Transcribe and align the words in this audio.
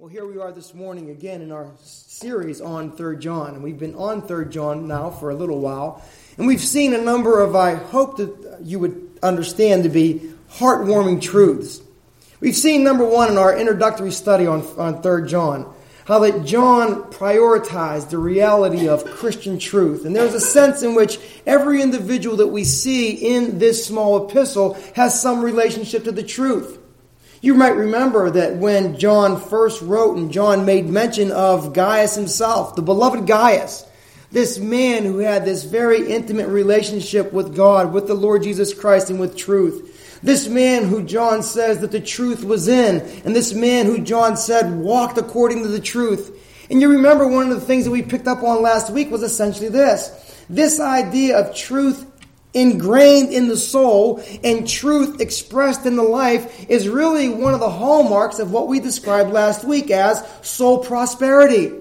Well, 0.00 0.08
here 0.08 0.24
we 0.24 0.38
are 0.38 0.50
this 0.50 0.72
morning 0.72 1.10
again 1.10 1.42
in 1.42 1.52
our 1.52 1.68
series 1.82 2.62
on 2.62 2.92
3rd 2.92 3.18
John. 3.18 3.54
And 3.54 3.62
we've 3.62 3.78
been 3.78 3.94
on 3.96 4.22
3rd 4.22 4.48
John 4.48 4.88
now 4.88 5.10
for 5.10 5.28
a 5.28 5.34
little 5.34 5.60
while. 5.60 6.02
And 6.38 6.46
we've 6.46 6.58
seen 6.58 6.94
a 6.94 6.98
number 7.02 7.38
of, 7.38 7.54
I 7.54 7.74
hope 7.74 8.16
that 8.16 8.60
you 8.62 8.78
would 8.78 9.18
understand 9.22 9.82
to 9.82 9.90
be 9.90 10.32
heartwarming 10.52 11.20
truths. 11.20 11.82
We've 12.40 12.56
seen 12.56 12.82
number 12.82 13.04
one 13.04 13.30
in 13.30 13.36
our 13.36 13.54
introductory 13.54 14.10
study 14.10 14.46
on, 14.46 14.62
on 14.78 15.02
3rd 15.02 15.28
John, 15.28 15.74
how 16.06 16.20
that 16.20 16.46
John 16.46 17.02
prioritized 17.12 18.08
the 18.08 18.16
reality 18.16 18.88
of 18.88 19.04
Christian 19.04 19.58
truth. 19.58 20.06
And 20.06 20.16
there's 20.16 20.32
a 20.32 20.40
sense 20.40 20.82
in 20.82 20.94
which 20.94 21.20
every 21.44 21.82
individual 21.82 22.38
that 22.38 22.46
we 22.46 22.64
see 22.64 23.10
in 23.10 23.58
this 23.58 23.84
small 23.84 24.30
epistle 24.30 24.78
has 24.94 25.20
some 25.20 25.42
relationship 25.42 26.04
to 26.04 26.12
the 26.12 26.22
truth. 26.22 26.79
You 27.42 27.54
might 27.54 27.76
remember 27.76 28.30
that 28.30 28.56
when 28.56 28.98
John 28.98 29.40
first 29.40 29.80
wrote 29.80 30.18
and 30.18 30.30
John 30.30 30.66
made 30.66 30.86
mention 30.86 31.32
of 31.32 31.72
Gaius 31.72 32.14
himself, 32.14 32.76
the 32.76 32.82
beloved 32.82 33.26
Gaius, 33.26 33.86
this 34.30 34.58
man 34.58 35.04
who 35.04 35.18
had 35.18 35.44
this 35.44 35.64
very 35.64 36.12
intimate 36.12 36.48
relationship 36.48 37.32
with 37.32 37.56
God, 37.56 37.94
with 37.94 38.06
the 38.06 38.14
Lord 38.14 38.42
Jesus 38.42 38.74
Christ, 38.74 39.08
and 39.08 39.18
with 39.18 39.36
truth. 39.36 40.20
This 40.22 40.48
man 40.48 40.84
who 40.84 41.02
John 41.02 41.42
says 41.42 41.78
that 41.78 41.92
the 41.92 42.00
truth 42.00 42.44
was 42.44 42.68
in, 42.68 43.00
and 43.24 43.34
this 43.34 43.54
man 43.54 43.86
who 43.86 44.00
John 44.00 44.36
said 44.36 44.78
walked 44.78 45.16
according 45.16 45.62
to 45.62 45.68
the 45.68 45.80
truth. 45.80 46.36
And 46.70 46.82
you 46.82 46.90
remember 46.90 47.26
one 47.26 47.50
of 47.50 47.58
the 47.58 47.66
things 47.66 47.86
that 47.86 47.90
we 47.90 48.02
picked 48.02 48.28
up 48.28 48.42
on 48.42 48.62
last 48.62 48.92
week 48.92 49.10
was 49.10 49.22
essentially 49.22 49.70
this. 49.70 50.44
This 50.50 50.78
idea 50.78 51.38
of 51.38 51.56
truth 51.56 52.06
ingrained 52.52 53.32
in 53.32 53.48
the 53.48 53.56
soul 53.56 54.22
and 54.42 54.68
truth 54.68 55.20
expressed 55.20 55.86
in 55.86 55.96
the 55.96 56.02
life 56.02 56.68
is 56.68 56.88
really 56.88 57.28
one 57.28 57.54
of 57.54 57.60
the 57.60 57.70
hallmarks 57.70 58.38
of 58.38 58.52
what 58.52 58.68
we 58.68 58.80
described 58.80 59.30
last 59.30 59.64
week 59.64 59.90
as 59.90 60.26
soul 60.42 60.78
prosperity. 60.78 61.72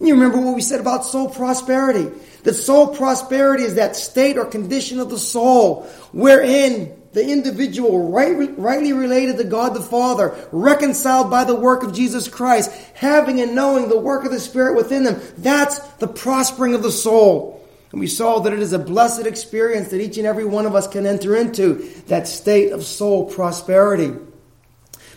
You 0.00 0.14
remember 0.14 0.40
what 0.40 0.54
we 0.54 0.62
said 0.62 0.80
about 0.80 1.04
soul 1.04 1.28
prosperity. 1.28 2.10
That 2.42 2.54
soul 2.54 2.88
prosperity 2.88 3.64
is 3.64 3.76
that 3.76 3.94
state 3.94 4.36
or 4.36 4.44
condition 4.44 4.98
of 4.98 5.10
the 5.10 5.18
soul 5.18 5.82
wherein 6.12 6.98
the 7.12 7.24
individual 7.28 8.10
right, 8.10 8.58
rightly 8.58 8.92
related 8.92 9.36
to 9.36 9.44
God 9.44 9.74
the 9.74 9.82
Father, 9.82 10.34
reconciled 10.50 11.30
by 11.30 11.44
the 11.44 11.54
work 11.54 11.82
of 11.82 11.92
Jesus 11.92 12.26
Christ, 12.26 12.72
having 12.94 13.40
and 13.40 13.54
knowing 13.54 13.88
the 13.88 13.98
work 13.98 14.24
of 14.24 14.32
the 14.32 14.40
Spirit 14.40 14.76
within 14.76 15.04
them. 15.04 15.20
That's 15.36 15.78
the 15.94 16.08
prospering 16.08 16.74
of 16.74 16.82
the 16.82 16.90
soul. 16.90 17.61
And 17.92 18.00
we 18.00 18.06
saw 18.06 18.40
that 18.40 18.52
it 18.52 18.60
is 18.60 18.72
a 18.72 18.78
blessed 18.78 19.26
experience 19.26 19.88
that 19.90 20.00
each 20.00 20.16
and 20.16 20.26
every 20.26 20.46
one 20.46 20.66
of 20.66 20.74
us 20.74 20.88
can 20.88 21.06
enter 21.06 21.36
into, 21.36 21.74
that 22.06 22.26
state 22.26 22.72
of 22.72 22.84
soul 22.84 23.30
prosperity. 23.30 24.12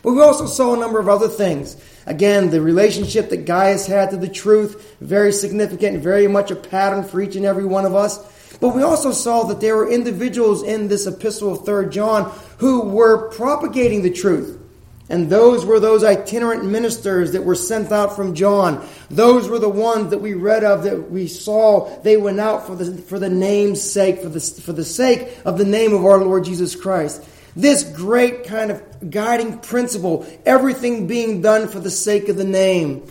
But 0.04 0.14
we 0.14 0.22
also 0.22 0.46
saw 0.46 0.76
a 0.76 0.80
number 0.80 1.00
of 1.00 1.10
other 1.10 1.30
things. 1.30 1.78
Again, 2.06 2.52
the 2.52 2.62
relationship 2.62 3.30
that 3.30 3.46
Gaius 3.46 3.88
had 3.88 4.12
to 4.12 4.18
the 4.18 4.28
truth, 4.28 4.96
very 5.00 5.32
significant, 5.32 6.04
very 6.04 6.28
much 6.28 6.52
a 6.52 6.56
pattern 6.56 7.04
for 7.04 7.22
each 7.22 7.36
and 7.36 7.46
every 7.46 7.66
one 7.66 7.86
of 7.86 7.96
us. 7.96 8.20
But 8.60 8.76
we 8.76 8.84
also 8.84 9.12
saw 9.12 9.44
that 9.46 9.62
there 9.62 9.76
were 9.76 9.90
individuals 9.90 10.62
in 10.62 10.88
this 10.88 11.08
epistle 11.08 11.54
of 11.54 11.66
3rd 11.66 11.92
John 11.92 12.32
who 12.60 12.82
were 12.82 13.30
propagating 13.30 14.04
the 14.04 14.12
truth. 14.12 14.60
And 15.08 15.30
those 15.30 15.66
were 15.66 15.80
those 15.80 16.04
itinerant 16.04 16.66
ministers 16.66 17.34
that 17.34 17.44
were 17.44 17.56
sent 17.56 17.92
out 17.92 18.16
from 18.16 18.34
John. 18.34 18.88
Those 19.10 19.48
were 19.48 19.60
the 19.60 19.70
ones 19.70 20.10
that 20.10 20.18
we 20.18 20.34
read 20.34 20.64
of 20.64 20.84
that 20.84 21.12
we 21.12 21.28
saw 21.28 21.96
they 22.02 22.18
went 22.18 22.40
out 22.40 22.66
for 22.66 22.76
the, 22.76 22.98
for 23.04 23.20
the 23.20 23.30
name's 23.30 23.82
sake, 23.82 24.22
for 24.22 24.30
the, 24.30 24.40
for 24.40 24.74
the 24.74 24.86
sake 24.86 25.38
of 25.46 25.60
the 25.60 25.66
name 25.66 25.94
of 25.94 26.04
our 26.04 26.18
Lord 26.18 26.46
Jesus 26.46 26.76
Christ. 26.76 27.24
This 27.56 27.84
great 27.84 28.46
kind 28.46 28.72
of 28.72 29.12
guiding 29.12 29.60
principle, 29.60 30.26
everything 30.46 31.08
being 31.08 31.42
done 31.42 31.68
for 31.68 31.80
the 31.80 31.92
sake 31.92 32.28
of 32.28 32.36
the 32.36 32.44
name. 32.44 33.08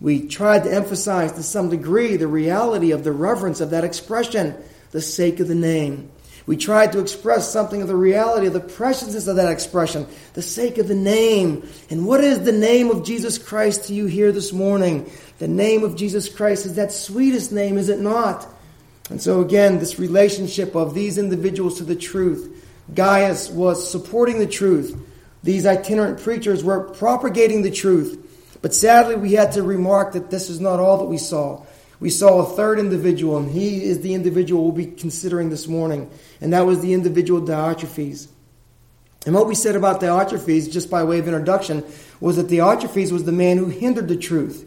We 0.00 0.26
tried 0.26 0.64
to 0.64 0.72
emphasize 0.72 1.32
to 1.32 1.42
some 1.42 1.70
degree 1.70 2.16
the 2.16 2.26
reality 2.26 2.90
of 2.90 3.04
the 3.04 3.12
reverence 3.12 3.60
of 3.60 3.70
that 3.70 3.84
expression, 3.84 4.56
the 4.90 5.00
sake 5.00 5.38
of 5.40 5.48
the 5.48 5.54
name. 5.54 6.10
We 6.50 6.56
tried 6.56 6.90
to 6.94 6.98
express 6.98 7.48
something 7.48 7.80
of 7.80 7.86
the 7.86 7.94
reality 7.94 8.48
of 8.48 8.54
the 8.54 8.58
preciousness 8.58 9.28
of 9.28 9.36
that 9.36 9.52
expression, 9.52 10.08
the 10.32 10.42
sake 10.42 10.78
of 10.78 10.88
the 10.88 10.96
name. 10.96 11.62
And 11.90 12.04
what 12.04 12.24
is 12.24 12.40
the 12.40 12.50
name 12.50 12.90
of 12.90 13.04
Jesus 13.04 13.38
Christ 13.38 13.84
to 13.84 13.94
you 13.94 14.06
here 14.06 14.32
this 14.32 14.52
morning? 14.52 15.08
The 15.38 15.46
name 15.46 15.84
of 15.84 15.94
Jesus 15.94 16.28
Christ 16.28 16.66
is 16.66 16.74
that 16.74 16.90
sweetest 16.90 17.52
name, 17.52 17.78
is 17.78 17.88
it 17.88 18.00
not? 18.00 18.48
And 19.10 19.22
so, 19.22 19.42
again, 19.42 19.78
this 19.78 20.00
relationship 20.00 20.74
of 20.74 20.92
these 20.92 21.18
individuals 21.18 21.78
to 21.78 21.84
the 21.84 21.94
truth. 21.94 22.66
Gaius 22.96 23.48
was 23.48 23.88
supporting 23.88 24.40
the 24.40 24.48
truth. 24.48 25.00
These 25.44 25.66
itinerant 25.66 26.18
preachers 26.18 26.64
were 26.64 26.80
propagating 26.80 27.62
the 27.62 27.70
truth. 27.70 28.58
But 28.60 28.74
sadly, 28.74 29.14
we 29.14 29.34
had 29.34 29.52
to 29.52 29.62
remark 29.62 30.14
that 30.14 30.30
this 30.30 30.50
is 30.50 30.58
not 30.58 30.80
all 30.80 30.98
that 30.98 31.04
we 31.04 31.16
saw 31.16 31.64
we 32.00 32.08
saw 32.08 32.40
a 32.40 32.56
third 32.56 32.78
individual, 32.78 33.36
and 33.36 33.50
he 33.50 33.84
is 33.84 34.00
the 34.00 34.14
individual 34.14 34.64
we'll 34.64 34.72
be 34.72 34.86
considering 34.86 35.50
this 35.50 35.68
morning, 35.68 36.10
and 36.40 36.52
that 36.54 36.66
was 36.66 36.80
the 36.80 36.94
individual 36.94 37.42
Diotrephes. 37.42 38.28
And 39.26 39.34
what 39.34 39.46
we 39.46 39.54
said 39.54 39.76
about 39.76 40.00
Diotrephes, 40.00 40.72
just 40.72 40.90
by 40.90 41.04
way 41.04 41.18
of 41.18 41.28
introduction, 41.28 41.84
was 42.20 42.36
that 42.36 42.48
Diotrephes 42.48 43.12
was 43.12 43.24
the 43.24 43.32
man 43.32 43.58
who 43.58 43.66
hindered 43.66 44.08
the 44.08 44.16
truth. 44.16 44.66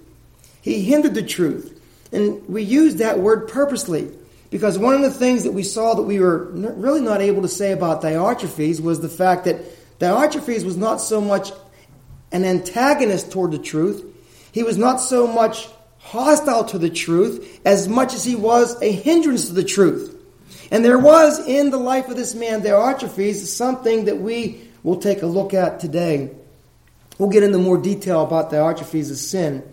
He 0.62 0.84
hindered 0.84 1.16
the 1.16 1.24
truth. 1.24 1.82
And 2.12 2.48
we 2.48 2.62
used 2.62 3.00
that 3.00 3.20
word 3.20 3.48
purposely 3.48 4.12
because 4.52 4.78
one 4.78 4.94
of 4.94 5.02
the 5.02 5.10
things 5.10 5.44
that 5.44 5.52
we 5.52 5.64
saw 5.64 5.96
that 5.96 6.04
we 6.04 6.20
were 6.20 6.46
really 6.52 7.02
not 7.02 7.22
able 7.22 7.42
to 7.42 7.48
say 7.48 7.72
about 7.72 8.04
Diotrephes 8.04 8.80
was 8.80 9.02
the 9.02 9.10
fact 9.10 9.46
that 9.46 9.60
Diotrephes 10.00 10.64
was 10.64 10.78
not 10.78 11.02
so 11.02 11.20
much 11.20 11.52
an 12.32 12.46
antagonist 12.46 13.32
toward 13.32 13.52
the 13.52 13.58
truth, 13.58 14.06
he 14.52 14.62
was 14.62 14.78
not 14.78 14.98
so 14.98 15.26
much 15.26 15.68
hostile 16.04 16.66
to 16.66 16.78
the 16.78 16.90
truth 16.90 17.62
as 17.66 17.88
much 17.88 18.14
as 18.14 18.24
he 18.24 18.36
was 18.36 18.80
a 18.82 18.92
hindrance 18.92 19.48
to 19.48 19.54
the 19.54 19.64
truth. 19.64 20.16
And 20.70 20.84
there 20.84 21.00
was 21.00 21.48
in 21.48 21.72
the 21.72 21.78
life 21.78 22.10
of 22.10 22.16
this 22.16 22.36
man, 22.36 22.62
Diotrephes, 22.62 23.46
something 23.46 24.06
that 24.06 24.18
we 24.18 24.62
will 24.84 24.98
take 24.98 25.22
a 25.22 25.26
look 25.26 25.54
at 25.54 25.80
today. 25.80 26.32
We'll 27.18 27.30
get 27.30 27.44
into 27.44 27.58
more 27.58 27.78
detail 27.78 28.24
about 28.24 28.52
Diotrephes' 28.52 29.16
sin. 29.16 29.64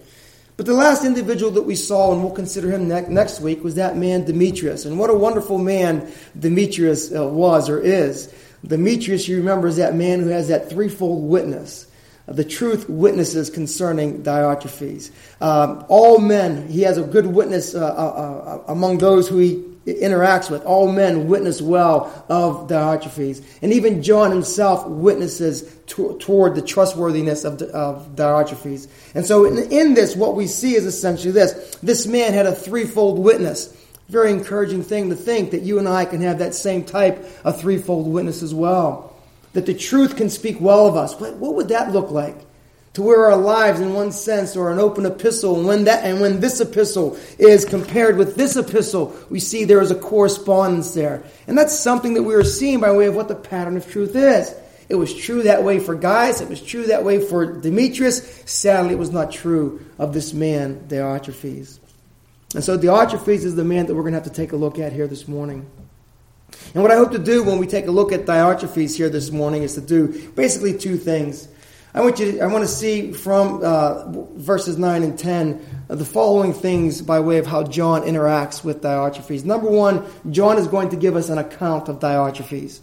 But 0.56 0.66
the 0.66 0.74
last 0.74 1.04
individual 1.04 1.50
that 1.52 1.62
we 1.62 1.74
saw, 1.74 2.12
and 2.12 2.22
we'll 2.22 2.32
consider 2.32 2.70
him 2.70 2.86
ne- 2.86 3.08
next 3.08 3.40
week, 3.40 3.64
was 3.64 3.76
that 3.76 3.96
man 3.96 4.24
Demetrius. 4.24 4.84
And 4.84 4.98
what 4.98 5.10
a 5.10 5.14
wonderful 5.14 5.58
man 5.58 6.12
Demetrius 6.38 7.12
uh, 7.14 7.26
was 7.26 7.69
or 7.69 7.80
is. 7.80 8.32
Demetrius, 8.64 9.26
you 9.26 9.38
remember, 9.38 9.69
is 9.69 9.76
that 9.76 9.94
man 9.94 10.20
who 10.20 10.28
has 10.28 10.48
that 10.48 10.69
threefold 10.69 11.28
witness 11.28 11.89
the 12.26 12.44
truth 12.44 12.88
witnesses 12.88 13.50
concerning 13.50 14.22
Diotrephes. 14.22 15.10
Um, 15.41 15.84
all 15.88 16.19
men, 16.19 16.69
he 16.69 16.82
has 16.82 16.98
a 16.98 17.03
good 17.03 17.26
witness 17.26 17.75
uh, 17.75 17.81
uh, 17.81 17.82
uh, 17.88 18.64
among 18.69 18.98
those 18.98 19.28
who 19.28 19.38
he 19.38 19.64
interacts 19.86 20.50
with. 20.50 20.64
All 20.64 20.92
men 20.92 21.26
witness 21.26 21.60
well 21.60 22.25
of 22.28 22.69
Diotrephes. 22.69 23.42
And 23.62 23.72
even 23.72 24.03
John 24.03 24.31
himself 24.31 24.86
witnesses 24.86 25.76
to, 25.88 26.16
toward 26.20 26.54
the 26.54 26.62
trustworthiness 26.62 27.44
of, 27.44 27.60
of 27.62 28.14
Diotrephes. 28.14 28.88
And 29.14 29.26
so 29.26 29.44
in, 29.44 29.70
in 29.72 29.94
this, 29.94 30.14
what 30.14 30.37
we 30.37 30.47
see 30.47 30.75
is 30.75 30.87
essentially 30.87 31.32
this. 31.32 31.76
This 31.82 32.06
man 32.06 32.32
had 32.32 32.47
a 32.47 32.54
threefold 32.54 33.19
witness. 33.19 33.76
Very 34.08 34.32
encouraging 34.32 34.82
thing 34.82 35.10
to 35.10 35.16
think 35.16 35.52
that 35.52 35.62
you 35.62 35.78
and 35.78 35.88
I 35.88 36.04
can 36.04 36.20
have 36.20 36.38
that 36.41 36.54
same 36.54 36.84
type 36.84 37.25
of 37.44 37.60
threefold 37.60 38.06
witness 38.06 38.42
as 38.42 38.54
well 38.54 39.09
that 39.53 39.66
the 39.66 39.75
truth 39.75 40.16
can 40.16 40.31
speak 40.31 40.61
well 40.61 40.87
of 40.87 40.97
us. 40.97 41.19
What, 41.19 41.37
what 41.37 41.55
would 41.55 41.69
that 41.69 41.93
look 41.93 42.11
like? 42.11 42.37
To 42.94 43.03
where 43.03 43.27
our 43.27 43.37
lives, 43.37 43.78
in 43.81 43.94
one 43.94 44.11
sense, 44.11 44.56
are 44.56 44.71
an 44.71 44.81
open 44.81 45.06
epistle, 45.06 45.56
and 45.56 45.66
when 45.66 45.84
that 45.84 46.05
and 46.05 46.21
when 46.21 46.41
this 46.41 46.61
epistle 46.61 47.16
is 47.38 47.65
compared 47.65 48.16
with 48.16 48.34
this 48.34 48.56
epistle, 48.56 49.15
we 49.31 49.38
see 49.38 49.65
there 49.65 49.81
is 49.81 49.93
a 49.93 49.94
correspondence 49.94 50.93
there. 50.93 51.22
And 51.47 51.56
that's 51.56 51.78
something 51.78 52.15
that 52.15 52.25
we 52.25 52.34
are 52.34 52.43
seeing 52.43 52.81
by 52.81 52.91
way 52.91 53.06
of 53.06 53.15
what 53.15 53.28
the 53.28 53.37
pattern 53.37 53.77
of 53.77 53.88
truth 53.88 54.16
is. 54.16 54.53
It 54.88 54.97
was 54.97 55.15
true 55.15 55.44
that 55.44 55.62
way 55.62 55.78
for 55.78 55.94
Gaius, 55.94 56.41
it 56.41 56.49
was 56.49 56.61
true 56.61 56.88
that 56.88 57.05
way 57.05 57.25
for 57.25 57.61
Demetrius. 57.61 58.43
Sadly, 58.44 58.94
it 58.94 58.99
was 58.99 59.12
not 59.12 59.31
true 59.31 59.87
of 59.96 60.12
this 60.12 60.32
man, 60.32 60.87
Diotrephes. 60.88 61.79
And 62.56 62.64
so 62.64 62.76
Diotrephes 62.76 63.44
is 63.44 63.55
the 63.55 63.62
man 63.62 63.87
that 63.87 63.94
we're 63.94 64.03
going 64.03 64.14
to 64.14 64.19
have 64.19 64.29
to 64.29 64.35
take 64.35 64.50
a 64.50 64.56
look 64.56 64.81
at 64.81 64.93
here 64.93 65.06
this 65.06 65.29
morning. 65.29 65.70
And 66.72 66.82
what 66.82 66.93
I 66.93 66.96
hope 66.96 67.11
to 67.12 67.19
do 67.19 67.43
when 67.43 67.58
we 67.58 67.67
take 67.67 67.87
a 67.88 67.90
look 67.90 68.12
at 68.12 68.26
Diotrephes 68.26 68.96
here 68.96 69.08
this 69.08 69.32
morning 69.32 69.64
is 69.64 69.75
to 69.75 69.81
do 69.81 70.31
basically 70.32 70.76
two 70.76 70.96
things. 70.96 71.49
I 71.93 72.00
want 72.00 72.20
you 72.20 72.32
to, 72.32 72.40
I 72.40 72.46
want 72.46 72.62
to 72.62 72.70
see 72.70 73.12
from 73.12 73.61
uh, 73.64 74.05
verses 74.37 74.78
9 74.78 75.02
and 75.02 75.19
10 75.19 75.87
uh, 75.90 75.94
the 75.96 76.05
following 76.05 76.52
things 76.52 77.02
by 77.02 77.19
way 77.19 77.38
of 77.38 77.46
how 77.46 77.64
John 77.64 78.02
interacts 78.02 78.62
with 78.62 78.82
Diotrephes. 78.82 79.44
Number 79.44 79.69
one, 79.69 80.06
John 80.31 80.58
is 80.58 80.69
going 80.69 80.90
to 80.90 80.96
give 80.96 81.17
us 81.17 81.28
an 81.28 81.38
account 81.38 81.88
of 81.88 81.99
Diotrephes. 81.99 82.81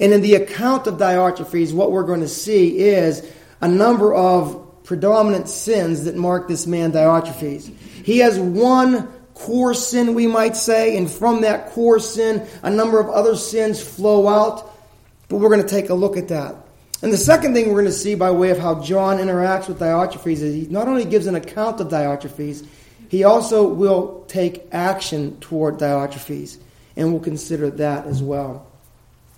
And 0.00 0.12
in 0.12 0.20
the 0.20 0.34
account 0.34 0.88
of 0.88 0.94
Diotrephes, 0.94 1.72
what 1.72 1.92
we're 1.92 2.02
going 2.02 2.20
to 2.20 2.28
see 2.28 2.78
is 2.78 3.30
a 3.60 3.68
number 3.68 4.12
of 4.12 4.82
predominant 4.82 5.48
sins 5.48 6.04
that 6.04 6.16
mark 6.16 6.48
this 6.48 6.66
man 6.66 6.90
Diotrephes. 6.90 7.72
He 8.04 8.18
has 8.18 8.36
one 8.36 9.08
core 9.38 9.74
sin, 9.74 10.14
we 10.14 10.26
might 10.26 10.56
say, 10.56 10.96
and 10.96 11.10
from 11.10 11.42
that 11.42 11.70
core 11.70 11.98
sin, 11.98 12.46
a 12.62 12.70
number 12.70 13.00
of 13.00 13.08
other 13.08 13.36
sins 13.36 13.82
flow 13.82 14.28
out. 14.28 14.74
But 15.28 15.36
we're 15.36 15.50
going 15.50 15.62
to 15.62 15.68
take 15.68 15.90
a 15.90 15.94
look 15.94 16.16
at 16.16 16.28
that. 16.28 16.56
And 17.02 17.12
the 17.12 17.18
second 17.18 17.54
thing 17.54 17.68
we're 17.68 17.80
going 17.80 17.84
to 17.86 17.92
see 17.92 18.14
by 18.14 18.30
way 18.30 18.50
of 18.50 18.58
how 18.58 18.82
John 18.82 19.18
interacts 19.18 19.68
with 19.68 19.78
Diotrephes 19.78 20.40
is 20.42 20.54
he 20.54 20.66
not 20.72 20.88
only 20.88 21.04
gives 21.04 21.26
an 21.26 21.36
account 21.36 21.80
of 21.80 21.88
Diotrephes, 21.88 22.66
he 23.08 23.24
also 23.24 23.66
will 23.66 24.24
take 24.28 24.66
action 24.72 25.38
toward 25.40 25.78
Diotrephes, 25.78 26.58
and 26.96 27.12
we'll 27.12 27.22
consider 27.22 27.70
that 27.70 28.06
as 28.06 28.22
well. 28.22 28.66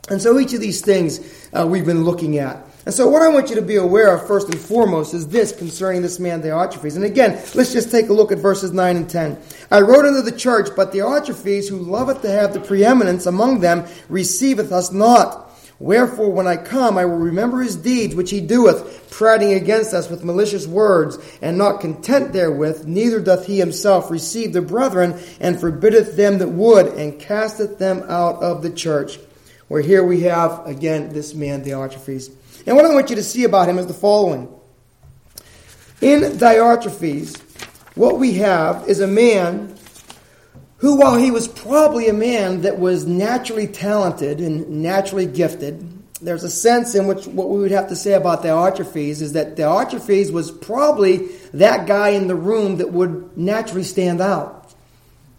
And 0.08 0.20
so 0.22 0.38
each 0.38 0.54
of 0.54 0.60
these 0.60 0.80
things 0.80 1.20
uh, 1.52 1.66
we've 1.66 1.84
been 1.84 2.04
looking 2.04 2.38
at. 2.38 2.64
And 2.86 2.94
so 2.94 3.08
what 3.08 3.20
I 3.20 3.28
want 3.28 3.50
you 3.50 3.56
to 3.56 3.62
be 3.62 3.76
aware 3.76 4.14
of 4.14 4.26
first 4.26 4.48
and 4.48 4.58
foremost 4.58 5.12
is 5.12 5.28
this 5.28 5.52
concerning 5.52 6.00
this 6.00 6.18
man 6.18 6.42
Diotrephes. 6.42 6.96
And 6.96 7.04
again, 7.04 7.32
let's 7.54 7.72
just 7.72 7.90
take 7.90 8.08
a 8.08 8.12
look 8.12 8.32
at 8.32 8.38
verses 8.38 8.72
9 8.72 8.96
and 8.96 9.08
10. 9.08 9.38
I 9.70 9.80
wrote 9.80 10.06
unto 10.06 10.22
the 10.22 10.36
church, 10.36 10.70
but 10.74 10.92
Diotrephes, 10.92 11.68
who 11.68 11.78
loveth 11.78 12.22
to 12.22 12.30
have 12.30 12.54
the 12.54 12.60
preeminence 12.60 13.26
among 13.26 13.60
them, 13.60 13.86
receiveth 14.08 14.72
us 14.72 14.92
not. 14.92 15.48
Wherefore, 15.78 16.30
when 16.30 16.46
I 16.46 16.56
come, 16.56 16.98
I 16.98 17.06
will 17.06 17.16
remember 17.16 17.60
his 17.60 17.76
deeds 17.76 18.14
which 18.14 18.30
he 18.30 18.42
doeth, 18.42 19.10
prating 19.10 19.54
against 19.54 19.94
us 19.94 20.10
with 20.10 20.24
malicious 20.24 20.66
words, 20.66 21.18
and 21.40 21.56
not 21.56 21.80
content 21.80 22.34
therewith, 22.34 22.86
neither 22.86 23.18
doth 23.18 23.46
he 23.46 23.58
himself 23.58 24.10
receive 24.10 24.52
the 24.52 24.60
brethren, 24.60 25.18
and 25.40 25.58
forbiddeth 25.58 26.16
them 26.16 26.36
that 26.38 26.48
would, 26.48 26.86
and 26.86 27.18
casteth 27.18 27.78
them 27.78 28.02
out 28.08 28.42
of 28.42 28.62
the 28.62 28.70
church. 28.70 29.18
Where 29.68 29.80
here 29.80 30.04
we 30.04 30.22
have, 30.22 30.66
again, 30.66 31.14
this 31.14 31.32
man, 31.34 31.64
Diotrephes. 31.64 32.30
And 32.66 32.76
what 32.76 32.84
I 32.84 32.92
want 32.92 33.10
you 33.10 33.16
to 33.16 33.22
see 33.22 33.44
about 33.44 33.68
him 33.68 33.78
is 33.78 33.86
the 33.86 33.94
following. 33.94 34.48
In 36.00 36.22
Diotrephes, 36.22 37.40
what 37.94 38.18
we 38.18 38.34
have 38.34 38.88
is 38.88 39.00
a 39.00 39.06
man 39.06 39.76
who, 40.78 40.96
while 40.96 41.16
he 41.16 41.30
was 41.30 41.46
probably 41.46 42.08
a 42.08 42.14
man 42.14 42.62
that 42.62 42.78
was 42.78 43.06
naturally 43.06 43.66
talented 43.66 44.40
and 44.40 44.82
naturally 44.82 45.26
gifted, 45.26 45.86
there's 46.22 46.44
a 46.44 46.50
sense 46.50 46.94
in 46.94 47.06
which 47.06 47.26
what 47.26 47.48
we 47.50 47.58
would 47.60 47.70
have 47.70 47.88
to 47.88 47.96
say 47.96 48.12
about 48.12 48.42
Diotrephes 48.42 49.20
is 49.20 49.32
that 49.32 49.56
Diotrephes 49.56 50.32
was 50.32 50.50
probably 50.50 51.28
that 51.52 51.86
guy 51.86 52.10
in 52.10 52.28
the 52.28 52.34
room 52.34 52.76
that 52.76 52.92
would 52.92 53.36
naturally 53.36 53.84
stand 53.84 54.20
out. 54.20 54.72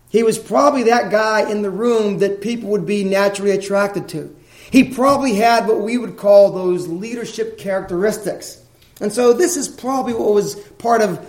He 0.10 0.24
was 0.24 0.38
probably 0.38 0.84
that 0.84 1.10
guy 1.10 1.50
in 1.50 1.62
the 1.62 1.70
room 1.70 2.20
that 2.20 2.42
people 2.42 2.70
would 2.72 2.86
be 2.86 3.04
naturally 3.04 3.52
attracted 3.52 4.10
to. 4.10 4.36
He 4.72 4.86
probably 4.86 5.36
had 5.36 5.68
what 5.68 5.82
we 5.82 5.98
would 5.98 6.18
call 6.18 6.52
those 6.52 6.88
leadership 6.88 7.58
characteristics. 7.58 8.64
And 9.02 9.12
so 9.12 9.34
this 9.34 9.58
is 9.58 9.68
probably 9.68 10.14
what 10.14 10.34
was 10.34 10.56
part 10.56 11.02
of 11.02 11.20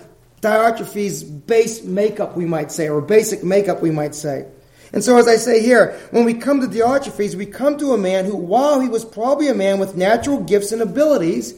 Diotrephes' 0.40 1.46
base 1.46 1.82
makeup, 1.82 2.36
we 2.36 2.44
might 2.44 2.70
say, 2.70 2.88
or 2.88 3.00
basic 3.00 3.42
makeup, 3.42 3.82
we 3.82 3.90
might 3.90 4.14
say. 4.14 4.46
And 4.92 5.02
so, 5.02 5.16
as 5.16 5.26
I 5.26 5.36
say 5.36 5.62
here, 5.62 5.98
when 6.10 6.24
we 6.24 6.34
come 6.34 6.60
to 6.60 6.66
Diotrephes, 6.66 7.34
we 7.34 7.46
come 7.46 7.78
to 7.78 7.94
a 7.94 7.98
man 7.98 8.26
who, 8.26 8.36
while 8.36 8.80
he 8.80 8.88
was 8.88 9.04
probably 9.04 9.48
a 9.48 9.54
man 9.54 9.78
with 9.78 9.96
natural 9.96 10.40
gifts 10.40 10.70
and 10.70 10.82
abilities, 10.82 11.54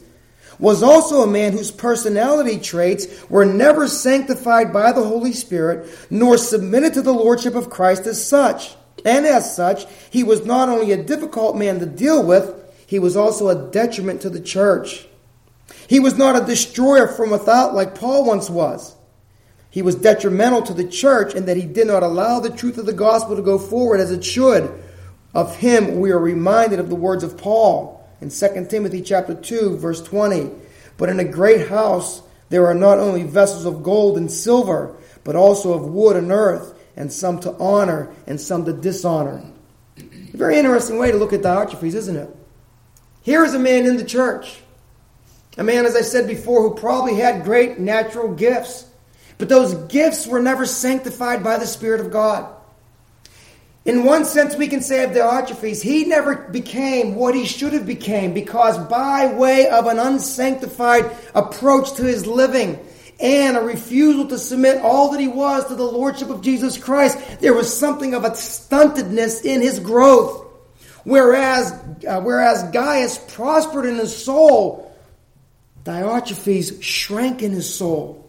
was 0.57 0.81
also 0.81 1.21
a 1.21 1.27
man 1.27 1.51
whose 1.51 1.69
personality 1.69 2.57
traits 2.59 3.29
were 3.29 3.45
never 3.45 3.87
sanctified 3.87 4.71
by 4.71 4.91
the 4.91 5.03
Holy 5.03 5.33
Spirit, 5.33 5.87
nor 6.09 6.37
submitted 6.37 6.93
to 6.93 7.01
the 7.01 7.13
Lordship 7.13 7.55
of 7.55 7.69
Christ 7.69 8.07
as 8.07 8.25
such. 8.25 8.75
And 9.05 9.27
as 9.27 9.55
such, 9.55 9.85
he 10.09 10.23
was 10.23 10.45
not 10.45 10.67
only 10.67 10.91
a 10.91 11.03
difficult 11.03 11.55
man 11.55 11.79
to 11.79 11.85
deal 11.85 12.23
with, 12.23 12.53
he 12.87 12.97
was 12.97 13.15
also 13.15 13.49
a 13.49 13.71
detriment 13.71 14.21
to 14.21 14.29
the 14.29 14.41
church. 14.41 15.07
He 15.87 15.99
was 15.99 16.17
not 16.17 16.35
a 16.35 16.45
destroyer 16.45 17.07
from 17.07 17.29
without 17.29 17.75
like 17.75 17.95
Paul 17.95 18.25
once 18.25 18.49
was. 18.49 18.95
He 19.69 19.81
was 19.81 19.95
detrimental 19.95 20.61
to 20.63 20.73
the 20.73 20.87
church 20.87 21.35
in 21.35 21.45
that 21.45 21.57
he 21.57 21.65
did 21.65 21.87
not 21.87 22.01
allow 22.01 22.39
the 22.39 22.49
truth 22.49 22.77
of 22.77 22.85
the 22.85 22.93
gospel 22.93 23.35
to 23.35 23.41
go 23.41 23.59
forward 23.59 23.99
as 23.99 24.11
it 24.11 24.23
should. 24.23 24.71
Of 25.33 25.57
him 25.57 25.99
we 25.99 26.11
are 26.11 26.19
reminded 26.19 26.79
of 26.79 26.89
the 26.89 26.95
words 26.95 27.23
of 27.23 27.37
Paul 27.37 28.07
in 28.21 28.29
2 28.29 28.67
Timothy 28.69 29.01
chapter 29.01 29.35
2 29.35 29.77
verse 29.77 30.01
20. 30.01 30.49
But 30.97 31.09
in 31.09 31.19
a 31.19 31.25
great 31.25 31.67
house 31.67 32.21
there 32.49 32.67
are 32.67 32.75
not 32.75 32.99
only 32.99 33.23
vessels 33.23 33.65
of 33.65 33.83
gold 33.83 34.17
and 34.17 34.31
silver, 34.31 34.95
but 35.23 35.35
also 35.35 35.73
of 35.73 35.87
wood 35.87 36.15
and 36.15 36.31
earth, 36.31 36.74
and 36.95 37.11
some 37.11 37.39
to 37.41 37.53
honor 37.59 38.13
and 38.27 38.39
some 38.39 38.65
to 38.65 38.73
dishonor. 38.73 39.43
A 39.97 40.37
very 40.37 40.57
interesting 40.57 40.97
way 40.97 41.11
to 41.11 41.17
look 41.17 41.33
at 41.33 41.41
Diotrephes, 41.41 41.93
isn't 41.93 42.15
it? 42.15 42.35
Here 43.21 43.43
is 43.43 43.53
a 43.53 43.59
man 43.59 43.85
in 43.85 43.97
the 43.97 44.05
church 44.05 44.59
a 45.57 45.63
man, 45.63 45.85
as 45.85 45.95
I 45.95 46.01
said 46.01 46.27
before, 46.27 46.61
who 46.61 46.75
probably 46.75 47.15
had 47.15 47.43
great 47.43 47.79
natural 47.79 48.33
gifts. 48.33 48.85
But 49.37 49.49
those 49.49 49.73
gifts 49.73 50.27
were 50.27 50.41
never 50.41 50.65
sanctified 50.65 51.43
by 51.43 51.57
the 51.57 51.67
Spirit 51.67 52.01
of 52.01 52.11
God. 52.11 52.51
In 53.85 54.03
one 54.03 54.25
sense, 54.25 54.55
we 54.55 54.67
can 54.67 54.81
say 54.81 55.03
of 55.03 55.11
Diotrephes, 55.11 55.81
he 55.81 56.05
never 56.05 56.35
became 56.35 57.15
what 57.15 57.35
he 57.35 57.45
should 57.45 57.73
have 57.73 57.85
became 57.85 58.33
because 58.33 58.77
by 58.87 59.27
way 59.27 59.67
of 59.67 59.85
an 59.85 59.99
unsanctified 59.99 61.09
approach 61.35 61.93
to 61.93 62.03
his 62.03 62.25
living 62.25 62.79
and 63.19 63.55
a 63.55 63.61
refusal 63.61 64.27
to 64.27 64.37
submit 64.37 64.81
all 64.81 65.11
that 65.11 65.19
he 65.19 65.27
was 65.27 65.65
to 65.67 65.75
the 65.75 65.83
Lordship 65.83 66.29
of 66.29 66.41
Jesus 66.41 66.77
Christ, 66.77 67.17
there 67.39 67.53
was 67.53 67.75
something 67.75 68.13
of 68.13 68.25
a 68.25 68.31
stuntedness 68.31 69.45
in 69.45 69.61
his 69.61 69.79
growth. 69.79 70.45
Whereas, 71.03 71.71
uh, 72.07 72.21
whereas 72.21 72.63
Gaius 72.71 73.17
prospered 73.35 73.85
in 73.85 73.97
his 73.97 74.15
soul, 74.15 74.91
Diotrephes 75.83 76.81
shrank 76.81 77.43
in 77.43 77.51
his 77.51 77.73
soul. 77.73 78.21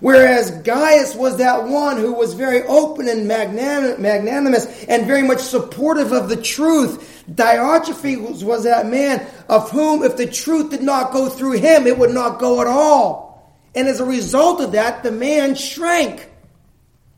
Whereas 0.00 0.50
Gaius 0.50 1.14
was 1.14 1.38
that 1.38 1.68
one 1.68 1.96
who 1.96 2.12
was 2.12 2.34
very 2.34 2.64
open 2.64 3.08
and 3.08 3.26
magnanimous 3.28 4.84
and 4.84 5.06
very 5.06 5.22
much 5.22 5.38
supportive 5.38 6.12
of 6.12 6.28
the 6.28 6.36
truth, 6.36 7.24
Diotrephes 7.32 8.42
was 8.42 8.64
that 8.64 8.86
man 8.86 9.24
of 9.48 9.70
whom, 9.70 10.02
if 10.02 10.16
the 10.16 10.26
truth 10.26 10.70
did 10.70 10.82
not 10.82 11.12
go 11.12 11.28
through 11.28 11.52
him, 11.52 11.86
it 11.86 11.96
would 11.96 12.10
not 12.10 12.40
go 12.40 12.60
at 12.60 12.66
all. 12.66 13.31
And 13.74 13.88
as 13.88 14.00
a 14.00 14.04
result 14.04 14.60
of 14.60 14.72
that, 14.72 15.02
the 15.02 15.12
man 15.12 15.54
shrank. 15.54 16.28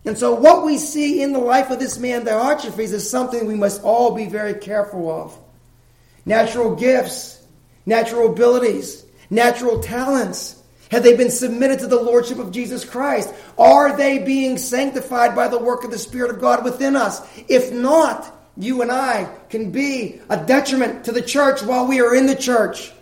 And 0.05 0.19
so, 0.19 0.35
what 0.35 0.65
we 0.65 0.79
see 0.79 1.23
in 1.23 1.33
the 1.33 1.39
life 1.39 1.71
of 1.71 1.79
this 1.79 1.99
man, 1.99 2.25
the 2.25 2.33
Diotrephes, 2.33 2.93
is 2.93 3.09
something 3.09 3.47
we 3.47 3.55
must 3.55 3.83
all 3.83 4.15
be 4.15 4.27
very 4.27 4.55
careful 4.55 5.11
of. 5.11 5.37
Natural 6.27 6.75
gifts, 6.75 7.43
natural 7.87 8.33
abilities, 8.33 9.05
natural 9.31 9.81
talents? 9.81 10.61
Have 10.91 11.03
they 11.03 11.17
been 11.17 11.31
submitted 11.31 11.81
to 11.81 11.87
the 11.87 12.01
Lordship 12.01 12.39
of 12.39 12.53
Jesus 12.53 12.85
Christ? 12.85 13.35
Are 13.59 13.97
they 13.97 14.19
being 14.19 14.59
sanctified 14.59 15.35
by 15.35 15.49
the 15.49 15.59
work 15.59 15.83
of 15.83 15.91
the 15.91 15.99
Spirit 15.99 16.31
of 16.31 16.41
God 16.41 16.63
within 16.63 16.95
us? 16.95 17.27
If 17.49 17.73
not, 17.73 18.31
you 18.57 18.83
and 18.83 18.93
I 18.93 19.29
can 19.49 19.71
be 19.71 20.21
a 20.29 20.37
detriment 20.45 21.07
to 21.07 21.13
the 21.13 21.23
church 21.23 21.63
while 21.63 21.89
we 21.89 22.01
are 22.01 22.15
in 22.15 22.27
the 22.27 22.37
church. 22.37 22.93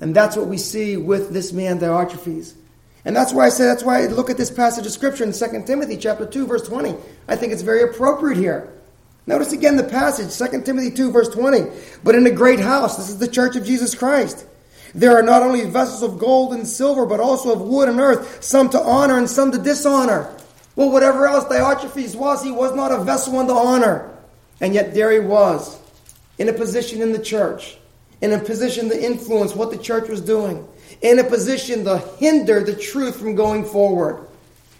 And 0.00 0.14
that's 0.14 0.36
what 0.36 0.48
we 0.48 0.58
see 0.58 0.96
with 0.96 1.30
this 1.30 1.52
man, 1.52 1.78
Diotrephes. 1.78 2.54
And 3.04 3.14
that's 3.14 3.32
why 3.32 3.46
I 3.46 3.48
say, 3.50 3.64
that's 3.64 3.82
why 3.82 4.02
I 4.02 4.06
look 4.06 4.30
at 4.30 4.36
this 4.36 4.50
passage 4.50 4.86
of 4.86 4.92
Scripture 4.92 5.24
in 5.24 5.32
2 5.32 5.64
Timothy 5.66 5.96
chapter 5.96 6.26
2, 6.26 6.46
verse 6.46 6.66
20. 6.66 6.94
I 7.28 7.36
think 7.36 7.52
it's 7.52 7.62
very 7.62 7.82
appropriate 7.82 8.38
here. 8.38 8.72
Notice 9.26 9.52
again 9.52 9.76
the 9.76 9.84
passage, 9.84 10.36
2 10.36 10.62
Timothy 10.62 10.90
2, 10.90 11.10
verse 11.10 11.28
20. 11.28 11.70
But 12.02 12.14
in 12.14 12.26
a 12.26 12.30
great 12.30 12.60
house, 12.60 12.96
this 12.96 13.08
is 13.08 13.18
the 13.18 13.28
church 13.28 13.56
of 13.56 13.64
Jesus 13.64 13.94
Christ 13.94 14.46
there 14.94 15.16
are 15.16 15.22
not 15.22 15.42
only 15.42 15.64
vessels 15.64 16.02
of 16.02 16.18
gold 16.18 16.54
and 16.54 16.66
silver, 16.66 17.04
but 17.04 17.18
also 17.18 17.52
of 17.52 17.60
wood 17.60 17.88
and 17.88 17.98
earth, 17.98 18.42
some 18.42 18.70
to 18.70 18.80
honor 18.80 19.18
and 19.18 19.28
some 19.28 19.50
to 19.50 19.58
dishonor. 19.58 20.32
Well, 20.76 20.90
whatever 20.90 21.26
else 21.26 21.44
Diotrephes 21.44 22.14
was, 22.14 22.42
he 22.42 22.52
was 22.52 22.74
not 22.74 22.92
a 22.92 23.02
vessel 23.02 23.38
unto 23.38 23.52
honor. 23.52 24.10
And 24.60 24.72
yet 24.72 24.94
there 24.94 25.10
he 25.10 25.18
was, 25.18 25.78
in 26.38 26.48
a 26.48 26.52
position 26.52 27.02
in 27.02 27.12
the 27.12 27.18
church, 27.18 27.76
in 28.20 28.32
a 28.32 28.38
position 28.38 28.88
to 28.88 29.04
influence 29.04 29.54
what 29.54 29.72
the 29.72 29.78
church 29.78 30.08
was 30.08 30.20
doing, 30.20 30.66
in 31.02 31.18
a 31.18 31.24
position 31.24 31.84
to 31.84 31.98
hinder 32.18 32.62
the 32.62 32.74
truth 32.74 33.18
from 33.18 33.34
going 33.34 33.64
forward. 33.64 34.26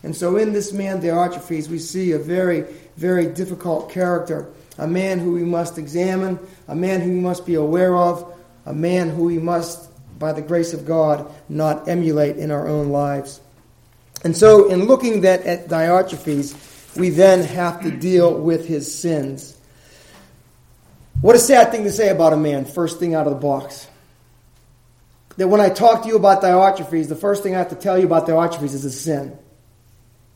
And 0.02 0.14
so 0.14 0.36
in 0.36 0.52
this 0.52 0.72
man, 0.72 1.00
Diotrephes, 1.00 1.68
we 1.68 1.78
see 1.78 2.12
a 2.12 2.18
very, 2.18 2.62
very 2.96 3.26
difficult 3.26 3.90
character. 3.90 4.46
A 4.78 4.86
man 4.86 5.18
who 5.18 5.32
we 5.32 5.44
must 5.44 5.78
examine, 5.78 6.38
a 6.68 6.74
man 6.74 7.00
who 7.00 7.10
we 7.10 7.20
must 7.20 7.46
be 7.46 7.54
aware 7.54 7.96
of, 7.96 8.34
a 8.66 8.74
man 8.74 9.08
who 9.08 9.24
we 9.24 9.38
must 9.38 9.90
by 10.18 10.32
the 10.32 10.42
grace 10.42 10.72
of 10.72 10.86
God, 10.86 11.32
not 11.48 11.88
emulate 11.88 12.36
in 12.36 12.50
our 12.50 12.68
own 12.68 12.90
lives. 12.90 13.40
And 14.24 14.36
so, 14.36 14.70
in 14.70 14.86
looking 14.86 15.22
that 15.22 15.42
at 15.42 15.68
Diotrephes, 15.68 16.96
we 16.96 17.10
then 17.10 17.42
have 17.42 17.82
to 17.82 17.90
deal 17.90 18.32
with 18.32 18.66
his 18.66 18.92
sins. 18.94 19.56
What 21.20 21.36
a 21.36 21.38
sad 21.38 21.70
thing 21.70 21.84
to 21.84 21.92
say 21.92 22.10
about 22.10 22.32
a 22.32 22.36
man, 22.36 22.64
first 22.64 22.98
thing 22.98 23.14
out 23.14 23.26
of 23.26 23.32
the 23.32 23.38
box. 23.38 23.86
That 25.36 25.48
when 25.48 25.60
I 25.60 25.68
talk 25.68 26.02
to 26.02 26.08
you 26.08 26.16
about 26.16 26.42
Diotrephes, 26.42 27.08
the 27.08 27.16
first 27.16 27.42
thing 27.42 27.54
I 27.54 27.58
have 27.58 27.70
to 27.70 27.76
tell 27.76 27.98
you 27.98 28.06
about 28.06 28.26
Diotrephes 28.26 28.74
is 28.74 28.82
his 28.82 29.00
sin. 29.00 29.36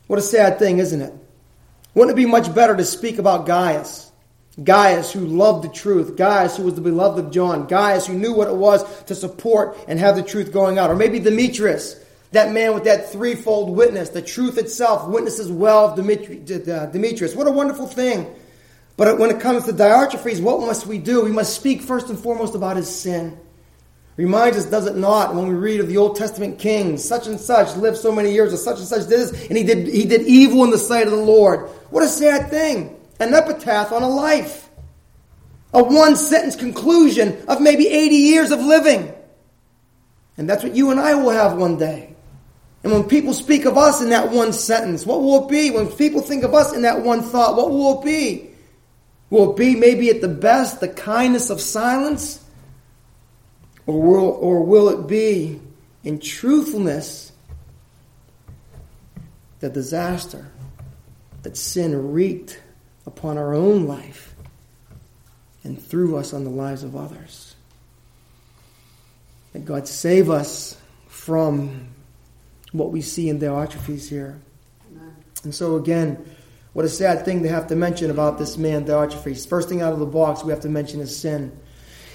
What 0.09 0.19
a 0.19 0.23
sad 0.23 0.59
thing, 0.59 0.79
isn't 0.79 1.01
it? 1.01 1.15
Wouldn't 1.95 2.17
it 2.19 2.21
be 2.21 2.27
much 2.27 2.55
better 2.55 2.77
to 2.77 2.85
speak 2.85 3.19
about 3.19 3.47
Gaius? 3.47 4.11
Gaius, 4.63 5.13
who 5.13 5.21
loved 5.21 5.63
the 5.65 5.69
truth. 5.69 6.17
Gaius, 6.17 6.57
who 6.57 6.65
was 6.65 6.75
the 6.75 6.81
beloved 6.81 7.27
of 7.27 7.31
John. 7.31 7.69
Gaius, 7.69 8.07
who 8.09 8.15
knew 8.15 8.33
what 8.33 8.49
it 8.49 8.57
was 8.57 8.85
to 9.05 9.15
support 9.15 9.79
and 9.87 10.01
have 10.01 10.17
the 10.17 10.23
truth 10.23 10.53
going 10.53 10.79
out. 10.79 10.91
Or 10.91 10.97
maybe 10.97 11.21
Demetrius, 11.21 11.95
that 12.33 12.53
man 12.53 12.75
with 12.75 12.85
that 12.85 13.13
threefold 13.13 13.77
witness. 13.77 14.09
The 14.09 14.23
truth 14.23 14.59
itself 14.59 15.09
witnesses 15.09 15.51
well 15.51 15.91
of 15.91 15.97
Demetrius. 15.97 17.37
What 17.37 17.47
a 17.47 17.53
wonderful 17.53 17.87
thing. 17.87 18.35
But 18.97 19.19
when 19.19 19.31
it 19.31 19.41
comes 19.41 19.65
to 19.67 19.73
Diotrephes, 19.73 20.41
what 20.41 20.61
must 20.61 20.87
we 20.87 20.99
do? 20.99 21.25
We 21.25 21.31
must 21.31 21.55
speak 21.55 21.83
first 21.83 22.09
and 22.09 22.19
foremost 22.19 22.57
about 22.57 22.77
his 22.77 22.89
sin. 22.89 23.39
Reminds 24.19 24.57
us, 24.59 24.65
does 24.65 24.89
it 24.89 24.97
not, 24.97 25.33
when 25.33 25.47
we 25.47 25.55
read 25.55 25.79
of 25.79 25.87
the 25.87 25.97
Old 25.97 26.17
Testament 26.17 26.59
kings, 26.59 27.05
such 27.05 27.29
and 27.29 27.39
such 27.39 27.77
lived 27.77 27.97
so 27.97 28.11
many 28.11 28.33
years, 28.33 28.53
or 28.53 28.57
such 28.57 28.79
and 28.81 28.87
such 28.87 29.03
did 29.03 29.11
this, 29.11 29.47
and 29.47 29.57
he 29.57 29.63
did, 29.63 29.87
he 29.87 30.07
did 30.07 30.23
evil 30.23 30.65
in 30.65 30.71
the 30.71 30.79
sight 30.79 31.07
of 31.07 31.13
the 31.13 31.17
Lord. 31.17 31.69
What 31.91 32.03
a 32.03 32.09
sad 32.09 32.51
thing. 32.51 32.99
An 33.21 33.33
epitaph 33.33 33.93
on 33.93 34.03
a 34.03 34.09
life. 34.09 34.71
A 35.73 35.85
one 35.85 36.17
sentence 36.17 36.57
conclusion 36.57 37.41
of 37.47 37.61
maybe 37.61 37.87
80 37.87 38.17
years 38.17 38.51
of 38.51 38.59
living. 38.59 39.15
And 40.37 40.51
that's 40.51 40.65
what 40.65 40.75
you 40.75 40.91
and 40.91 40.99
I 40.99 41.15
will 41.15 41.31
have 41.31 41.57
one 41.57 41.79
day. 41.79 42.17
And 42.83 42.93
when 42.93 43.05
people 43.05 43.33
speak 43.33 43.67
of 43.67 43.79
us 43.79 44.03
in 44.03 44.11
that 44.11 44.33
one 44.33 44.53
sentence, 44.53 45.07
what 45.07 45.21
will 45.21 45.45
it 45.45 45.49
be? 45.49 45.71
When 45.71 45.87
people 45.87 46.23
think 46.23 46.43
of 46.43 46.55
us 46.55 46.75
in 46.75 46.83
that 46.83 47.03
one 47.03 47.23
thought, 47.23 47.57
what 47.57 47.71
will 47.71 48.01
it 48.01 48.05
be? 48.05 48.51
Will 49.31 49.53
it 49.53 49.57
be 49.57 49.77
maybe 49.77 50.11
at 50.11 50.21
the 50.21 50.29
best 50.29 50.81
the 50.81 50.89
kindness 50.89 51.51
of 51.51 51.61
silence? 51.61 52.45
Or 53.89 54.03
will, 54.03 54.31
or 54.33 54.63
will 54.63 54.91
it 54.91 55.09
be 55.09 55.59
in 56.05 56.21
truthfulness 56.21 57.33
the 59.61 59.71
disaster 59.71 60.53
that 61.43 61.57
sin 61.57 62.13
wreaked 62.13 62.61
upon 63.07 63.39
our 63.39 63.55
own 63.55 63.87
life 63.87 64.37
and 65.65 65.83
through 65.83 66.19
us 66.19 66.35
on 66.35 66.45
the 66.45 66.51
lives 66.51 66.83
of 66.83 66.97
others? 66.97 67.55
That 69.55 69.65
God 69.65 69.89
save 69.89 70.29
us 70.29 70.77
from 71.07 71.89
what 72.73 72.93
we 72.93 73.01
see 73.01 73.31
in 73.31 73.41
Diotrephes 73.41 74.07
here. 74.07 74.39
And 75.45 75.55
so, 75.55 75.77
again, 75.77 76.27
what 76.75 76.85
a 76.85 76.91
sad 76.91 77.25
thing 77.25 77.43
to 77.43 77.49
have 77.49 77.69
to 77.69 77.75
mention 77.75 78.11
about 78.11 78.37
this 78.37 78.59
man, 78.59 78.85
Diotrephes. 78.85 79.49
First 79.49 79.71
thing 79.71 79.81
out 79.81 79.95
of 79.95 79.99
the 79.99 80.05
box, 80.05 80.45
we 80.45 80.51
have 80.51 80.61
to 80.61 80.69
mention 80.69 81.01
is 81.01 81.19
sin. 81.19 81.59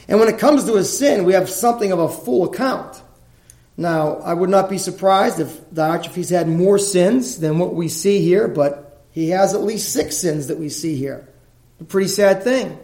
And 0.08 0.20
when 0.20 0.28
it 0.28 0.40
comes 0.40 0.66
to 0.66 0.76
his 0.76 0.96
sin, 0.96 1.24
we 1.24 1.34
have 1.34 1.50
something 1.50 1.92
of 1.92 2.00
a 2.00 2.10
full 2.10 2.46
account. 2.46 3.02
Now, 3.76 4.18
I 4.18 4.34
would 4.34 4.50
not 4.50 4.70
be 4.70 4.78
surprised 4.78 5.40
if 5.40 5.62
Diotrephes 5.72 6.30
had 6.30 6.48
more 6.48 6.78
sins 6.78 7.40
than 7.40 7.58
what 7.58 7.74
we 7.74 7.88
see 7.88 8.22
here, 8.22 8.48
but 8.48 9.06
he 9.12 9.30
has 9.30 9.54
at 9.54 9.62
least 9.62 9.94
six 9.94 10.18
sins 10.18 10.48
that 10.48 10.60
we 10.60 10.70
see 10.70 10.96
here. 10.96 11.28
A 11.80 11.84
pretty 11.84 12.08
sad 12.08 12.44
thing. 12.44 12.78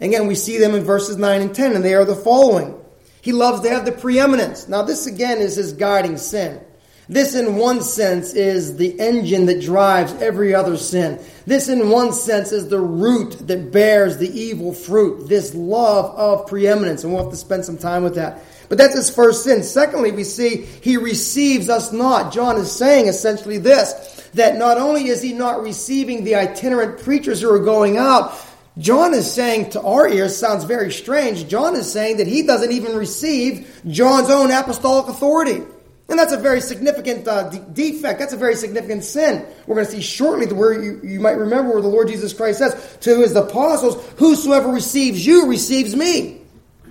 Again, 0.00 0.28
we 0.28 0.36
see 0.36 0.58
them 0.58 0.74
in 0.74 0.84
verses 0.84 1.16
9 1.16 1.40
and 1.40 1.54
10, 1.54 1.74
and 1.74 1.84
they 1.84 1.94
are 1.94 2.04
the 2.04 2.14
following. 2.14 2.78
He 3.20 3.32
loves 3.32 3.62
to 3.62 3.70
have 3.70 3.84
the 3.84 3.92
preeminence. 3.92 4.68
Now, 4.68 4.82
this 4.82 5.06
again 5.06 5.38
is 5.38 5.56
his 5.56 5.72
guiding 5.72 6.16
sin. 6.16 6.60
This, 7.08 7.34
in 7.34 7.56
one 7.56 7.80
sense, 7.80 8.34
is 8.34 8.76
the 8.76 9.00
engine 9.00 9.46
that 9.46 9.62
drives 9.62 10.12
every 10.14 10.54
other 10.54 10.76
sin. 10.76 11.18
This, 11.46 11.68
in 11.68 11.88
one 11.88 12.12
sense, 12.12 12.52
is 12.52 12.68
the 12.68 12.80
root 12.80 13.46
that 13.46 13.72
bears 13.72 14.18
the 14.18 14.28
evil 14.38 14.74
fruit. 14.74 15.26
This 15.26 15.54
love 15.54 16.14
of 16.16 16.46
preeminence. 16.46 17.04
And 17.04 17.12
we'll 17.12 17.22
have 17.22 17.32
to 17.32 17.38
spend 17.38 17.64
some 17.64 17.78
time 17.78 18.02
with 18.02 18.16
that. 18.16 18.44
But 18.68 18.76
that's 18.76 18.94
his 18.94 19.08
first 19.08 19.44
sin. 19.44 19.62
Secondly, 19.62 20.12
we 20.12 20.24
see 20.24 20.66
he 20.82 20.98
receives 20.98 21.70
us 21.70 21.92
not. 21.92 22.32
John 22.32 22.58
is 22.58 22.70
saying 22.70 23.06
essentially 23.06 23.56
this 23.56 24.14
that 24.34 24.58
not 24.58 24.76
only 24.76 25.08
is 25.08 25.22
he 25.22 25.32
not 25.32 25.62
receiving 25.62 26.22
the 26.24 26.34
itinerant 26.34 27.00
preachers 27.00 27.40
who 27.40 27.50
are 27.50 27.58
going 27.58 27.96
out, 27.96 28.38
John 28.76 29.14
is 29.14 29.32
saying 29.32 29.70
to 29.70 29.80
our 29.80 30.06
ears, 30.06 30.36
sounds 30.36 30.64
very 30.64 30.92
strange. 30.92 31.48
John 31.48 31.74
is 31.74 31.90
saying 31.90 32.18
that 32.18 32.26
he 32.26 32.42
doesn't 32.42 32.70
even 32.70 32.94
receive 32.94 33.80
John's 33.88 34.28
own 34.28 34.50
apostolic 34.50 35.08
authority. 35.08 35.62
And 36.08 36.18
that's 36.18 36.32
a 36.32 36.38
very 36.38 36.62
significant 36.62 37.28
uh, 37.28 37.50
defect. 37.50 38.18
That's 38.18 38.32
a 38.32 38.38
very 38.38 38.54
significant 38.54 39.04
sin. 39.04 39.44
We're 39.66 39.74
going 39.74 39.86
to 39.86 39.92
see 39.92 40.00
shortly 40.00 40.46
where 40.46 40.72
you, 40.72 41.00
you 41.02 41.20
might 41.20 41.36
remember 41.36 41.72
where 41.72 41.82
the 41.82 41.88
Lord 41.88 42.08
Jesus 42.08 42.32
Christ 42.32 42.60
says 42.60 42.98
to 43.02 43.20
his 43.20 43.36
apostles, 43.36 44.02
Whosoever 44.18 44.68
receives 44.70 45.26
you 45.26 45.46
receives 45.46 45.94
me. 45.94 46.40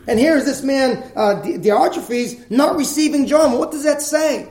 And 0.08 0.20
here's 0.20 0.46
this 0.46 0.62
man, 0.62 1.12
uh, 1.16 1.42
Diotrephes, 1.44 2.50
not 2.52 2.78
receiving 2.78 3.26
John. 3.26 3.58
What 3.58 3.72
does 3.72 3.84
that 3.84 4.02
say? 4.02 4.48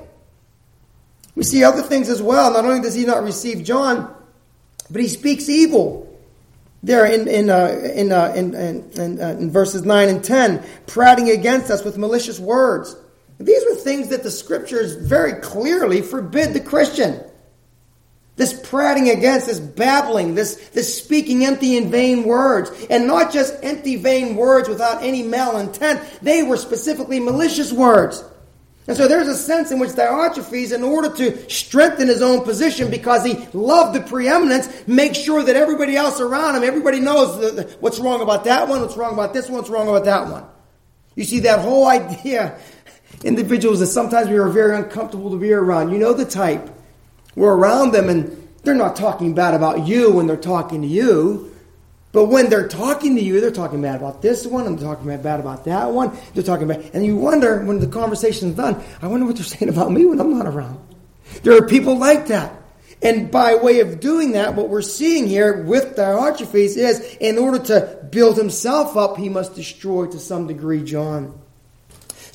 We 1.36 1.44
see 1.44 1.62
other 1.62 1.82
things 1.82 2.10
as 2.10 2.20
well. 2.20 2.52
Not 2.52 2.64
only 2.64 2.80
does 2.80 2.94
he 2.94 3.04
not 3.04 3.22
receive 3.22 3.62
John, 3.62 4.14
but 4.90 5.00
he 5.00 5.08
speaks 5.08 5.48
evil. 5.48 6.02
There 6.82 7.06
in 7.06 7.26
in 7.26 7.50
uh, 7.50 7.68
in, 7.94 8.12
uh, 8.12 8.32
in, 8.36 8.54
in, 8.54 8.90
in, 8.92 9.20
uh, 9.20 9.28
in 9.30 9.50
verses 9.50 9.84
nine 9.84 10.08
and 10.08 10.22
ten, 10.22 10.62
prating 10.86 11.30
against 11.30 11.70
us 11.70 11.84
with 11.84 11.96
malicious 11.98 12.38
words. 12.38 12.94
These 13.38 13.64
were 13.64 13.76
things 13.76 14.08
that 14.08 14.22
the 14.22 14.30
scriptures 14.30 14.94
very 14.94 15.40
clearly 15.40 16.00
forbid 16.02 16.54
the 16.54 16.60
Christian. 16.60 17.22
This 18.36 18.58
prating 18.68 19.08
against, 19.10 19.46
this 19.46 19.60
babbling, 19.60 20.34
this, 20.34 20.56
this 20.70 21.02
speaking 21.02 21.44
empty 21.44 21.78
and 21.78 21.90
vain 21.90 22.24
words, 22.24 22.70
and 22.90 23.06
not 23.06 23.32
just 23.32 23.54
empty, 23.62 23.96
vain 23.96 24.36
words 24.36 24.68
without 24.68 25.02
any 25.02 25.22
malintent, 25.22 26.20
they 26.20 26.42
were 26.42 26.58
specifically 26.58 27.18
malicious 27.18 27.72
words. 27.72 28.22
And 28.88 28.96
so 28.96 29.08
there's 29.08 29.26
a 29.26 29.36
sense 29.36 29.72
in 29.72 29.78
which 29.78 29.90
Diotrephes, 29.90 30.72
in 30.72 30.84
order 30.84 31.10
to 31.16 31.50
strengthen 31.50 32.06
his 32.08 32.22
own 32.22 32.44
position 32.44 32.90
because 32.90 33.24
he 33.24 33.48
loved 33.52 33.96
the 33.96 34.02
preeminence, 34.02 34.68
makes 34.86 35.18
sure 35.18 35.42
that 35.42 35.56
everybody 35.56 35.96
else 35.96 36.20
around 36.20 36.56
him, 36.56 36.62
everybody 36.62 37.00
knows 37.00 37.64
what's 37.80 37.98
wrong 37.98 38.20
about 38.20 38.44
that 38.44 38.68
one, 38.68 38.80
what's 38.82 38.96
wrong 38.96 39.14
about 39.14 39.32
this 39.32 39.48
one, 39.48 39.58
what's 39.58 39.70
wrong 39.70 39.88
about 39.88 40.04
that 40.04 40.30
one. 40.30 40.44
You 41.16 41.24
see, 41.24 41.40
that 41.40 41.60
whole 41.60 41.86
idea 41.86 42.60
individuals 43.24 43.80
that 43.80 43.86
sometimes 43.86 44.28
we 44.28 44.36
are 44.36 44.48
very 44.48 44.76
uncomfortable 44.76 45.30
to 45.30 45.38
be 45.38 45.52
around. 45.52 45.90
You 45.90 45.98
know 45.98 46.12
the 46.12 46.24
type. 46.24 46.70
We're 47.34 47.54
around 47.54 47.92
them 47.92 48.08
and 48.08 48.48
they're 48.66 48.74
not 48.74 48.96
talking 48.96 49.34
bad 49.34 49.54
about 49.54 49.86
you 49.86 50.10
when 50.10 50.26
they're 50.26 50.36
talking 50.36 50.82
to 50.82 50.88
you. 50.88 51.52
But 52.12 52.26
when 52.26 52.48
they're 52.48 52.66
talking 52.66 53.14
to 53.16 53.22
you, 53.22 53.40
they're 53.40 53.50
talking 53.50 53.82
bad 53.82 53.96
about 53.96 54.22
this 54.22 54.46
one, 54.46 54.66
and 54.66 54.78
they're 54.78 54.88
talking 54.88 55.06
bad 55.22 55.38
about 55.38 55.66
that 55.66 55.90
one. 55.90 56.16
They're 56.32 56.42
talking 56.42 56.66
bad, 56.66 56.90
and 56.94 57.04
you 57.04 57.14
wonder 57.14 57.62
when 57.62 57.78
the 57.78 57.86
conversation's 57.86 58.56
done. 58.56 58.82
I 59.02 59.06
wonder 59.06 59.26
what 59.26 59.36
they're 59.36 59.44
saying 59.56 59.68
about 59.68 59.92
me 59.92 60.06
when 60.06 60.18
I'm 60.18 60.36
not 60.36 60.46
around. 60.46 60.80
There 61.42 61.54
are 61.56 61.66
people 61.66 61.98
like 61.98 62.28
that, 62.28 62.54
and 63.02 63.30
by 63.30 63.56
way 63.56 63.80
of 63.80 64.00
doing 64.00 64.32
that, 64.32 64.54
what 64.54 64.70
we're 64.70 64.80
seeing 64.80 65.26
here 65.26 65.62
with 65.62 65.94
Diotrephes 65.94 66.76
is, 66.78 67.16
in 67.20 67.36
order 67.36 67.58
to 67.66 68.08
build 68.10 68.38
himself 68.38 68.96
up, 68.96 69.18
he 69.18 69.28
must 69.28 69.54
destroy 69.54 70.06
to 70.06 70.18
some 70.18 70.46
degree 70.46 70.82
John. 70.82 71.38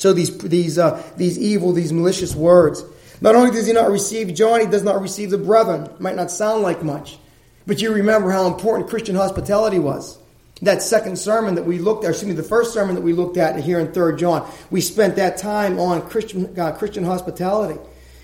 So 0.01 0.13
these, 0.13 0.35
these, 0.39 0.79
uh, 0.79 0.99
these 1.15 1.37
evil, 1.37 1.73
these 1.73 1.93
malicious 1.93 2.33
words. 2.33 2.83
Not 3.21 3.35
only 3.35 3.51
does 3.51 3.67
he 3.67 3.73
not 3.73 3.91
receive 3.91 4.33
John, 4.33 4.59
he 4.59 4.65
does 4.65 4.81
not 4.81 4.99
receive 4.99 5.29
the 5.29 5.37
brethren. 5.37 5.83
It 5.83 6.01
Might 6.01 6.15
not 6.15 6.31
sound 6.31 6.63
like 6.63 6.81
much. 6.81 7.19
But 7.67 7.83
you 7.83 7.93
remember 7.93 8.31
how 8.31 8.47
important 8.47 8.89
Christian 8.89 9.13
hospitality 9.13 9.77
was. 9.77 10.17
That 10.63 10.81
second 10.81 11.19
sermon 11.19 11.53
that 11.53 11.67
we 11.67 11.77
looked 11.77 12.03
at, 12.03 12.09
excuse 12.09 12.29
me, 12.29 12.33
the 12.33 12.41
first 12.41 12.73
sermon 12.73 12.95
that 12.95 13.03
we 13.03 13.13
looked 13.13 13.37
at 13.37 13.59
here 13.59 13.79
in 13.79 13.93
3 13.93 14.17
John, 14.17 14.51
we 14.71 14.81
spent 14.81 15.17
that 15.17 15.37
time 15.37 15.79
on 15.79 16.01
Christian, 16.09 16.59
uh, 16.59 16.71
Christian 16.71 17.03
hospitality. 17.03 17.79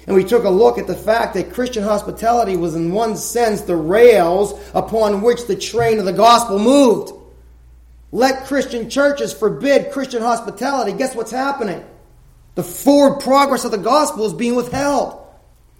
And 0.07 0.15
we 0.15 0.24
took 0.24 0.46
a 0.46 0.50
look 0.50 0.79
at 0.79 0.88
the 0.88 0.96
fact 0.96 1.36
that 1.36 1.53
Christian 1.53 1.84
hospitality 1.84 2.57
was, 2.57 2.74
in 2.74 2.91
one 2.91 3.15
sense, 3.17 3.62
the 3.62 3.75
rails 3.75 4.60
upon 4.74 5.22
which 5.22 5.46
the 5.46 5.55
train 5.55 6.00
of 6.00 6.05
the 6.05 6.13
gospel 6.13 6.57
moved. 6.57 7.13
Let 8.11 8.45
Christian 8.45 8.89
churches 8.89 9.33
forbid 9.33 9.91
Christian 9.91 10.21
hospitality. 10.21 10.93
Guess 10.93 11.15
what's 11.15 11.31
happening? 11.31 11.83
The 12.55 12.63
forward 12.63 13.19
progress 13.19 13.65
of 13.65 13.71
the 13.71 13.77
gospel 13.77 14.25
is 14.25 14.33
being 14.33 14.55
withheld. 14.55 15.23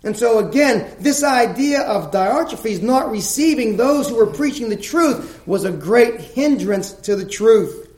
And 0.04 0.16
so, 0.16 0.40
again, 0.40 0.96
this 1.00 1.24
idea 1.24 1.82
of 1.82 2.12
Diotrephes 2.12 2.84
not 2.84 3.10
receiving 3.10 3.78
those 3.78 4.08
who 4.08 4.16
were 4.16 4.28
preaching 4.28 4.70
the 4.70 4.78
truth 4.78 5.42
was 5.48 5.64
a 5.64 5.72
great 5.72 6.22
hindrance 6.22 6.94
to 6.94 7.16
the 7.16 7.26
truth. 7.26 7.90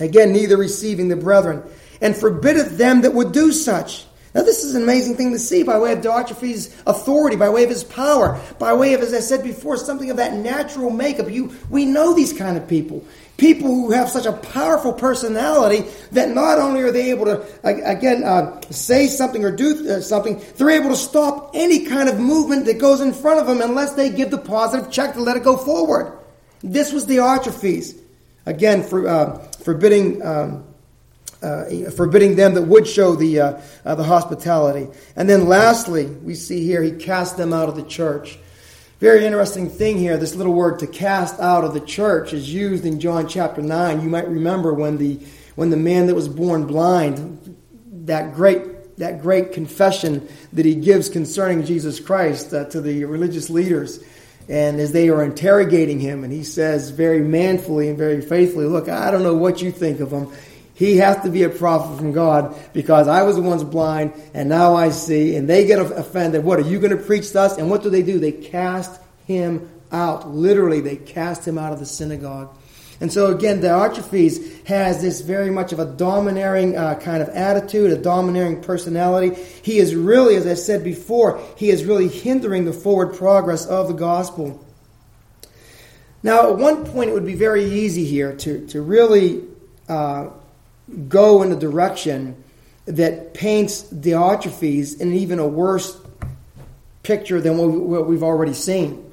Again, 0.00 0.32
neither 0.32 0.56
receiving 0.56 1.08
the 1.08 1.16
brethren, 1.16 1.62
and 2.00 2.14
forbiddeth 2.14 2.76
them 2.76 3.00
that 3.00 3.14
would 3.14 3.32
do 3.32 3.52
such. 3.52 4.04
Now, 4.34 4.42
this 4.42 4.62
is 4.62 4.74
an 4.74 4.82
amazing 4.82 5.16
thing 5.16 5.32
to 5.32 5.38
see 5.38 5.62
by 5.62 5.78
way 5.78 5.92
of 5.92 6.00
Diotrephes' 6.00 6.72
authority, 6.86 7.36
by 7.36 7.48
way 7.48 7.64
of 7.64 7.70
his 7.70 7.82
power, 7.82 8.40
by 8.58 8.74
way 8.74 8.92
of, 8.92 9.00
as 9.00 9.14
I 9.14 9.20
said 9.20 9.42
before, 9.42 9.76
something 9.78 10.10
of 10.10 10.18
that 10.18 10.34
natural 10.34 10.90
makeup. 10.90 11.30
You, 11.30 11.56
we 11.70 11.86
know 11.86 12.14
these 12.14 12.32
kind 12.32 12.56
of 12.56 12.68
people. 12.68 13.04
People 13.38 13.68
who 13.68 13.92
have 13.92 14.10
such 14.10 14.26
a 14.26 14.32
powerful 14.32 14.92
personality 14.92 15.88
that 16.10 16.30
not 16.30 16.58
only 16.58 16.82
are 16.82 16.90
they 16.90 17.10
able 17.12 17.24
to, 17.26 17.46
again, 17.62 18.24
uh, 18.24 18.60
say 18.70 19.06
something 19.06 19.44
or 19.44 19.52
do 19.52 19.88
uh, 19.88 20.00
something, 20.00 20.42
they're 20.56 20.70
able 20.70 20.90
to 20.90 20.96
stop 20.96 21.52
any 21.54 21.86
kind 21.86 22.08
of 22.08 22.18
movement 22.18 22.66
that 22.66 22.78
goes 22.78 23.00
in 23.00 23.14
front 23.14 23.38
of 23.38 23.46
them 23.46 23.62
unless 23.62 23.94
they 23.94 24.10
give 24.10 24.32
the 24.32 24.38
positive 24.38 24.90
check 24.90 25.14
to 25.14 25.22
let 25.22 25.36
it 25.36 25.44
go 25.44 25.56
forward. 25.56 26.18
This 26.62 26.92
was 26.92 27.06
Diotrephes. 27.06 27.96
Again, 28.44 28.82
for, 28.82 29.08
uh, 29.08 29.38
forbidding. 29.64 30.20
Um, 30.26 30.64
uh, 31.40 31.90
forbidding 31.96 32.34
them 32.34 32.54
that 32.54 32.62
would 32.62 32.84
show 32.84 33.14
the, 33.14 33.38
uh, 33.38 33.60
uh, 33.84 33.94
the 33.94 34.02
hospitality. 34.02 34.88
And 35.14 35.30
then 35.30 35.46
lastly, 35.46 36.06
we 36.06 36.34
see 36.34 36.64
here 36.64 36.82
he 36.82 36.90
cast 36.90 37.36
them 37.36 37.52
out 37.52 37.68
of 37.68 37.76
the 37.76 37.84
church. 37.84 38.40
Very 39.00 39.24
interesting 39.24 39.70
thing 39.70 39.96
here. 39.96 40.16
This 40.16 40.34
little 40.34 40.52
word 40.52 40.80
to 40.80 40.86
cast 40.88 41.38
out 41.38 41.62
of 41.62 41.72
the 41.72 41.80
church 41.80 42.32
is 42.32 42.52
used 42.52 42.84
in 42.84 42.98
John 42.98 43.28
chapter 43.28 43.62
9. 43.62 44.00
You 44.00 44.08
might 44.08 44.26
remember 44.26 44.74
when 44.74 44.98
the, 44.98 45.20
when 45.54 45.70
the 45.70 45.76
man 45.76 46.08
that 46.08 46.16
was 46.16 46.26
born 46.28 46.66
blind, 46.66 47.56
that 48.06 48.34
great, 48.34 48.96
that 48.96 49.22
great 49.22 49.52
confession 49.52 50.28
that 50.52 50.66
he 50.66 50.74
gives 50.74 51.08
concerning 51.08 51.64
Jesus 51.64 52.00
Christ 52.00 52.52
uh, 52.52 52.64
to 52.70 52.80
the 52.80 53.04
religious 53.04 53.48
leaders. 53.48 54.02
And 54.48 54.80
as 54.80 54.90
they 54.90 55.10
are 55.10 55.22
interrogating 55.22 56.00
him, 56.00 56.24
and 56.24 56.32
he 56.32 56.42
says 56.42 56.90
very 56.90 57.20
manfully 57.20 57.88
and 57.88 57.96
very 57.96 58.20
faithfully, 58.20 58.64
Look, 58.64 58.88
I 58.88 59.12
don't 59.12 59.22
know 59.22 59.36
what 59.36 59.62
you 59.62 59.70
think 59.70 60.00
of 60.00 60.10
him. 60.10 60.32
He 60.78 60.98
has 60.98 61.20
to 61.24 61.28
be 61.28 61.42
a 61.42 61.48
prophet 61.48 61.96
from 61.96 62.12
God 62.12 62.54
because 62.72 63.08
I 63.08 63.24
was 63.24 63.36
once 63.36 63.64
blind 63.64 64.12
and 64.32 64.48
now 64.48 64.76
I 64.76 64.90
see. 64.90 65.34
And 65.34 65.48
they 65.48 65.66
get 65.66 65.80
offended. 65.80 66.44
What 66.44 66.60
are 66.60 66.62
you 66.62 66.78
going 66.78 66.96
to 66.96 67.02
preach 67.02 67.32
to 67.32 67.40
us? 67.40 67.58
And 67.58 67.68
what 67.68 67.82
do 67.82 67.90
they 67.90 68.04
do? 68.04 68.20
They 68.20 68.30
cast 68.30 69.00
him 69.26 69.68
out. 69.90 70.30
Literally, 70.30 70.80
they 70.80 70.94
cast 70.94 71.48
him 71.48 71.58
out 71.58 71.72
of 71.72 71.80
the 71.80 71.84
synagogue. 71.84 72.56
And 73.00 73.12
so 73.12 73.34
again, 73.34 73.60
the 73.60 73.66
Diotrephes 73.66 74.66
has 74.68 75.02
this 75.02 75.20
very 75.20 75.50
much 75.50 75.72
of 75.72 75.80
a 75.80 75.84
domineering 75.84 76.76
uh, 76.76 76.94
kind 77.00 77.24
of 77.24 77.28
attitude, 77.30 77.90
a 77.90 78.00
domineering 78.00 78.62
personality. 78.62 79.34
He 79.62 79.78
is 79.78 79.96
really, 79.96 80.36
as 80.36 80.46
I 80.46 80.54
said 80.54 80.84
before, 80.84 81.42
he 81.56 81.70
is 81.70 81.84
really 81.84 82.06
hindering 82.06 82.66
the 82.66 82.72
forward 82.72 83.16
progress 83.16 83.66
of 83.66 83.88
the 83.88 83.94
gospel. 83.94 84.64
Now, 86.22 86.52
at 86.52 86.58
one 86.58 86.84
point, 86.84 87.10
it 87.10 87.14
would 87.14 87.26
be 87.26 87.34
very 87.34 87.64
easy 87.64 88.04
here 88.04 88.36
to, 88.36 88.64
to 88.68 88.80
really 88.80 89.42
uh, 89.88 90.30
go 91.08 91.42
in 91.42 91.52
a 91.52 91.56
direction 91.56 92.42
that 92.86 93.34
paints 93.34 93.82
Diotrephes 93.84 95.00
in 95.00 95.12
even 95.12 95.38
a 95.38 95.46
worse 95.46 96.00
picture 97.02 97.40
than 97.40 97.58
what 97.58 98.06
we've 98.06 98.22
already 98.22 98.54
seen. 98.54 99.04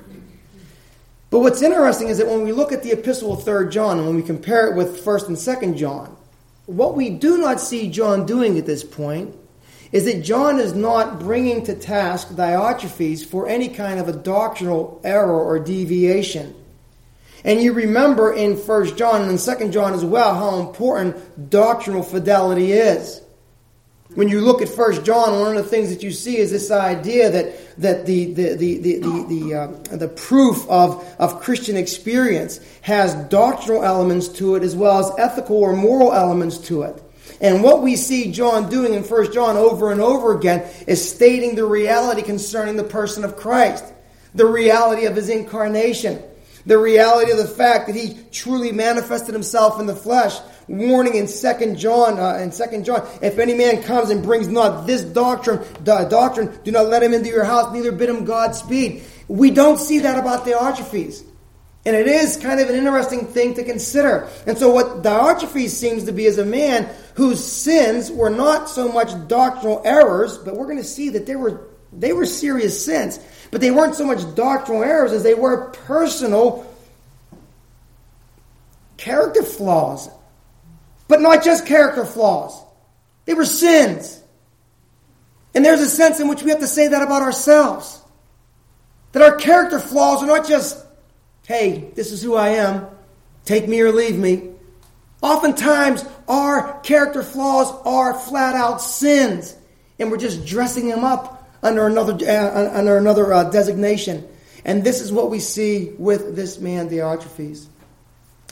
But 1.30 1.40
what's 1.40 1.62
interesting 1.62 2.08
is 2.08 2.18
that 2.20 2.28
when 2.28 2.44
we 2.44 2.52
look 2.52 2.72
at 2.72 2.84
the 2.84 2.92
epistle 2.92 3.34
of 3.34 3.44
3rd 3.44 3.72
John 3.72 3.98
and 3.98 4.08
when 4.08 4.16
we 4.16 4.22
compare 4.22 4.68
it 4.68 4.76
with 4.76 5.04
1st 5.04 5.28
and 5.28 5.38
2nd 5.38 5.78
John, 5.78 6.16
what 6.66 6.96
we 6.96 7.10
do 7.10 7.38
not 7.38 7.60
see 7.60 7.90
John 7.90 8.26
doing 8.26 8.58
at 8.58 8.66
this 8.66 8.84
point 8.84 9.36
is 9.92 10.06
that 10.06 10.24
John 10.24 10.60
is 10.60 10.74
not 10.74 11.20
bringing 11.20 11.64
to 11.66 11.76
task 11.76 12.30
Diotrephes 12.30 13.26
for 13.26 13.48
any 13.48 13.70
kind 13.70 14.00
of 14.00 14.08
a 14.08 14.14
doctrinal 14.14 15.00
error 15.04 15.42
or 15.42 15.60
deviation. 15.60 16.56
And 17.46 17.62
you 17.62 17.74
remember 17.74 18.34
in 18.34 18.58
1 18.58 18.98
John 18.98 19.22
and 19.22 19.32
in 19.32 19.38
2 19.38 19.70
John 19.70 19.94
as 19.94 20.04
well 20.04 20.34
how 20.34 20.68
important 20.68 21.50
doctrinal 21.52 22.02
fidelity 22.02 22.72
is. 22.74 23.22
When 24.16 24.30
you 24.30 24.42
look 24.42 24.64
at 24.64 24.70
First 24.70 25.06
John, 25.06 25.40
one 25.40 25.56
of 25.56 25.64
the 25.64 25.70
things 25.70 25.90
that 25.90 26.02
you 26.02 26.12
see 26.12 26.38
is 26.38 26.50
this 26.50 26.72
idea 26.72 27.30
that, 27.30 27.78
that 27.78 28.06
the, 28.08 28.34
the, 28.34 28.56
the, 28.56 28.78
the, 28.78 28.98
the, 29.00 29.26
the, 29.28 29.54
uh, 29.54 29.96
the 29.96 30.08
proof 30.08 30.68
of, 30.70 31.06
of 31.20 31.42
Christian 31.42 31.78
experience 31.78 32.60
has 32.82 33.14
doctrinal 33.30 33.84
elements 33.84 34.28
to 34.30 34.56
it 34.56 34.64
as 34.64 34.76
well 34.76 35.00
as 35.00 35.12
ethical 35.20 35.58
or 35.58 35.76
moral 35.76 36.14
elements 36.14 36.58
to 36.60 36.84
it. 36.84 37.04
And 37.42 37.62
what 37.62 37.84
we 37.84 37.96
see 37.96 38.32
John 38.32 38.70
doing 38.70 38.94
in 38.94 39.04
First 39.04 39.34
John 39.34 39.56
over 39.56 39.92
and 39.92 40.02
over 40.02 40.36
again 40.36 40.68
is 40.88 41.08
stating 41.08 41.56
the 41.56 41.66
reality 41.66 42.24
concerning 42.24 42.76
the 42.76 42.84
person 42.84 43.24
of 43.24 43.36
Christ, 43.36 43.84
the 44.34 44.46
reality 44.46 45.06
of 45.06 45.16
his 45.16 45.30
incarnation, 45.30 46.24
the 46.66 46.78
reality 46.78 47.32
of 47.32 47.38
the 47.38 47.48
fact 47.48 47.88
that 47.88 47.96
he 47.96 48.18
truly 48.32 48.72
manifested 48.72 49.34
himself 49.34 49.80
in 49.80 49.86
the 49.86 49.96
flesh, 49.96 50.38
warning 50.68 51.16
in 51.16 51.28
Second 51.28 51.78
John, 51.78 52.20
uh, 52.20 52.40
in 52.42 52.52
Second 52.52 52.86
John, 52.86 53.08
if 53.22 53.38
any 53.38 53.54
man 53.54 53.84
comes 53.84 54.10
and 54.10 54.24
brings 54.24 54.48
not 54.48 54.88
this 54.88 55.04
doctrine, 55.04 55.64
doctrine, 55.84 56.58
do 56.64 56.72
not 56.72 56.88
let 56.88 57.04
him 57.04 57.14
into 57.14 57.30
your 57.30 57.44
house, 57.44 57.72
neither 57.74 57.92
bid 57.92 58.10
him 58.10 58.26
Godspeed. 58.26 59.04
We 59.28 59.52
don't 59.52 59.78
see 59.78 60.00
that 60.00 60.18
about 60.18 60.46
Diotrephes. 60.46 61.24
And 61.88 61.96
it 61.96 62.08
is 62.08 62.38
kind 62.38 62.60
of 62.60 62.68
an 62.68 62.76
interesting 62.76 63.28
thing 63.28 63.54
to 63.56 63.64
consider. 63.64 64.28
And 64.48 64.58
so 64.58 64.72
what 64.72 65.04
Diotrephes 65.04 65.70
seems 65.70 66.06
to 66.06 66.12
be 66.12 66.26
is 66.26 66.40
a 66.40 66.46
man 66.46 66.90
whose 67.14 67.44
sins 67.44 68.12
were 68.12 68.32
not 68.32 68.70
so 68.70 68.92
much 68.92 69.12
doctrinal 69.28 69.84
errors, 69.86 70.40
but 70.40 70.56
we're 70.56 70.66
going 70.66 70.78
to 70.78 70.84
see 70.84 71.10
that 71.10 71.28
they 71.28 71.36
were 71.36 71.68
they 71.98 72.12
were 72.12 72.26
serious 72.26 72.84
sins. 72.84 73.20
But 73.52 73.62
they 73.62 73.72
weren't 73.72 73.96
so 73.96 74.06
much 74.06 74.36
doctrinal 74.36 74.84
errors 74.84 75.12
as 75.12 75.24
they 75.24 75.34
were 75.34 75.70
personal 75.72 76.66
character 78.98 79.44
flaws 79.44 80.10
but 81.08 81.22
not 81.22 81.44
just 81.44 81.66
character 81.66 82.06
flaws. 82.06 82.62
They 83.26 83.34
were 83.34 83.46
sins. 83.46 84.22
And 85.54 85.64
there's 85.64 85.82
a 85.82 85.90
sense 85.90 86.20
in 86.20 86.28
which 86.28 86.44
we 86.44 86.52
have 86.52 86.60
to 86.60 86.68
say 86.68 86.88
that 86.88 87.02
about 87.02 87.22
ourselves. 87.22 88.02
That 89.12 89.22
our 89.22 89.36
character 89.38 89.80
flaws 89.80 90.22
are 90.22 90.28
not 90.28 90.48
just, 90.48 90.84
hey, 91.48 91.92
this 91.96 92.12
is 92.12 92.22
who 92.22 92.36
I 92.36 92.50
am, 92.50 92.88
take 93.46 93.68
me 93.68 93.80
or 93.82 93.92
leave 93.92 94.18
me. 94.18 94.50
Oftentimes, 95.22 96.04
our 96.28 96.80
character 96.82 97.24
flaws 97.24 97.72
are 97.86 98.14
flat 98.14 98.56
out 98.56 98.82
sins, 98.82 99.56
and 99.98 100.12
we're 100.12 100.18
just 100.18 100.46
dressing 100.46 100.90
them 100.90 101.04
up 101.04 101.35
under 101.66 101.88
another, 101.88 102.14
uh, 102.14 102.78
under 102.78 102.98
another 102.98 103.34
uh, 103.34 103.50
designation. 103.50 104.28
And 104.64 104.84
this 104.84 105.02
is 105.02 105.12
what 105.12 105.30
we 105.30 105.40
see 105.40 105.92
with 105.98 106.36
this 106.36 106.60
man, 106.60 106.90
Diotrephes. 106.90 107.68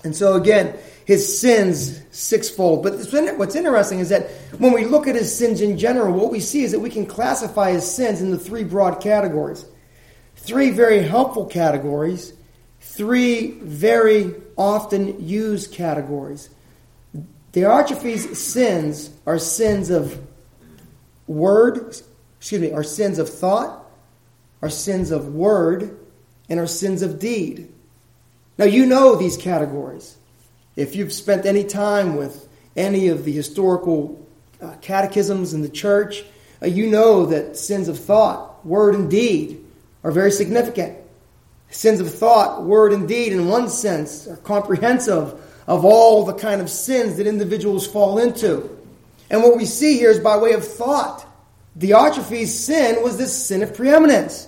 And 0.03 0.15
so, 0.15 0.35
again, 0.35 0.75
his 1.05 1.39
sins 1.39 2.01
sixfold. 2.11 2.83
But 2.83 2.93
what's 3.37 3.55
interesting 3.55 3.99
is 3.99 4.09
that 4.09 4.29
when 4.57 4.73
we 4.73 4.85
look 4.85 5.07
at 5.07 5.15
his 5.15 5.33
sins 5.35 5.61
in 5.61 5.77
general, 5.77 6.13
what 6.13 6.31
we 6.31 6.39
see 6.39 6.63
is 6.63 6.71
that 6.71 6.79
we 6.79 6.89
can 6.89 7.05
classify 7.05 7.71
his 7.71 7.89
sins 7.89 8.21
into 8.21 8.37
three 8.37 8.63
broad 8.63 9.01
categories. 9.01 9.65
Three 10.35 10.71
very 10.71 11.01
helpful 11.01 11.45
categories, 11.45 12.33
three 12.81 13.51
very 13.61 14.33
often 14.57 15.25
used 15.25 15.71
categories. 15.71 16.49
Diotrephes' 17.53 18.35
sins 18.35 19.09
are 19.25 19.39
sins 19.39 19.89
of 19.89 20.19
word, 21.27 21.95
excuse 22.43 22.59
me, 22.59 22.73
our 22.73 22.83
sins 22.83 23.19
of 23.19 23.29
thought, 23.29 23.85
our 24.61 24.69
sins 24.69 25.11
of 25.11 25.33
word, 25.33 25.97
and 26.49 26.59
our 26.59 26.67
sins 26.67 27.01
of 27.01 27.17
deed. 27.17 27.71
Now 28.57 28.65
you 28.65 28.85
know 28.85 29.15
these 29.15 29.37
categories. 29.37 30.17
If 30.75 30.93
you've 30.93 31.13
spent 31.13 31.45
any 31.45 31.63
time 31.63 32.17
with 32.17 32.49
any 32.75 33.07
of 33.07 33.23
the 33.23 33.31
historical 33.31 34.27
uh, 34.61 34.75
catechisms 34.81 35.53
in 35.53 35.61
the 35.61 35.69
church, 35.69 36.25
uh, 36.61 36.65
you 36.65 36.87
know 36.87 37.27
that 37.27 37.55
sins 37.55 37.87
of 37.87 37.97
thought, 37.97 38.65
word, 38.65 38.95
and 38.95 39.09
deed 39.09 39.63
are 40.03 40.11
very 40.11 40.29
significant. 40.29 40.97
Sins 41.69 42.01
of 42.01 42.13
thought, 42.13 42.63
word, 42.63 42.91
and 42.91 43.07
deed, 43.07 43.31
in 43.31 43.47
one 43.47 43.69
sense, 43.69 44.27
are 44.27 44.35
comprehensive 44.35 45.33
of 45.65 45.85
all 45.85 46.25
the 46.25 46.33
kind 46.33 46.59
of 46.59 46.69
sins 46.69 47.15
that 47.15 47.25
individuals 47.25 47.87
fall 47.87 48.17
into. 48.19 48.69
And 49.29 49.41
what 49.41 49.55
we 49.55 49.63
see 49.63 49.97
here 49.97 50.11
is 50.11 50.19
by 50.19 50.35
way 50.35 50.51
of 50.51 50.67
thought. 50.67 51.29
Diotrephes' 51.77 52.47
sin 52.47 53.03
was 53.03 53.17
this 53.17 53.45
sin 53.45 53.63
of 53.63 53.75
preeminence. 53.75 54.47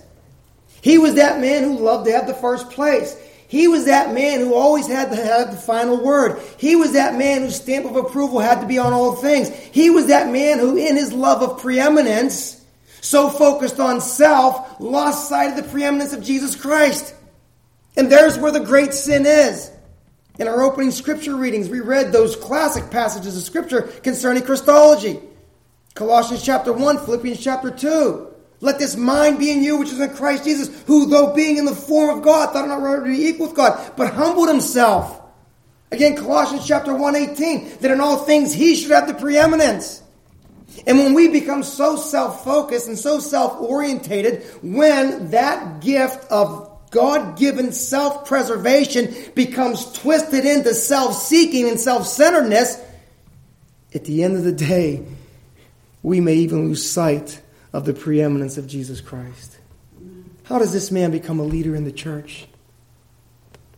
He 0.81 0.97
was 0.97 1.15
that 1.15 1.41
man 1.41 1.63
who 1.63 1.79
loved 1.79 2.05
to 2.05 2.11
have 2.11 2.27
the 2.27 2.33
first 2.33 2.69
place. 2.69 3.17
He 3.47 3.67
was 3.67 3.85
that 3.85 4.13
man 4.13 4.39
who 4.39 4.53
always 4.53 4.87
had 4.87 5.09
to 5.09 5.15
have 5.15 5.51
the 5.51 5.57
final 5.57 6.03
word. 6.03 6.41
He 6.57 6.75
was 6.75 6.93
that 6.93 7.15
man 7.15 7.41
whose 7.41 7.55
stamp 7.55 7.85
of 7.85 7.95
approval 7.95 8.39
had 8.39 8.61
to 8.61 8.67
be 8.67 8.77
on 8.77 8.93
all 8.93 9.15
things. 9.15 9.49
He 9.49 9.89
was 9.89 10.07
that 10.07 10.31
man 10.31 10.59
who, 10.59 10.77
in 10.77 10.95
his 10.95 11.13
love 11.13 11.41
of 11.41 11.59
preeminence, 11.59 12.63
so 13.01 13.29
focused 13.29 13.79
on 13.79 14.01
self, 14.01 14.79
lost 14.79 15.29
sight 15.29 15.51
of 15.51 15.63
the 15.63 15.71
preeminence 15.71 16.13
of 16.13 16.23
Jesus 16.23 16.55
Christ. 16.55 17.15
And 17.95 18.11
there's 18.11 18.37
where 18.37 18.51
the 18.51 18.59
great 18.59 18.93
sin 18.93 19.25
is. 19.25 19.71
In 20.37 20.47
our 20.47 20.63
opening 20.63 20.91
scripture 20.91 21.35
readings, 21.35 21.69
we 21.69 21.79
read 21.79 22.11
those 22.11 22.35
classic 22.35 22.91
passages 22.91 23.37
of 23.37 23.43
scripture 23.43 23.83
concerning 23.83 24.43
Christology. 24.43 25.19
Colossians 25.95 26.43
chapter 26.43 26.73
1, 26.73 27.05
Philippians 27.05 27.41
chapter 27.41 27.71
2. 27.71 28.27
Let 28.59 28.79
this 28.79 28.97
mind 28.97 29.39
be 29.39 29.49
in 29.49 29.63
you, 29.63 29.77
which 29.77 29.89
is 29.89 29.99
in 29.99 30.09
Christ 30.13 30.43
Jesus, 30.43 30.83
who, 30.83 31.05
though 31.05 31.33
being 31.33 31.57
in 31.57 31.63
the 31.63 31.75
form 31.75 32.17
of 32.17 32.23
God, 32.23 32.51
thought 32.51 32.67
not 32.67 32.81
rather 32.81 33.05
to 33.05 33.05
be 33.05 33.27
equal 33.27 33.47
with 33.47 33.55
God, 33.55 33.93
but 33.95 34.13
humbled 34.13 34.49
himself. 34.49 35.21
Again, 35.91 36.17
Colossians 36.17 36.67
chapter 36.67 36.93
1, 36.93 37.15
18, 37.15 37.77
that 37.79 37.91
in 37.91 38.01
all 38.01 38.17
things 38.17 38.53
he 38.53 38.75
should 38.75 38.91
have 38.91 39.07
the 39.07 39.13
preeminence. 39.13 40.03
And 40.85 40.97
when 40.97 41.13
we 41.13 41.29
become 41.29 41.63
so 41.63 41.95
self 41.95 42.43
focused 42.43 42.89
and 42.89 42.99
so 42.99 43.19
self 43.19 43.61
orientated, 43.61 44.43
when 44.61 45.31
that 45.31 45.79
gift 45.79 46.29
of 46.29 46.77
God 46.91 47.37
given 47.37 47.71
self 47.71 48.27
preservation 48.27 49.15
becomes 49.33 49.93
twisted 49.93 50.43
into 50.43 50.73
self 50.73 51.15
seeking 51.15 51.69
and 51.69 51.79
self 51.79 52.05
centeredness, 52.05 52.81
at 53.93 54.03
the 54.03 54.23
end 54.23 54.35
of 54.35 54.43
the 54.43 54.51
day, 54.51 55.05
we 56.05 56.19
may 56.19 56.35
even 56.35 56.67
lose 56.67 56.87
sight 56.87 57.41
of 57.73 57.85
the 57.85 57.93
preeminence 57.93 58.59
of 58.59 58.67
Jesus 58.67 59.01
Christ. 59.01 59.57
How 60.43 60.59
does 60.59 60.71
this 60.71 60.91
man 60.91 61.09
become 61.09 61.39
a 61.39 61.43
leader 61.43 61.75
in 61.75 61.83
the 61.83 61.91
church? 61.91 62.45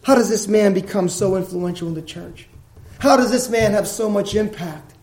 How 0.03 0.13
does 0.13 0.27
this 0.27 0.45
man 0.45 0.73
become 0.73 1.07
so 1.07 1.37
influential 1.37 1.87
in 1.87 1.93
the 1.93 2.01
church? 2.01 2.49
How 2.99 3.15
does 3.15 3.31
this 3.31 3.49
man 3.49 3.71
have 3.71 3.87
so 3.87 4.09
much 4.09 4.35
impact? 4.35 4.93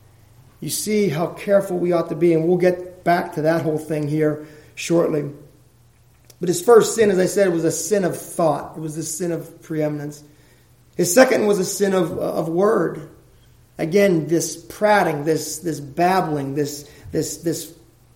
You 0.60 0.68
see 0.68 1.08
how 1.08 1.28
careful 1.28 1.78
we 1.78 1.92
ought 1.92 2.10
to 2.10 2.14
be, 2.14 2.34
and 2.34 2.46
we'll 2.46 2.58
get 2.58 3.04
back 3.04 3.32
to 3.34 3.42
that 3.42 3.62
whole 3.62 3.78
thing 3.78 4.06
here 4.06 4.46
shortly. 4.74 5.30
But 6.40 6.50
his 6.50 6.60
first 6.60 6.94
sin, 6.94 7.10
as 7.10 7.18
I 7.18 7.26
said, 7.26 7.54
was 7.54 7.64
a 7.64 7.72
sin 7.72 8.04
of 8.04 8.18
thought. 8.18 8.76
It 8.76 8.80
was 8.80 8.98
a 8.98 9.02
sin 9.02 9.32
of 9.32 9.62
preeminence. 9.62 10.22
His 10.94 11.14
second 11.14 11.46
was 11.46 11.58
a 11.58 11.64
sin 11.64 11.94
of, 11.94 12.18
of 12.18 12.50
word. 12.50 13.08
Again, 13.78 14.28
this 14.28 14.56
prating, 14.56 15.24
this, 15.24 15.58
this 15.58 15.80
babbling, 15.80 16.54
this, 16.54 16.88
this, 17.14 17.38
this 17.38 17.72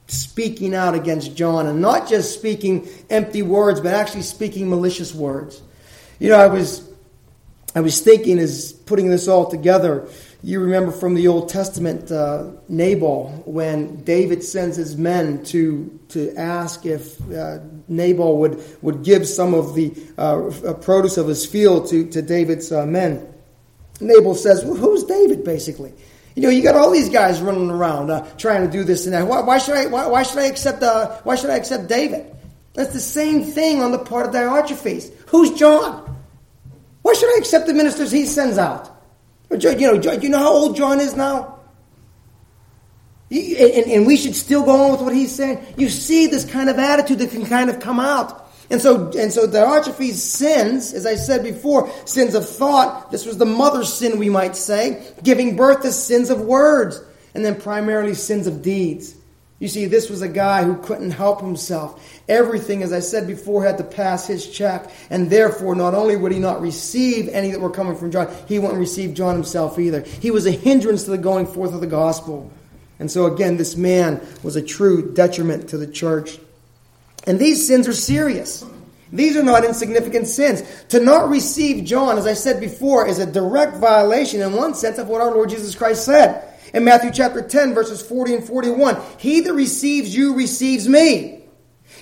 speaking 0.09 0.75
out 0.75 0.95
against 0.95 1.37
John 1.37 1.67
and 1.67 1.81
not 1.81 2.09
just 2.09 2.35
speaking 2.35 2.89
empty 3.09 3.43
words, 3.43 3.81
but 3.81 3.95
actually 3.95 4.23
speaking 4.23 4.69
malicious 4.69 5.15
words. 5.15 5.63
You 6.19 6.31
know, 6.31 6.39
I 6.39 6.49
was 6.49 6.87
I 7.75 7.81
was 7.81 8.01
thinking 8.01 8.39
as 8.39 8.73
putting 8.73 9.09
this 9.09 9.29
all 9.29 9.49
together, 9.49 10.09
You 10.43 10.61
remember 10.61 10.93
from 10.93 11.15
the 11.15 11.27
Old 11.27 11.49
Testament, 11.49 12.13
uh, 12.13 12.53
Nabal, 12.69 13.43
when 13.45 14.05
David 14.05 14.45
sends 14.45 14.77
his 14.77 14.97
men 14.97 15.43
to, 15.47 15.99
to 16.11 16.33
ask 16.37 16.87
if 16.87 17.21
uh, 17.33 17.59
Nabal 17.89 18.39
would, 18.39 18.63
would 18.81 19.03
give 19.03 19.27
some 19.27 19.53
of 19.53 19.75
the 19.75 19.93
uh, 20.17 20.75
produce 20.75 21.19
of 21.19 21.27
his 21.27 21.45
field 21.45 21.89
to, 21.91 22.09
to 22.11 22.23
David's 22.23 22.71
uh, 22.71 22.87
men. 22.87 23.27
Nabal 24.01 24.37
says, 24.37 24.65
well, 24.65 24.77
Who's 24.77 25.03
David, 25.05 25.43
basically? 25.45 25.93
You 26.39 26.45
know, 26.45 26.51
you 26.51 26.63
got 26.63 26.77
all 26.77 26.93
these 26.93 27.09
guys 27.09 27.41
running 27.41 27.69
around 27.69 28.11
uh, 28.13 28.25
trying 28.37 28.65
to 28.65 28.71
do 28.71 28.85
this 28.85 29.07
and 29.07 29.15
that. 29.15 29.27
Why, 29.27 29.41
why 29.41 29.59
should 29.59 29.75
I? 29.75 29.87
Why, 29.87 30.07
why, 30.07 30.23
should 30.23 30.39
I 30.39 30.47
accept? 30.47 30.85
Uh, 30.85 31.17
why 31.25 31.35
should 31.35 31.51
I 31.51 31.57
accept 31.57 31.89
David? 31.89 32.33
That's 32.75 32.93
the 32.93 33.01
same 33.01 33.43
thing 33.43 33.83
on 33.83 33.91
the 33.91 33.99
part 33.99 34.27
of 34.27 34.33
Diotrephes. 34.33 35.13
Who's 35.31 35.51
John? 35.59 36.17
Why 37.03 37.15
should 37.15 37.35
I 37.35 37.39
accept 37.39 37.67
the 37.67 37.75
ministers 37.75 38.13
he 38.13 38.25
sends 38.25 38.57
out? 38.57 38.89
You 39.51 39.59
know, 39.59 40.13
you 40.13 40.29
know 40.29 40.39
how 40.39 40.53
old 40.53 40.77
John 40.77 41.01
is 41.01 41.17
now? 41.17 41.59
And, 43.33 43.91
and 43.91 44.07
we 44.07 44.17
should 44.17 44.37
still 44.37 44.63
go 44.63 44.85
on 44.85 44.93
with 44.93 45.01
what 45.01 45.15
he's 45.17 45.35
saying. 45.35 45.67
You 45.77 45.89
see 45.89 46.29
this 46.29 46.45
kind 46.45 46.71
of 46.71 46.79
attitude 46.79 47.19
that 47.19 47.33
can 47.33 47.47
kind 47.47 47.69
of 47.69 47.81
come 47.81 47.99
out. 47.99 48.48
And 48.71 48.81
so, 48.83 49.11
and 49.13 49.33
so 49.33 49.47
Diotrephes' 49.47 50.15
sins, 50.15 50.93
as 50.93 51.07
I 51.07 51.15
said 51.15 51.43
before, 51.43 51.91
sins 52.05 52.35
of 52.35 52.49
thought. 52.49 53.11
This 53.11 53.25
was 53.25 53.39
the 53.39 53.47
mother's 53.47 53.93
sin, 53.93 54.19
we 54.19 54.29
might 54.29 54.57
say, 54.57 55.13
giving 55.23 55.57
birth 55.57 55.83
to 55.83 55.93
sins 55.93 56.29
of 56.29 56.43
words, 56.43 57.01
and 57.35 57.45
then 57.45 57.61
primarily 57.61 58.15
sins 58.15 58.47
of 58.47 58.63
deeds. 58.63 59.15
You 59.59 59.67
see, 59.67 59.87
this 59.87 60.09
was 60.09 60.23
a 60.23 60.29
guy 60.29 60.63
who 60.63 60.77
couldn't 60.77 61.11
help 61.11 61.41
himself. 61.41 62.01
Everything, 62.29 62.83
as 62.85 62.93
I 62.93 63.01
said 63.01 63.27
before, 63.27 63.65
had 63.65 63.79
to 63.79 63.85
pass 63.85 64.27
his 64.27 64.49
check, 64.49 64.89
and 65.11 65.31
therefore, 65.31 65.75
not 65.75 65.95
only 65.95 66.15
would 66.15 66.31
he 66.31 66.39
not 66.39 66.61
receive 66.61 67.29
any 67.31 67.51
that 67.51 67.61
were 67.61 67.71
coming 67.71 67.97
from 67.97 68.13
John, 68.13 68.33
he 68.47 68.59
wouldn't 68.59 68.79
receive 68.79 69.15
John 69.15 69.35
himself 69.35 69.79
either. 69.79 70.03
He 70.03 70.31
was 70.31 70.47
a 70.47 70.53
hindrance 70.53 71.05
to 71.05 71.11
the 71.11 71.19
going 71.19 71.47
forth 71.47 71.75
of 71.75 71.81
the 71.81 71.89
gospel. 71.89 72.53
And 73.01 73.11
so, 73.11 73.27
again, 73.33 73.57
this 73.57 73.77
man 73.77 74.21
was 74.43 74.55
a 74.57 74.63
true 74.63 75.13
detriment 75.13 75.71
to 75.71 75.79
the 75.79 75.87
church. 75.87 76.39
And 77.27 77.39
these 77.39 77.67
sins 77.67 77.89
are 77.89 77.93
serious. 77.93 78.65
These 79.13 79.37
are 79.37 79.43
not 79.43 79.65
insignificant 79.65 80.27
sins. 80.27 80.63
To 80.91 81.01
not 81.01 81.31
receive 81.31 81.85
John, 81.85 82.19
as 82.19 82.27
I 82.27 82.35
said 82.35 82.61
before, 82.61 83.07
is 83.07 83.19
a 83.19 83.27
direct 83.27 83.77
violation 83.77 84.41
in 84.41 84.53
one 84.53 84.75
sense 84.75 84.99
of 84.99 85.09
what 85.09 85.21
our 85.21 85.31
Lord 85.31 85.51
Jesus 85.51 85.75
Christ 85.75 86.05
said. 86.05 86.45
In 86.75 86.85
Matthew 86.85 87.11
chapter 87.11 87.41
10, 87.41 87.75
verses 87.75 88.03
40 88.03 88.35
and 88.35 88.45
41, 88.45 88.99
He 89.19 89.41
that 89.41 89.55
receives 89.55 90.15
you 90.15 90.35
receives 90.35 90.87
me. 90.87 91.45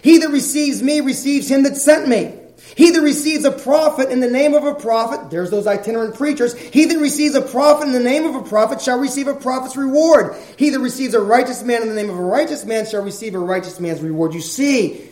He 0.03 0.19
that 0.19 0.31
receives 0.31 0.83
me 0.83 1.01
receives 1.01 1.49
him 1.49 1.63
that 1.63 1.77
sent 1.77 2.09
me. 2.09 2.35
He 2.77 2.91
that 2.91 3.01
receives 3.01 3.47
a 3.47 3.51
prophet 3.51 4.11
in 4.11 4.21
the 4.21 4.31
name 4.31 4.53
of 4.53 4.65
a 4.65 4.75
prophet, 4.75 5.31
there's 5.31 5.51
those 5.51 5.67
itinerant 5.67 6.15
preachers. 6.15 6.55
He 6.55 6.85
that 6.85 6.99
receives 6.99 7.35
a 7.35 7.41
prophet 7.41 7.87
in 7.87 7.95
the 7.95 8.01
name 8.01 8.27
of 8.27 8.35
a 8.35 8.43
prophet 8.47 8.83
shall 8.83 8.99
receive 8.99 9.29
a 9.29 9.35
prophet's 9.35 9.79
reward. 9.79 10.37
He 10.59 10.69
that 10.69 10.81
receives 10.81 11.15
a 11.15 11.21
righteous 11.23 11.63
man 11.63 11.81
in 11.81 11.89
the 11.89 11.95
name 11.95 12.11
of 12.11 12.19
a 12.19 12.23
righteous 12.23 12.67
man 12.67 12.85
shall 12.85 13.03
receive 13.03 13.35
a 13.35 13.39
righteous 13.39 13.81
man's 13.81 14.03
reward. 14.03 14.35
You 14.35 14.43
see, 14.43 15.09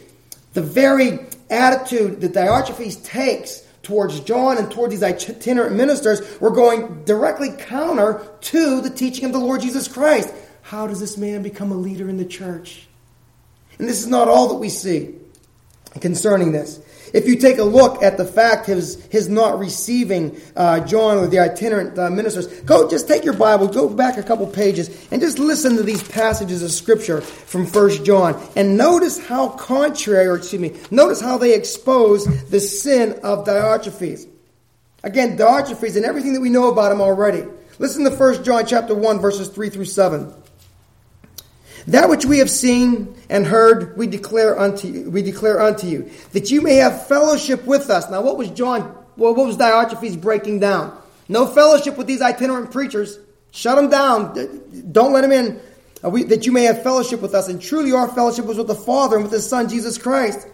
the 0.53 0.61
very 0.61 1.21
attitude 1.49 2.21
that 2.21 2.35
Diotrephes 2.35 3.03
takes 3.03 3.67
towards 3.83 4.21
John 4.21 4.59
and 4.59 4.71
towards 4.71 4.93
these 4.93 5.03
itinerant 5.03 5.75
ministers 5.75 6.39
were 6.43 6.51
going 6.51 7.05
directly 7.05 7.49
counter 7.57 8.29
to 8.43 8.83
the 8.83 8.91
teaching 8.91 9.25
of 9.25 9.33
the 9.33 9.39
Lord 9.39 9.63
Jesus 9.63 9.89
Christ. 9.89 10.35
How 10.61 10.87
does 10.87 11.01
this 11.01 11.17
man 11.17 11.43
become 11.43 11.73
a 11.73 11.77
leader 11.77 12.11
in 12.11 12.19
the 12.19 12.27
church? 12.27 12.87
And 13.79 13.89
this 13.89 14.01
is 14.01 14.07
not 14.07 14.29
all 14.29 14.49
that 14.49 14.57
we 14.57 14.69
see 14.69 15.15
concerning 16.01 16.53
this. 16.53 16.84
If 17.15 17.29
you 17.29 17.37
take 17.37 17.59
a 17.59 17.65
look 17.65 18.03
at 18.03 18.17
the 18.17 18.25
fact 18.25 18.67
his, 18.67 19.03
his 19.07 19.29
not 19.29 19.61
receiving 19.61 20.37
uh, 20.57 20.81
John 20.81 21.17
or 21.17 21.29
the 21.29 21.39
itinerant 21.39 21.97
uh, 21.97 22.11
ministers, 22.11 22.49
go 22.63 22.91
just 22.91 23.07
take 23.07 23.25
your 23.25 23.35
Bible, 23.35 23.69
go 23.69 23.89
back 23.89 24.19
a 24.19 24.23
couple 24.25 24.49
pages, 24.49 24.91
and 25.13 25.23
just 25.23 25.39
listen 25.39 25.77
to 25.77 25.85
these 25.85 26.03
passages 26.03 26.61
of 26.65 26.73
Scripture 26.73 27.21
from 27.21 27.67
First 27.67 28.05
John, 28.05 28.43
and 28.57 28.77
notice 28.77 29.25
how 29.25 29.51
contrary, 29.51 30.27
or 30.27 30.35
excuse 30.35 30.61
me, 30.61 30.75
notice 30.91 31.21
how 31.21 31.39
they 31.39 31.55
expose 31.55 32.25
the 32.51 32.59
sin 32.59 33.13
of 33.23 33.47
Diotrephes. 33.47 34.29
Again, 35.05 35.39
Diotrephes 35.39 35.95
and 35.95 36.05
everything 36.05 36.33
that 36.33 36.41
we 36.41 36.51
know 36.51 36.69
about 36.69 36.91
him 36.91 37.01
already. 37.01 37.45
Listen 37.79 38.03
to 38.05 38.11
First 38.11 38.45
John 38.45 38.67
chapter 38.67 38.95
1, 38.95 39.21
verses 39.21 39.47
3 39.49 39.71
through 39.71 39.85
7. 39.85 40.35
That 41.89 42.09
which 42.09 42.25
we 42.25 42.39
have 42.39 42.51
seen 42.51 43.15
and 43.29 43.47
heard, 43.47 43.97
we 43.97 44.07
declare 44.07 44.59
unto 44.59 44.89
you, 44.89 45.11
we 45.11 45.23
declare 45.23 45.61
unto 45.61 45.87
you, 45.87 46.11
that 46.33 46.51
you 46.51 46.63
may 46.63 46.77
have 46.77 47.07
fellowship 47.07 47.65
with 47.67 47.91
us. 47.91 48.11
Now, 48.11 48.23
what 48.23 48.39
was 48.39 48.51
John? 48.51 48.83
Well, 49.17 49.35
what 49.35 49.47
was 49.47 49.57
Diotrephes 49.57 50.21
breaking 50.21 50.61
down? 50.61 50.97
No 51.29 51.47
fellowship 51.47 51.97
with 51.97 52.07
these 52.07 52.23
itinerant 52.23 52.71
preachers. 52.71 53.19
Shut 53.51 53.77
them 53.77 53.89
down. 53.89 54.35
Don't 54.93 55.13
let 55.13 55.21
them 55.21 55.33
in. 55.33 55.61
Uh, 56.05 56.11
we, 56.11 56.25
that 56.25 56.45
you 56.45 56.53
may 56.53 56.65
have 56.65 56.83
fellowship 56.83 57.23
with 57.23 57.35
us. 57.35 57.49
And 57.49 57.61
truly, 57.61 57.93
our 57.93 58.09
fellowship 58.09 58.47
was 58.47 58.59
with 58.59 58.67
the 58.67 58.75
Father 58.75 59.17
and 59.17 59.25
with 59.25 59.33
His 59.33 59.49
Son, 59.49 59.69
Jesus 59.69 59.97
Christ. 59.97 60.47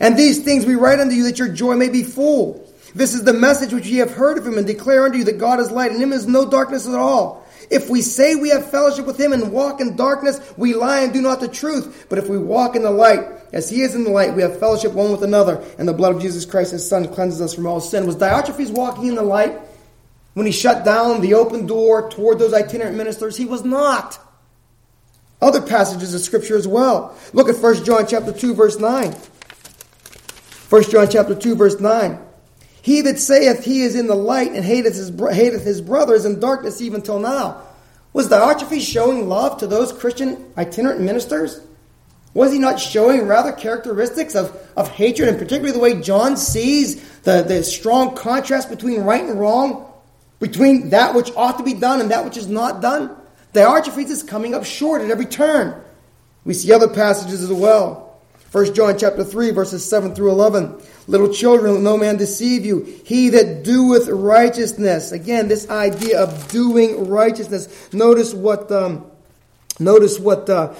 And 0.00 0.16
these 0.16 0.44
things 0.44 0.66
we 0.66 0.74
write 0.74 1.00
unto 1.00 1.14
you 1.14 1.24
that 1.24 1.38
your 1.38 1.48
joy 1.48 1.74
may 1.74 1.88
be 1.88 2.02
full. 2.02 2.68
This 2.94 3.14
is 3.14 3.24
the 3.24 3.32
message 3.32 3.72
which 3.72 3.86
ye 3.86 3.98
have 3.98 4.12
heard 4.12 4.36
of 4.36 4.46
Him 4.46 4.58
and 4.58 4.66
declare 4.66 5.06
unto 5.06 5.18
you 5.18 5.24
that 5.24 5.38
God 5.38 5.60
is 5.60 5.70
light, 5.70 5.90
and 5.90 5.96
in 5.96 6.02
Him 6.02 6.12
is 6.12 6.26
no 6.26 6.48
darkness 6.48 6.86
at 6.86 6.94
all. 6.94 7.41
If 7.72 7.88
we 7.88 8.02
say 8.02 8.34
we 8.34 8.50
have 8.50 8.70
fellowship 8.70 9.06
with 9.06 9.18
him 9.18 9.32
and 9.32 9.50
walk 9.50 9.80
in 9.80 9.96
darkness, 9.96 10.38
we 10.58 10.74
lie 10.74 11.00
and 11.00 11.12
do 11.12 11.22
not 11.22 11.40
the 11.40 11.48
truth. 11.48 12.04
But 12.10 12.18
if 12.18 12.28
we 12.28 12.36
walk 12.36 12.76
in 12.76 12.82
the 12.82 12.90
light, 12.90 13.20
as 13.54 13.70
he 13.70 13.80
is 13.80 13.94
in 13.94 14.04
the 14.04 14.10
light, 14.10 14.34
we 14.34 14.42
have 14.42 14.58
fellowship 14.58 14.92
one 14.92 15.10
with 15.10 15.24
another, 15.24 15.64
and 15.78 15.88
the 15.88 15.94
blood 15.94 16.14
of 16.14 16.20
Jesus 16.20 16.44
Christ, 16.44 16.72
his 16.72 16.86
son, 16.86 17.08
cleanses 17.08 17.40
us 17.40 17.54
from 17.54 17.66
all 17.66 17.80
sin. 17.80 18.06
Was 18.06 18.16
Diotrephes 18.16 18.70
walking 18.70 19.06
in 19.06 19.14
the 19.14 19.22
light 19.22 19.58
when 20.34 20.44
he 20.44 20.52
shut 20.52 20.84
down 20.84 21.22
the 21.22 21.32
open 21.32 21.66
door 21.66 22.10
toward 22.10 22.38
those 22.38 22.52
itinerant 22.52 22.98
ministers? 22.98 23.38
He 23.38 23.46
was 23.46 23.64
not. 23.64 24.18
Other 25.40 25.62
passages 25.62 26.12
of 26.12 26.20
scripture 26.20 26.58
as 26.58 26.68
well. 26.68 27.16
Look 27.32 27.48
at 27.48 27.56
1 27.56 27.84
John 27.84 28.06
chapter 28.06 28.34
2, 28.34 28.54
verse 28.54 28.78
9. 28.78 29.12
1 30.68 30.82
John 30.90 31.08
chapter 31.08 31.34
2, 31.34 31.56
verse 31.56 31.80
9. 31.80 32.18
He 32.82 33.00
that 33.02 33.18
saith 33.18 33.64
he 33.64 33.82
is 33.82 33.94
in 33.94 34.08
the 34.08 34.14
light 34.14 34.52
and 34.52 34.64
hateth 34.64 34.96
his, 34.96 35.08
hateth 35.08 35.64
his 35.64 35.80
brother 35.80 36.14
is 36.14 36.26
in 36.26 36.40
darkness 36.40 36.80
even 36.82 37.00
till 37.00 37.20
now. 37.20 37.62
Was 38.12 38.28
Diotrephes 38.28 38.82
showing 38.82 39.28
love 39.28 39.58
to 39.58 39.66
those 39.66 39.92
Christian 39.92 40.52
itinerant 40.58 41.00
ministers? 41.00 41.60
Was 42.34 42.52
he 42.52 42.58
not 42.58 42.80
showing 42.80 43.26
rather 43.26 43.52
characteristics 43.52 44.34
of, 44.34 44.56
of 44.76 44.88
hatred, 44.88 45.28
and 45.28 45.38
particularly 45.38 45.72
the 45.72 45.78
way 45.78 46.00
John 46.00 46.36
sees 46.36 47.02
the, 47.20 47.42
the 47.42 47.62
strong 47.62 48.16
contrast 48.16 48.68
between 48.68 49.02
right 49.02 49.22
and 49.22 49.38
wrong, 49.38 49.90
between 50.40 50.90
that 50.90 51.14
which 51.14 51.30
ought 51.36 51.58
to 51.58 51.64
be 51.64 51.74
done 51.74 52.00
and 52.00 52.10
that 52.10 52.24
which 52.24 52.36
is 52.36 52.48
not 52.48 52.82
done? 52.82 53.14
Diotrephes 53.54 54.10
is 54.10 54.22
coming 54.22 54.54
up 54.54 54.64
short 54.64 55.02
at 55.02 55.10
every 55.10 55.26
turn. 55.26 55.80
We 56.44 56.54
see 56.54 56.72
other 56.72 56.88
passages 56.88 57.42
as 57.42 57.52
well. 57.52 58.18
1 58.50 58.74
John 58.74 58.98
chapter 58.98 59.24
3, 59.24 59.50
verses 59.52 59.88
7 59.88 60.14
through 60.14 60.30
11. 60.30 60.80
Little 61.08 61.32
children, 61.32 61.74
let 61.74 61.82
no 61.82 61.96
man 61.96 62.16
deceive 62.16 62.64
you. 62.64 62.84
He 63.04 63.30
that 63.30 63.64
doeth 63.64 64.08
righteousness. 64.08 65.12
Again, 65.12 65.48
this 65.48 65.68
idea 65.68 66.22
of 66.22 66.48
doing 66.48 67.08
righteousness. 67.08 67.92
Notice 67.92 68.32
what, 68.32 68.70
um, 68.70 69.10
notice 69.80 70.20
what, 70.20 70.48
uh, 70.48 70.74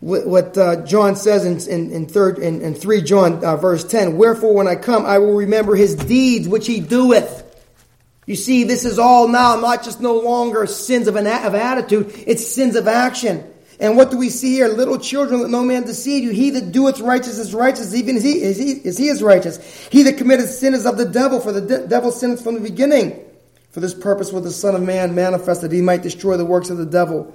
what 0.00 0.56
uh, 0.56 0.84
John 0.84 1.16
says 1.16 1.44
in, 1.44 1.72
in, 1.72 1.92
in 1.92 2.06
third 2.06 2.38
in, 2.38 2.60
in 2.60 2.74
three 2.74 3.02
John 3.02 3.44
uh, 3.44 3.56
verse 3.56 3.84
ten. 3.84 4.16
Wherefore, 4.16 4.54
when 4.54 4.68
I 4.68 4.76
come, 4.76 5.04
I 5.04 5.18
will 5.18 5.34
remember 5.34 5.74
his 5.74 5.94
deeds 5.94 6.48
which 6.48 6.66
he 6.66 6.80
doeth. 6.80 7.44
You 8.26 8.36
see, 8.36 8.64
this 8.64 8.84
is 8.84 8.98
all 8.98 9.26
now 9.26 9.56
not 9.56 9.82
just 9.82 10.00
no 10.00 10.20
longer 10.20 10.66
sins 10.66 11.08
of 11.08 11.16
an 11.16 11.26
of 11.26 11.54
attitude; 11.54 12.12
it's 12.26 12.46
sins 12.46 12.76
of 12.76 12.86
action. 12.86 13.44
And 13.80 13.96
what 13.96 14.10
do 14.10 14.18
we 14.18 14.28
see 14.28 14.54
here? 14.54 14.68
Little 14.68 14.98
children, 14.98 15.40
let 15.40 15.50
no 15.50 15.62
man 15.62 15.84
deceive 15.84 16.24
you. 16.24 16.30
He 16.30 16.50
that 16.50 16.72
doeth 16.72 17.00
righteous 17.00 17.38
is 17.38 17.54
righteous, 17.54 17.94
even 17.94 18.16
as 18.16 18.24
he, 18.24 18.42
as 18.42 18.58
he, 18.58 18.80
as 18.84 18.98
he 18.98 19.08
is 19.08 19.22
righteous. 19.22 19.58
He 19.88 20.02
that 20.02 20.18
committeth 20.18 20.50
sin 20.50 20.74
is 20.74 20.84
of 20.84 20.96
the 20.96 21.04
devil, 21.04 21.38
for 21.38 21.52
the 21.52 21.60
de- 21.60 21.86
devil 21.86 22.10
sinneth 22.10 22.42
from 22.42 22.54
the 22.54 22.60
beginning. 22.60 23.24
For 23.70 23.80
this 23.80 23.94
purpose 23.94 24.32
was 24.32 24.42
the 24.42 24.50
Son 24.50 24.74
of 24.74 24.82
Man 24.82 25.14
manifested, 25.14 25.70
he 25.70 25.80
might 25.80 26.02
destroy 26.02 26.36
the 26.36 26.44
works 26.44 26.70
of 26.70 26.78
the 26.78 26.86
devil. 26.86 27.32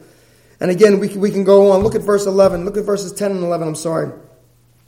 And 0.59 0.69
again, 0.69 0.99
we 0.99 1.07
can, 1.07 1.21
we 1.21 1.31
can 1.31 1.43
go 1.43 1.71
on. 1.71 1.81
Look 1.81 1.95
at 1.95 2.01
verse 2.01 2.25
11. 2.25 2.65
Look 2.65 2.77
at 2.77 2.83
verses 2.83 3.13
10 3.13 3.31
and 3.31 3.43
11, 3.43 3.67
I'm 3.67 3.75
sorry. 3.75 4.11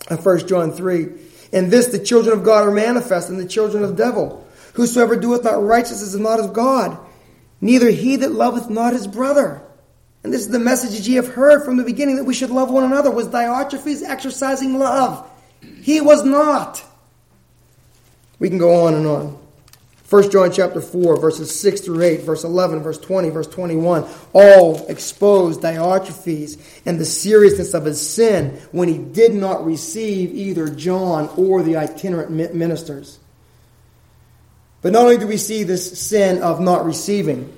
1 0.09 0.47
John 0.47 0.71
3. 0.71 1.07
In 1.53 1.69
this 1.69 1.87
the 1.87 1.99
children 1.99 2.37
of 2.37 2.43
God 2.43 2.67
are 2.67 2.71
manifest, 2.71 3.29
and 3.29 3.39
the 3.39 3.47
children 3.47 3.83
of 3.83 3.91
the 3.91 4.03
devil. 4.03 4.45
Whosoever 4.73 5.15
doeth 5.15 5.43
not 5.45 5.63
righteousness 5.63 6.13
is 6.13 6.19
not 6.19 6.39
of 6.39 6.51
God, 6.51 6.97
neither 7.61 7.89
he 7.89 8.17
that 8.17 8.33
loveth 8.33 8.69
not 8.69 8.91
his 8.91 9.07
brother. 9.07 9.64
And 10.25 10.33
this 10.33 10.41
is 10.41 10.49
the 10.49 10.57
message 10.57 10.97
that 10.97 11.07
ye 11.07 11.17
have 11.17 11.27
heard 11.27 11.63
from 11.63 11.77
the 11.77 11.83
beginning 11.83 12.15
that 12.15 12.23
we 12.23 12.33
should 12.33 12.49
love 12.49 12.71
one 12.71 12.83
another. 12.83 13.11
Was 13.11 13.27
Diotrephes 13.27 14.01
exercising 14.01 14.79
love? 14.79 15.29
He 15.83 16.01
was 16.01 16.25
not. 16.25 16.83
We 18.39 18.49
can 18.49 18.57
go 18.57 18.87
on 18.87 18.95
and 18.95 19.05
on. 19.05 19.37
1 20.09 20.31
John 20.31 20.51
chapter 20.51 20.81
4, 20.81 21.19
verses 21.19 21.59
6 21.59 21.81
through 21.81 22.01
8, 22.01 22.21
verse 22.21 22.43
11, 22.43 22.81
verse 22.81 22.97
20, 22.97 23.29
verse 23.29 23.45
21, 23.45 24.09
all 24.33 24.83
expose 24.87 25.59
Diotrephes 25.59 26.59
and 26.87 26.99
the 26.99 27.05
seriousness 27.05 27.75
of 27.75 27.85
his 27.85 28.01
sin 28.01 28.59
when 28.71 28.87
he 28.87 28.97
did 28.97 29.35
not 29.35 29.63
receive 29.63 30.33
either 30.33 30.69
John 30.69 31.29
or 31.37 31.61
the 31.61 31.77
itinerant 31.77 32.31
ministers. 32.31 33.19
But 34.81 34.91
not 34.91 35.03
only 35.03 35.19
do 35.19 35.27
we 35.27 35.37
see 35.37 35.61
this 35.61 36.01
sin 36.01 36.41
of 36.41 36.59
not 36.59 36.83
receiving, 36.83 37.55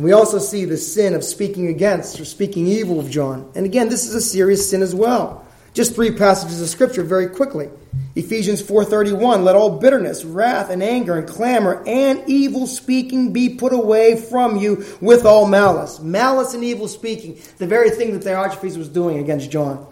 We 0.00 0.12
also 0.12 0.38
see 0.38 0.64
the 0.64 0.78
sin 0.78 1.14
of 1.14 1.22
speaking 1.22 1.66
against 1.66 2.18
or 2.18 2.24
speaking 2.24 2.66
evil 2.66 2.98
of 2.98 3.10
John. 3.10 3.50
And 3.54 3.66
again, 3.66 3.90
this 3.90 4.06
is 4.06 4.14
a 4.14 4.20
serious 4.20 4.70
sin 4.70 4.80
as 4.80 4.94
well. 4.94 5.46
Just 5.74 5.94
three 5.94 6.10
passages 6.10 6.60
of 6.62 6.68
scripture 6.68 7.02
very 7.02 7.28
quickly. 7.28 7.68
Ephesians 8.16 8.62
4:31 8.62 9.44
Let 9.44 9.56
all 9.56 9.78
bitterness, 9.78 10.24
wrath 10.24 10.70
and 10.70 10.82
anger 10.82 11.18
and 11.18 11.28
clamor 11.28 11.82
and 11.86 12.22
evil 12.26 12.66
speaking 12.66 13.32
be 13.32 13.50
put 13.50 13.74
away 13.74 14.16
from 14.16 14.56
you 14.56 14.84
with 15.02 15.26
all 15.26 15.46
malice. 15.46 16.00
Malice 16.00 16.54
and 16.54 16.64
evil 16.64 16.88
speaking, 16.88 17.38
the 17.58 17.66
very 17.66 17.90
thing 17.90 18.18
that 18.18 18.24
Diotrephes 18.24 18.78
was 18.78 18.88
doing 18.88 19.18
against 19.18 19.50
John. 19.50 19.86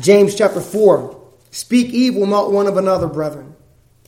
James 0.00 0.34
chapter 0.34 0.60
4 0.60 1.20
Speak 1.50 1.88
evil 1.88 2.26
not 2.26 2.52
one 2.52 2.66
of 2.66 2.76
another, 2.76 3.08
brethren. 3.08 3.56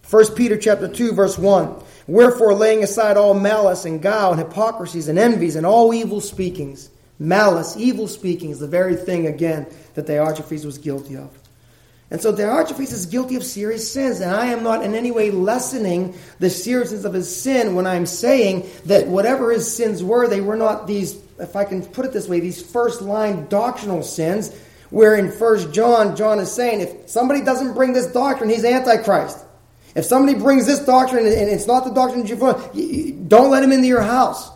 1 0.09 0.35
Peter 0.35 0.57
chapter 0.57 0.87
2 0.87 1.13
verse 1.13 1.37
1 1.37 1.75
Wherefore 2.09 2.55
laying 2.55 2.83
aside 2.83 3.17
all 3.17 3.35
malice 3.35 3.85
and 3.85 4.03
guile 4.03 4.33
and 4.33 4.41
hypocrisies 4.41 5.07
and 5.07 5.19
envies 5.19 5.55
and 5.55 5.65
all 5.65 5.95
evil 5.95 6.21
speakings 6.21 6.91
Malice, 7.19 7.77
evil 7.77 8.07
speaking 8.07 8.51
is 8.51 8.61
the 8.61 8.69
very 8.69 8.95
thing, 8.95 9.27
again, 9.27 9.67
that 9.95 10.07
Diotrephes 10.07 10.65
was 10.65 10.79
guilty 10.79 11.17
of. 11.17 11.31
And 12.11 12.21
so 12.21 12.33
Diotrephes 12.33 12.93
is 12.93 13.07
guilty 13.07 13.35
of 13.35 13.45
serious 13.45 13.93
sins, 13.93 14.21
and 14.21 14.31
I 14.31 14.47
am 14.47 14.63
not 14.63 14.85
in 14.85 14.95
any 14.95 15.11
way 15.11 15.31
lessening 15.31 16.15
the 16.39 16.49
seriousness 16.49 17.05
of 17.05 17.13
his 17.13 17.35
sin 17.35 17.75
when 17.75 17.87
I'm 17.87 18.07
saying 18.07 18.69
that 18.87 19.09
whatever 19.09 19.51
his 19.51 19.71
sins 19.75 20.03
were, 20.03 20.29
they 20.29 20.41
were 20.41 20.57
not 20.57 20.87
these, 20.87 21.21
if 21.39 21.57
I 21.57 21.65
can 21.65 21.85
put 21.85 22.07
it 22.07 22.13
this 22.13 22.29
way, 22.29 22.41
these 22.41 22.63
first 22.63 23.03
line 23.03 23.47
doctrinal 23.49 24.03
sins, 24.03 24.55
where 24.91 25.17
in 25.17 25.31
First 25.31 25.73
John, 25.75 26.17
John 26.17 26.39
is 26.39 26.51
saying, 26.51 26.81
if 26.81 27.11
somebody 27.11 27.43
doesn't 27.43 27.75
bring 27.75 27.93
this 27.93 28.07
doctrine, 28.07 28.49
he's 28.49 28.65
Antichrist. 28.65 29.45
If 29.95 30.05
somebody 30.05 30.39
brings 30.39 30.67
this 30.67 30.81
doctrine 30.81 31.27
and 31.27 31.35
it's 31.35 31.67
not 31.67 31.85
the 31.85 31.91
doctrine 31.91 32.23
of 32.23 32.27
Jehovah, 32.27 32.71
don't 33.29 33.51
let 33.51 33.63
him 33.63 33.73
into 33.73 33.87
your 33.87 34.03
house. 34.03 34.51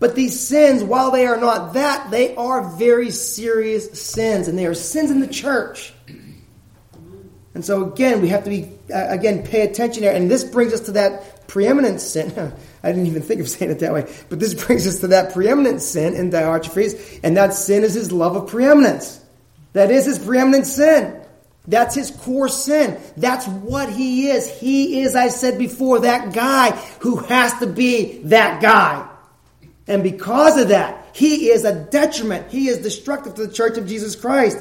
But 0.00 0.14
these 0.14 0.38
sins, 0.38 0.82
while 0.82 1.10
they 1.10 1.26
are 1.26 1.36
not 1.36 1.74
that, 1.74 2.10
they 2.10 2.34
are 2.36 2.68
very 2.76 3.10
serious 3.10 3.90
sins, 3.98 4.48
and 4.48 4.58
they 4.58 4.66
are 4.66 4.74
sins 4.74 5.10
in 5.10 5.20
the 5.20 5.26
church. 5.26 5.94
And 7.54 7.64
so, 7.64 7.90
again, 7.90 8.20
we 8.20 8.28
have 8.28 8.44
to 8.44 8.50
be, 8.50 8.68
again, 8.92 9.44
pay 9.44 9.62
attention 9.62 10.02
there. 10.02 10.14
And 10.14 10.28
this 10.28 10.42
brings 10.42 10.72
us 10.72 10.80
to 10.80 10.92
that 10.92 11.46
preeminent 11.46 12.00
sin. 12.00 12.32
I 12.82 12.88
didn't 12.88 13.06
even 13.06 13.22
think 13.22 13.40
of 13.40 13.48
saying 13.48 13.70
it 13.70 13.78
that 13.78 13.94
way. 13.94 14.12
But 14.28 14.40
this 14.40 14.52
brings 14.66 14.86
us 14.86 14.98
to 15.00 15.06
that 15.08 15.32
preeminent 15.32 15.80
sin 15.80 16.14
in 16.14 16.30
Diotrephes, 16.30 17.20
and 17.22 17.36
that 17.36 17.54
sin 17.54 17.84
is 17.84 17.94
his 17.94 18.10
love 18.10 18.36
of 18.36 18.48
preeminence. 18.48 19.24
That 19.72 19.90
is 19.90 20.04
his 20.04 20.18
preeminent 20.18 20.66
sin. 20.66 21.23
That's 21.66 21.94
his 21.94 22.10
core 22.10 22.48
sin. 22.48 23.00
That's 23.16 23.46
what 23.46 23.88
he 23.88 24.28
is. 24.28 24.50
He 24.58 25.00
is, 25.00 25.16
I 25.16 25.28
said 25.28 25.58
before, 25.58 26.00
that 26.00 26.34
guy 26.34 26.72
who 27.00 27.16
has 27.16 27.58
to 27.60 27.66
be 27.66 28.18
that 28.24 28.60
guy. 28.60 29.08
And 29.86 30.02
because 30.02 30.58
of 30.58 30.68
that, 30.68 31.08
he 31.14 31.50
is 31.50 31.64
a 31.64 31.84
detriment. 31.84 32.50
He 32.50 32.68
is 32.68 32.78
destructive 32.78 33.34
to 33.34 33.46
the 33.46 33.52
church 33.52 33.78
of 33.78 33.86
Jesus 33.86 34.16
Christ. 34.16 34.58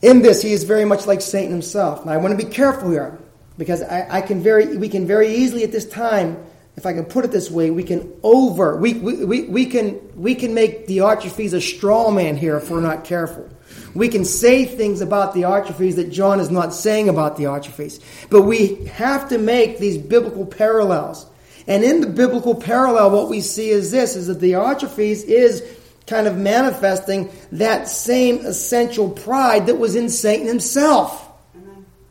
In 0.00 0.22
this, 0.22 0.42
he 0.42 0.52
is 0.52 0.64
very 0.64 0.84
much 0.84 1.06
like 1.06 1.20
Satan 1.20 1.52
himself. 1.52 2.04
Now, 2.04 2.12
I 2.12 2.16
want 2.16 2.38
to 2.38 2.44
be 2.44 2.50
careful 2.50 2.90
here 2.90 3.18
because 3.58 3.82
I, 3.82 4.18
I, 4.18 4.20
can 4.22 4.42
very, 4.42 4.76
we 4.76 4.88
can 4.88 5.06
very 5.06 5.32
easily 5.36 5.62
at 5.62 5.70
this 5.70 5.88
time, 5.88 6.44
if 6.76 6.86
I 6.86 6.92
can 6.92 7.04
put 7.04 7.24
it 7.24 7.30
this 7.30 7.50
way, 7.50 7.70
we 7.70 7.84
can 7.84 8.12
over, 8.24 8.76
we, 8.76 8.94
we, 8.94 9.24
we, 9.24 9.42
we 9.42 9.66
can, 9.66 10.00
we 10.20 10.34
can 10.34 10.54
make 10.54 10.88
Diotrephes 10.88 11.52
a 11.52 11.60
straw 11.60 12.10
man 12.10 12.36
here 12.36 12.56
if 12.56 12.70
we're 12.70 12.80
not 12.80 13.04
careful. 13.04 13.48
We 13.94 14.08
can 14.08 14.24
say 14.24 14.64
things 14.64 15.00
about 15.00 15.34
the 15.34 15.42
Diotrephes 15.42 15.96
that 15.96 16.10
John 16.10 16.40
is 16.40 16.50
not 16.50 16.72
saying 16.72 17.08
about 17.08 17.36
the 17.36 17.44
Diotrephes. 17.44 18.00
But 18.30 18.42
we 18.42 18.84
have 18.86 19.28
to 19.28 19.38
make 19.38 19.78
these 19.78 19.98
biblical 19.98 20.46
parallels. 20.46 21.26
And 21.66 21.84
in 21.84 22.00
the 22.00 22.06
biblical 22.06 22.54
parallel, 22.54 23.10
what 23.10 23.28
we 23.28 23.40
see 23.40 23.70
is 23.70 23.90
this, 23.90 24.16
is 24.16 24.26
that 24.26 24.40
the 24.40 24.52
Diotrephes 24.52 25.24
is 25.24 25.62
kind 26.06 26.26
of 26.26 26.36
manifesting 26.36 27.30
that 27.52 27.88
same 27.88 28.44
essential 28.44 29.10
pride 29.10 29.66
that 29.66 29.76
was 29.76 29.94
in 29.94 30.08
Satan 30.08 30.46
himself. 30.46 31.28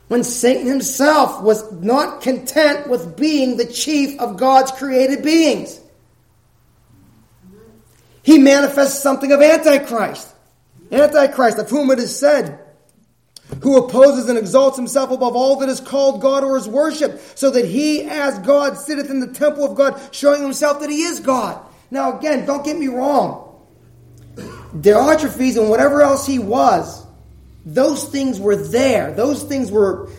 When 0.08 0.24
Satan 0.24 0.68
himself 0.68 1.42
was 1.42 1.72
not 1.72 2.22
content 2.22 2.90
with 2.90 3.16
being 3.18 3.58
the 3.58 3.66
chief 3.66 4.20
of 4.20 4.38
God's 4.38 4.72
created 4.72 5.24
beings. 5.24 5.80
He 8.24 8.38
manifests 8.38 9.02
something 9.02 9.32
of 9.32 9.42
Antichrist. 9.42 10.31
Antichrist, 10.92 11.58
of 11.58 11.70
whom 11.70 11.92
it 11.92 12.00
is 12.00 12.18
said, 12.18 12.60
who 13.62 13.78
opposes 13.78 14.30
and 14.30 14.38
exalts 14.38 14.78
himself 14.78 15.12
above 15.12 15.36
all 15.36 15.58
that 15.58 15.70
is 15.70 15.80
called 15.80 16.22
God 16.22 16.44
or 16.44 16.58
is 16.58 16.68
worshipped, 16.68 17.38
so 17.38 17.50
that 17.52 17.66
he, 17.66 18.04
as 18.04 18.40
God, 18.40 18.78
sitteth 18.78 19.10
in 19.10 19.20
the 19.20 19.28
temple 19.28 19.66
of 19.66 19.76
God, 19.76 20.00
showing 20.12 20.42
himself 20.42 20.80
that 20.82 20.90
he 20.90 21.04
is 21.04 21.20
God. 21.20 21.62
Now, 21.90 22.18
again, 22.18 22.46
don't 22.46 22.64
get 22.64 22.78
me 22.78 22.88
wrong. 22.88 23.48
Diotrephes 24.36 25.58
and 25.58 25.70
whatever 25.70 26.02
else 26.02 26.26
he 26.26 26.40
was, 26.40 27.06
those 27.66 28.06
things 28.06 28.40
were 28.40 28.56
there. 28.56 29.14
Those 29.14 29.44
things 29.44 29.70
were, 29.70 30.10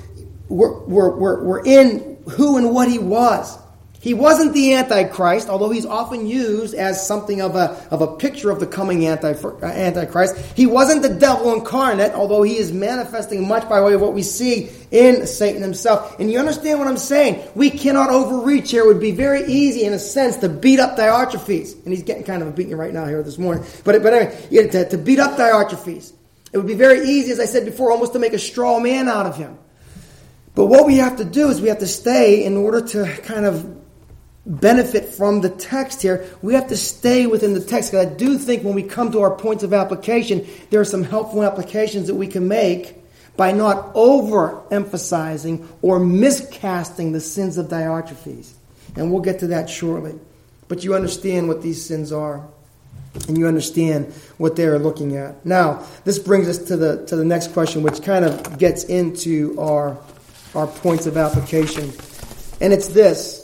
were, 0.48 0.80
were, 0.84 1.16
were, 1.16 1.44
were 1.44 1.62
in 1.64 2.18
who 2.30 2.58
and 2.58 2.70
what 2.70 2.88
he 2.88 2.98
was. 2.98 3.58
He 4.02 4.14
wasn't 4.14 4.52
the 4.52 4.74
Antichrist, 4.74 5.48
although 5.48 5.70
he's 5.70 5.86
often 5.86 6.26
used 6.26 6.74
as 6.74 7.06
something 7.06 7.40
of 7.40 7.54
a, 7.54 7.80
of 7.92 8.02
a 8.02 8.08
picture 8.08 8.50
of 8.50 8.58
the 8.58 8.66
coming 8.66 9.06
anti, 9.06 9.32
Antichrist. 9.62 10.36
He 10.56 10.66
wasn't 10.66 11.02
the 11.02 11.08
devil 11.08 11.54
incarnate, 11.54 12.12
although 12.12 12.42
he 12.42 12.56
is 12.56 12.72
manifesting 12.72 13.46
much 13.46 13.68
by 13.68 13.80
way 13.80 13.94
of 13.94 14.00
what 14.00 14.12
we 14.12 14.24
see 14.24 14.70
in 14.90 15.24
Satan 15.28 15.62
himself. 15.62 16.18
And 16.18 16.32
you 16.32 16.40
understand 16.40 16.80
what 16.80 16.88
I'm 16.88 16.96
saying? 16.96 17.48
We 17.54 17.70
cannot 17.70 18.10
overreach 18.10 18.72
here. 18.72 18.82
It 18.82 18.88
would 18.88 19.00
be 19.00 19.12
very 19.12 19.44
easy, 19.44 19.84
in 19.84 19.92
a 19.92 20.00
sense, 20.00 20.36
to 20.38 20.48
beat 20.48 20.80
up 20.80 20.96
Diotrephes. 20.96 21.84
And 21.84 21.94
he's 21.94 22.02
getting 22.02 22.24
kind 22.24 22.42
of 22.42 22.48
a 22.48 22.50
beating 22.50 22.76
right 22.76 22.92
now 22.92 23.06
here 23.06 23.22
this 23.22 23.38
morning. 23.38 23.64
But, 23.84 24.02
but 24.02 24.12
anyway, 24.12 24.68
to, 24.68 24.88
to 24.88 24.98
beat 24.98 25.20
up 25.20 25.38
Diotrephes. 25.38 26.12
It 26.52 26.58
would 26.58 26.66
be 26.66 26.74
very 26.74 27.08
easy, 27.08 27.30
as 27.30 27.38
I 27.38 27.46
said 27.46 27.64
before, 27.64 27.92
almost 27.92 28.14
to 28.14 28.18
make 28.18 28.32
a 28.32 28.38
straw 28.40 28.80
man 28.80 29.08
out 29.08 29.26
of 29.26 29.36
him. 29.36 29.58
But 30.56 30.66
what 30.66 30.86
we 30.86 30.96
have 30.96 31.18
to 31.18 31.24
do 31.24 31.50
is 31.50 31.60
we 31.60 31.68
have 31.68 31.78
to 31.78 31.86
stay 31.86 32.44
in 32.44 32.56
order 32.56 32.80
to 32.88 33.06
kind 33.22 33.46
of 33.46 33.81
benefit 34.46 35.06
from 35.06 35.40
the 35.40 35.50
text 35.50 36.02
here, 36.02 36.26
we 36.42 36.54
have 36.54 36.68
to 36.68 36.76
stay 36.76 37.26
within 37.26 37.54
the 37.54 37.60
text. 37.60 37.92
Because 37.92 38.06
I 38.06 38.14
do 38.14 38.38
think 38.38 38.64
when 38.64 38.74
we 38.74 38.82
come 38.82 39.12
to 39.12 39.20
our 39.20 39.34
points 39.34 39.62
of 39.62 39.72
application, 39.72 40.46
there 40.70 40.80
are 40.80 40.84
some 40.84 41.04
helpful 41.04 41.44
applications 41.44 42.08
that 42.08 42.14
we 42.14 42.26
can 42.26 42.48
make 42.48 42.96
by 43.36 43.52
not 43.52 43.94
overemphasizing 43.94 45.66
or 45.80 45.98
miscasting 45.98 47.12
the 47.12 47.20
sins 47.20 47.56
of 47.56 47.66
Diotrephes. 47.66 48.52
And 48.96 49.10
we'll 49.10 49.22
get 49.22 49.38
to 49.40 49.46
that 49.48 49.70
shortly. 49.70 50.18
But 50.68 50.84
you 50.84 50.94
understand 50.94 51.48
what 51.48 51.62
these 51.62 51.84
sins 51.84 52.12
are. 52.12 52.46
And 53.28 53.36
you 53.36 53.46
understand 53.46 54.06
what 54.38 54.56
they 54.56 54.64
are 54.64 54.78
looking 54.78 55.16
at. 55.16 55.44
Now, 55.44 55.86
this 56.04 56.18
brings 56.18 56.48
us 56.48 56.56
to 56.68 56.78
the 56.78 57.04
to 57.06 57.16
the 57.16 57.26
next 57.26 57.52
question, 57.52 57.82
which 57.82 58.02
kind 58.02 58.24
of 58.24 58.58
gets 58.58 58.84
into 58.84 59.54
our 59.60 59.98
our 60.54 60.66
points 60.66 61.04
of 61.06 61.18
application. 61.18 61.92
And 62.62 62.72
it's 62.72 62.88
this 62.88 63.41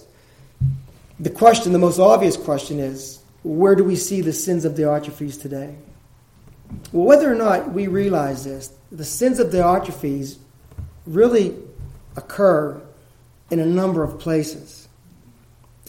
the 1.21 1.31
question, 1.31 1.73
the 1.73 1.79
most 1.79 1.99
obvious 1.99 2.37
question 2.37 2.79
is 2.79 3.21
where 3.43 3.75
do 3.75 3.85
we 3.85 3.97
see 3.97 4.21
the 4.21 4.33
sins 4.33 4.65
of 4.65 4.75
Diotrephes 4.75 5.41
today? 5.41 5.75
Well, 6.93 7.07
whether 7.07 7.31
or 7.31 7.35
not 7.35 7.73
we 7.73 7.87
realize 7.87 8.45
this, 8.45 8.73
the 8.93 9.05
sins 9.05 9.39
of 9.39 9.49
Diotrephes 9.49 10.37
really 11.07 11.57
occur 12.17 12.81
in 13.51 13.61
a 13.61 13.67
number 13.67 14.03
of 14.03 14.19
places. 14.19 14.89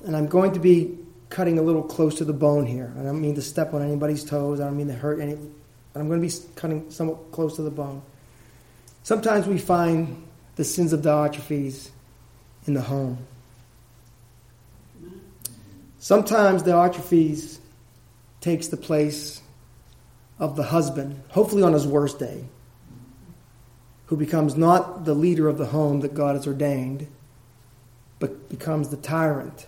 And 0.06 0.16
I'm 0.16 0.28
going 0.28 0.54
to 0.54 0.60
be 0.60 0.98
cutting 1.30 1.60
a 1.60 1.62
little 1.62 1.84
close 1.84 2.16
to 2.16 2.26
the 2.26 2.34
bone 2.34 2.66
here. 2.66 2.94
I 2.98 3.04
don't 3.04 3.22
mean 3.22 3.36
to 3.36 3.42
step 3.42 3.74
on 3.74 3.84
anybody's 3.84 4.24
toes, 4.24 4.60
I 4.60 4.66
don't 4.66 4.78
mean 4.78 4.88
to 4.88 4.94
hurt 4.94 5.20
any, 5.20 5.36
but 5.94 6.00
I'm 6.00 6.08
going 6.08 6.22
to 6.22 6.28
be 6.28 6.52
cutting 6.56 6.90
somewhat 6.90 7.32
close 7.32 7.56
to 7.58 7.62
the 7.62 7.72
bone. 7.72 8.02
Sometimes 9.04 9.48
we 9.48 9.58
find 9.58 10.24
the 10.56 10.64
sins 10.64 10.94
of 10.94 11.02
Diotrephes 11.02 11.90
in 12.66 12.74
the 12.74 12.82
home. 12.82 13.18
Sometimes 16.00 16.64
the 16.64 16.72
Diotrephes 16.72 17.60
takes 18.40 18.68
the 18.68 18.78
place 18.78 19.42
of 20.40 20.56
the 20.56 20.64
husband, 20.64 21.22
hopefully 21.28 21.62
on 21.62 21.74
his 21.74 21.86
worst 21.86 22.20
day, 22.20 22.46
who 24.06 24.16
becomes 24.16 24.56
not 24.56 25.04
the 25.04 25.14
leader 25.14 25.50
of 25.50 25.58
the 25.58 25.68
home 25.68 26.00
that 26.00 26.14
God 26.14 26.38
has 26.38 26.48
ordained, 26.48 27.08
but 28.18 28.50
becomes 28.50 28.90
the 28.90 28.98
tyrant 28.98 29.68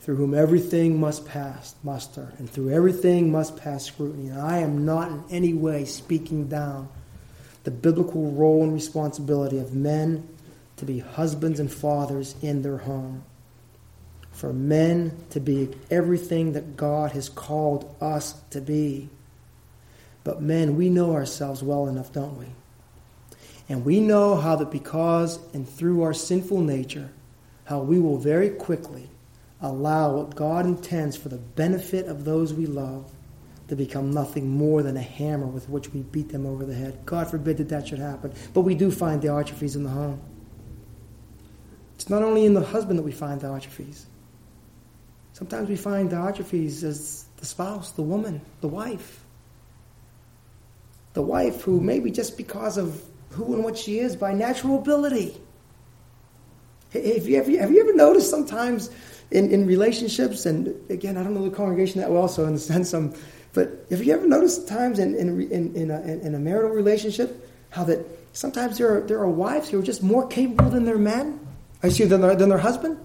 through 0.00 0.16
whom 0.16 0.34
everything 0.34 0.98
must 0.98 1.28
pass 1.28 1.76
muster, 1.84 2.32
and 2.38 2.50
through 2.50 2.70
everything 2.70 3.30
must 3.30 3.56
pass 3.56 3.84
scrutiny. 3.84 4.30
And 4.30 4.40
I 4.40 4.58
am 4.58 4.84
not 4.84 5.12
in 5.12 5.22
any 5.30 5.54
way 5.54 5.84
speaking 5.84 6.48
down 6.48 6.88
the 7.62 7.70
biblical 7.70 8.32
role 8.32 8.64
and 8.64 8.74
responsibility 8.74 9.58
of 9.58 9.76
men 9.76 10.28
to 10.78 10.84
be 10.84 10.98
husbands 10.98 11.60
and 11.60 11.72
fathers 11.72 12.34
in 12.42 12.62
their 12.62 12.78
home 12.78 13.22
for 14.32 14.52
men 14.52 15.16
to 15.30 15.40
be 15.40 15.68
everything 15.90 16.52
that 16.54 16.76
God 16.76 17.12
has 17.12 17.28
called 17.28 17.94
us 18.00 18.34
to 18.50 18.60
be. 18.60 19.08
But 20.24 20.40
men, 20.40 20.76
we 20.76 20.88
know 20.88 21.12
ourselves 21.12 21.62
well 21.62 21.86
enough, 21.86 22.12
don't 22.12 22.38
we? 22.38 22.46
And 23.68 23.84
we 23.84 24.00
know 24.00 24.36
how 24.36 24.56
that 24.56 24.70
because 24.70 25.38
and 25.54 25.68
through 25.68 26.02
our 26.02 26.14
sinful 26.14 26.60
nature, 26.60 27.10
how 27.64 27.80
we 27.80 27.98
will 27.98 28.18
very 28.18 28.50
quickly 28.50 29.08
allow 29.60 30.16
what 30.16 30.34
God 30.34 30.66
intends 30.66 31.16
for 31.16 31.28
the 31.28 31.38
benefit 31.38 32.06
of 32.06 32.24
those 32.24 32.52
we 32.52 32.66
love 32.66 33.10
to 33.68 33.76
become 33.76 34.10
nothing 34.10 34.48
more 34.48 34.82
than 34.82 34.96
a 34.96 35.02
hammer 35.02 35.46
with 35.46 35.68
which 35.68 35.92
we 35.92 36.00
beat 36.00 36.30
them 36.30 36.44
over 36.44 36.64
the 36.66 36.74
head. 36.74 36.98
God 37.06 37.30
forbid 37.30 37.58
that 37.58 37.68
that 37.68 37.86
should 37.86 38.00
happen. 38.00 38.32
But 38.52 38.62
we 38.62 38.74
do 38.74 38.90
find 38.90 39.22
the 39.22 39.28
Diotrephes 39.28 39.76
in 39.76 39.84
the 39.84 39.90
home. 39.90 40.20
It's 41.94 42.10
not 42.10 42.22
only 42.22 42.44
in 42.44 42.54
the 42.54 42.60
husband 42.60 42.98
that 42.98 43.04
we 43.04 43.12
find 43.12 43.40
Diotrephes. 43.40 44.04
Sometimes 45.32 45.68
we 45.68 45.76
find 45.76 46.10
Diotrephes 46.10 46.82
as 46.82 47.24
the 47.38 47.46
spouse, 47.46 47.92
the 47.92 48.02
woman, 48.02 48.40
the 48.60 48.68
wife. 48.68 49.24
The 51.14 51.22
wife 51.22 51.62
who 51.62 51.80
maybe 51.80 52.10
just 52.10 52.36
because 52.36 52.78
of 52.78 53.02
who 53.30 53.54
and 53.54 53.64
what 53.64 53.76
she 53.76 53.98
is 53.98 54.16
by 54.16 54.32
natural 54.32 54.78
ability. 54.78 55.36
Have 56.92 57.26
you 57.26 57.38
ever, 57.38 57.50
have 57.58 57.70
you 57.70 57.80
ever 57.80 57.94
noticed 57.94 58.30
sometimes 58.30 58.90
in, 59.30 59.50
in 59.50 59.66
relationships, 59.66 60.44
and 60.44 60.68
again, 60.90 61.16
I 61.16 61.22
don't 61.22 61.32
know 61.32 61.48
the 61.48 61.56
congregation 61.56 62.00
that 62.00 62.10
well, 62.10 62.28
so 62.28 62.44
in 62.44 62.52
the 62.52 62.60
sense 62.60 62.92
I'm, 62.92 63.14
but 63.54 63.86
have 63.90 64.04
you 64.04 64.12
ever 64.12 64.26
noticed 64.26 64.68
times 64.68 64.98
in, 64.98 65.14
in, 65.14 65.50
in, 65.50 65.74
in, 65.74 65.90
a, 65.90 66.00
in 66.00 66.34
a 66.34 66.38
marital 66.38 66.70
relationship 66.70 67.48
how 67.70 67.84
that 67.84 68.00
sometimes 68.34 68.76
there 68.76 68.98
are, 68.98 69.00
there 69.00 69.18
are 69.20 69.28
wives 69.28 69.70
who 69.70 69.80
are 69.80 69.82
just 69.82 70.02
more 70.02 70.26
capable 70.26 70.70
than 70.70 70.84
their 70.84 70.98
men? 70.98 71.40
I 71.82 71.88
see 71.88 72.04
than 72.04 72.20
their, 72.20 72.36
than 72.36 72.50
their 72.50 72.58
husband? 72.58 72.98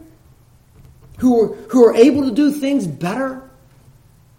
Who 1.17 1.41
are, 1.41 1.55
who 1.69 1.85
are 1.85 1.95
able 1.95 2.23
to 2.23 2.31
do 2.31 2.51
things 2.51 2.87
better? 2.87 3.49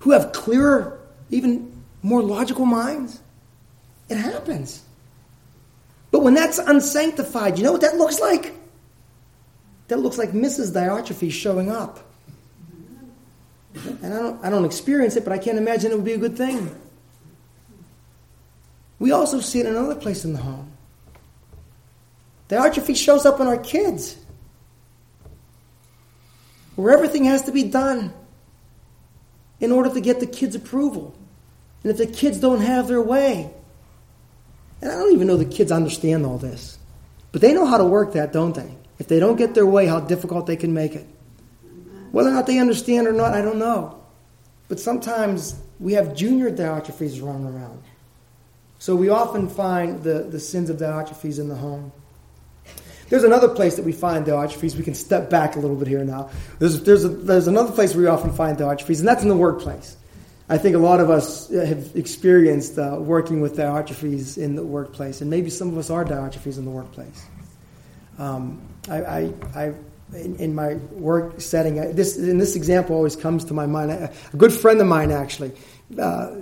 Who 0.01 0.13
have 0.13 0.33
clearer, 0.33 1.01
even 1.31 1.83
more 2.03 2.23
logical 2.23 2.67
minds? 2.67 3.21
It 4.09 4.17
happens. 4.17 4.83
But 6.11 6.21
when 6.21 6.35
that's 6.35 6.59
unsanctified, 6.59 7.59
you 7.59 7.65
know 7.65 7.73
what 7.73 7.83
that 7.83 7.97
looks 7.97 8.21
like? 8.21 8.55
That 9.89 9.99
looks 9.99 10.19
like 10.19 10.31
Mrs. 10.31 10.73
Diotrephes 10.73 11.33
showing 11.33 11.71
up. 11.71 12.01
And 14.03 14.15
I 14.15 14.19
don't, 14.19 14.45
I 14.45 14.51
don't 14.51 14.65
experience 14.65 15.17
it, 15.17 15.25
but 15.25 15.33
I 15.33 15.39
can't 15.39 15.59
imagine 15.59 15.93
it 15.93 15.97
would 15.97 16.05
be 16.05 16.13
a 16.13 16.19
good 16.19 16.37
thing. 16.37 16.75
We 18.99 19.13
also 19.13 19.41
see 19.41 19.61
it 19.61 19.67
in 19.67 19.77
another 19.77 19.95
place 19.95 20.25
in 20.25 20.33
the 20.33 20.41
home. 20.41 20.73
Diotrephes 22.49 22.97
shows 22.97 23.27
up 23.27 23.41
in 23.41 23.47
our 23.47 23.59
kids, 23.59 24.17
where 26.79 26.95
everything 26.95 27.25
has 27.25 27.43
to 27.43 27.51
be 27.51 27.65
done 27.65 28.13
in 29.59 29.73
order 29.73 29.93
to 29.93 30.01
get 30.01 30.21
the 30.21 30.27
kids' 30.27 30.55
approval. 30.55 31.13
And 31.83 31.91
if 31.91 31.99
the 31.99 32.07
kids 32.07 32.39
don't 32.39 32.61
have 32.61 32.87
their 32.87 33.03
way, 33.03 33.51
and 34.81 34.93
I 34.93 34.95
don't 34.95 35.13
even 35.13 35.27
know 35.27 35.37
the 35.37 35.45
kids 35.45 35.73
understand 35.73 36.25
all 36.25 36.39
this, 36.39 36.79
but 37.33 37.41
they 37.41 37.53
know 37.53 37.67
how 37.67 37.79
to 37.79 37.85
work 37.85 38.13
that, 38.13 38.33
don't 38.33 38.55
they? 38.55 38.77
If 39.01 39.09
they 39.09 39.19
don't 39.19 39.35
get 39.35 39.55
their 39.55 39.67
way, 39.67 39.87
how 39.87 39.99
difficult 39.99 40.47
they 40.47 40.55
can 40.55 40.73
make 40.73 40.95
it. 40.95 41.07
Whether 42.13 42.31
or 42.31 42.35
not 42.35 42.47
they 42.47 42.59
understand 42.59 43.09
or 43.09 43.13
not, 43.13 43.35
I 43.35 43.43
don't 43.43 43.59
know. 43.59 44.01
But 44.69 44.79
sometimes 44.79 45.61
we 45.81 45.95
have 45.95 46.15
junior 46.15 46.49
Diotrephes 46.49 47.21
running 47.21 47.47
around. 47.47 47.83
So 48.79 48.95
we 48.95 49.09
often 49.09 49.49
find 49.49 50.05
the, 50.05 50.21
the 50.21 50.39
sins 50.39 50.71
of 50.71 50.77
Diotrephes 50.77 51.41
in 51.41 51.49
the 51.49 51.57
home. 51.57 51.91
There's 53.09 53.25
another 53.25 53.49
place 53.49 53.77
that 53.77 53.85
we 53.85 53.93
find 53.93 54.27
Diotrephes. 54.27 54.77
We 54.77 54.85
can 54.85 54.95
step 54.95 55.31
back 55.31 55.57
a 55.57 55.59
little 55.59 55.77
bit 55.77 55.89
here 55.89 56.05
now. 56.05 56.31
There's, 56.59 56.83
there's, 56.83 57.05
a, 57.05 57.09
there's 57.09 57.47
another 57.47 57.73
place 57.73 57.95
where 57.95 58.03
we 58.03 58.09
often 58.09 58.33
find 58.33 58.57
Diotrephes, 58.59 58.99
and 58.99 59.09
that's 59.09 59.23
in 59.23 59.29
the 59.29 59.37
workplace. 59.37 59.97
I 60.51 60.57
think 60.57 60.77
a 60.77 60.79
lot 60.79 61.01
of 61.01 61.11
us 61.11 61.51
have 61.51 61.95
experienced 61.95 62.79
uh, 62.79 62.97
working 62.99 63.41
with 63.41 63.57
Diotrephes 63.57 64.39
in 64.39 64.57
the 64.57 64.65
workplace, 64.65 65.21
and 65.21 65.31
maybe 65.31 65.51
some 65.51 65.69
of 65.69 65.77
us 65.77 65.91
are 65.91 66.05
Diotrephes 66.05 66.57
in 66.59 66.65
the 66.65 66.71
workplace. 66.71 67.27
Um, 68.19 68.61
I, 68.89 69.03
I, 69.03 69.33
I 69.55 69.75
in, 70.15 70.37
in, 70.37 70.55
my 70.55 70.75
work 70.93 71.41
setting, 71.41 71.79
I, 71.79 71.93
this 71.93 72.17
and 72.17 72.41
this 72.41 72.57
example 72.57 72.97
always 72.97 73.15
comes 73.15 73.45
to 73.47 73.55
my 73.55 73.67
mind. 73.67 73.91
A, 73.91 74.11
a 74.33 74.37
good 74.37 74.53
friend 74.53 74.81
of 74.81 74.87
mine, 74.87 75.11
actually, 75.11 75.53
uh, 76.01 76.37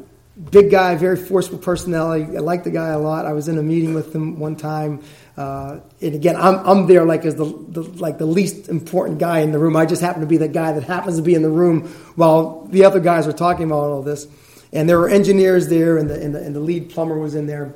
big 0.50 0.70
guy, 0.70 0.94
very 0.94 1.16
forceful 1.16 1.58
personality. 1.58 2.36
I 2.36 2.40
like 2.40 2.62
the 2.62 2.70
guy 2.70 2.88
a 2.90 2.98
lot. 2.98 3.26
I 3.26 3.32
was 3.32 3.48
in 3.48 3.58
a 3.58 3.62
meeting 3.62 3.92
with 3.92 4.14
him 4.14 4.38
one 4.38 4.54
time, 4.54 5.02
uh, 5.36 5.80
and 6.00 6.14
again, 6.14 6.36
I'm, 6.36 6.66
I'm 6.66 6.86
there 6.86 7.04
like 7.04 7.24
as 7.24 7.34
the, 7.34 7.44
the, 7.44 7.82
like 7.82 8.18
the 8.18 8.26
least 8.26 8.68
important 8.68 9.18
guy 9.18 9.40
in 9.40 9.52
the 9.52 9.58
room. 9.58 9.76
I 9.76 9.84
just 9.84 10.00
happen 10.00 10.22
to 10.22 10.26
be 10.26 10.38
the 10.38 10.48
guy 10.48 10.72
that 10.72 10.82
happens 10.82 11.16
to 11.16 11.22
be 11.22 11.34
in 11.34 11.42
the 11.42 11.50
room 11.50 11.88
while 12.16 12.66
the 12.70 12.84
other 12.84 13.00
guys 13.00 13.26
are 13.26 13.32
talking 13.32 13.66
about 13.66 13.90
all 13.90 14.02
this. 14.02 14.26
And 14.72 14.88
there 14.88 14.98
were 14.98 15.08
engineers 15.08 15.68
there, 15.68 15.98
and 15.98 16.08
the, 16.10 16.20
and 16.20 16.34
the, 16.34 16.42
and 16.42 16.54
the 16.54 16.60
lead 16.60 16.90
plumber 16.90 17.18
was 17.18 17.34
in 17.34 17.46
there, 17.46 17.74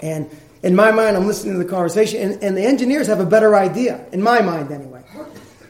and 0.00 0.30
in 0.62 0.76
my 0.76 0.90
mind, 0.92 1.16
I'm 1.16 1.26
listening 1.26 1.54
to 1.54 1.58
the 1.58 1.70
conversation, 1.70 2.20
and, 2.20 2.42
and 2.42 2.56
the 2.56 2.62
engineers 2.62 3.06
have 3.06 3.20
a 3.20 3.26
better 3.26 3.54
idea, 3.56 4.04
in 4.12 4.22
my 4.22 4.40
mind 4.42 4.70
anyway. 4.70 5.02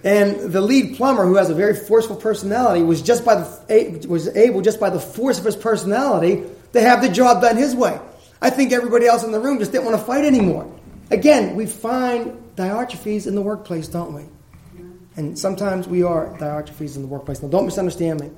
And 0.02 0.52
the 0.52 0.60
lead 0.60 0.96
plumber, 0.96 1.24
who 1.24 1.36
has 1.36 1.50
a 1.50 1.54
very 1.54 1.76
forceful 1.76 2.16
personality, 2.16 2.82
was 2.82 3.02
just 3.02 3.24
by 3.24 3.34
the 3.36 4.06
was 4.08 4.34
able 4.34 4.62
just 4.62 4.80
by 4.80 4.90
the 4.90 4.98
force 4.98 5.38
of 5.38 5.44
his 5.44 5.56
personality 5.56 6.44
to 6.72 6.80
have 6.80 7.02
the 7.02 7.08
job 7.08 7.42
done 7.42 7.56
his 7.56 7.74
way. 7.76 8.00
I 8.40 8.48
think 8.48 8.72
everybody 8.72 9.06
else 9.06 9.22
in 9.22 9.32
the 9.32 9.38
room 9.38 9.58
just 9.58 9.72
didn't 9.72 9.84
want 9.84 9.98
to 9.98 10.04
fight 10.04 10.24
anymore. 10.24 10.72
Again, 11.10 11.56
we 11.56 11.66
find 11.66 12.32
Diotrephes 12.56 13.26
in 13.26 13.34
the 13.34 13.42
workplace, 13.42 13.88
don't 13.88 14.14
we? 14.14 14.24
And 15.16 15.38
sometimes 15.38 15.88
we 15.88 16.02
are 16.02 16.28
Diotrephes 16.38 16.96
in 16.96 17.02
the 17.02 17.08
workplace. 17.08 17.42
Now, 17.42 17.48
don't 17.48 17.66
misunderstand 17.66 18.20
me. 18.20 18.30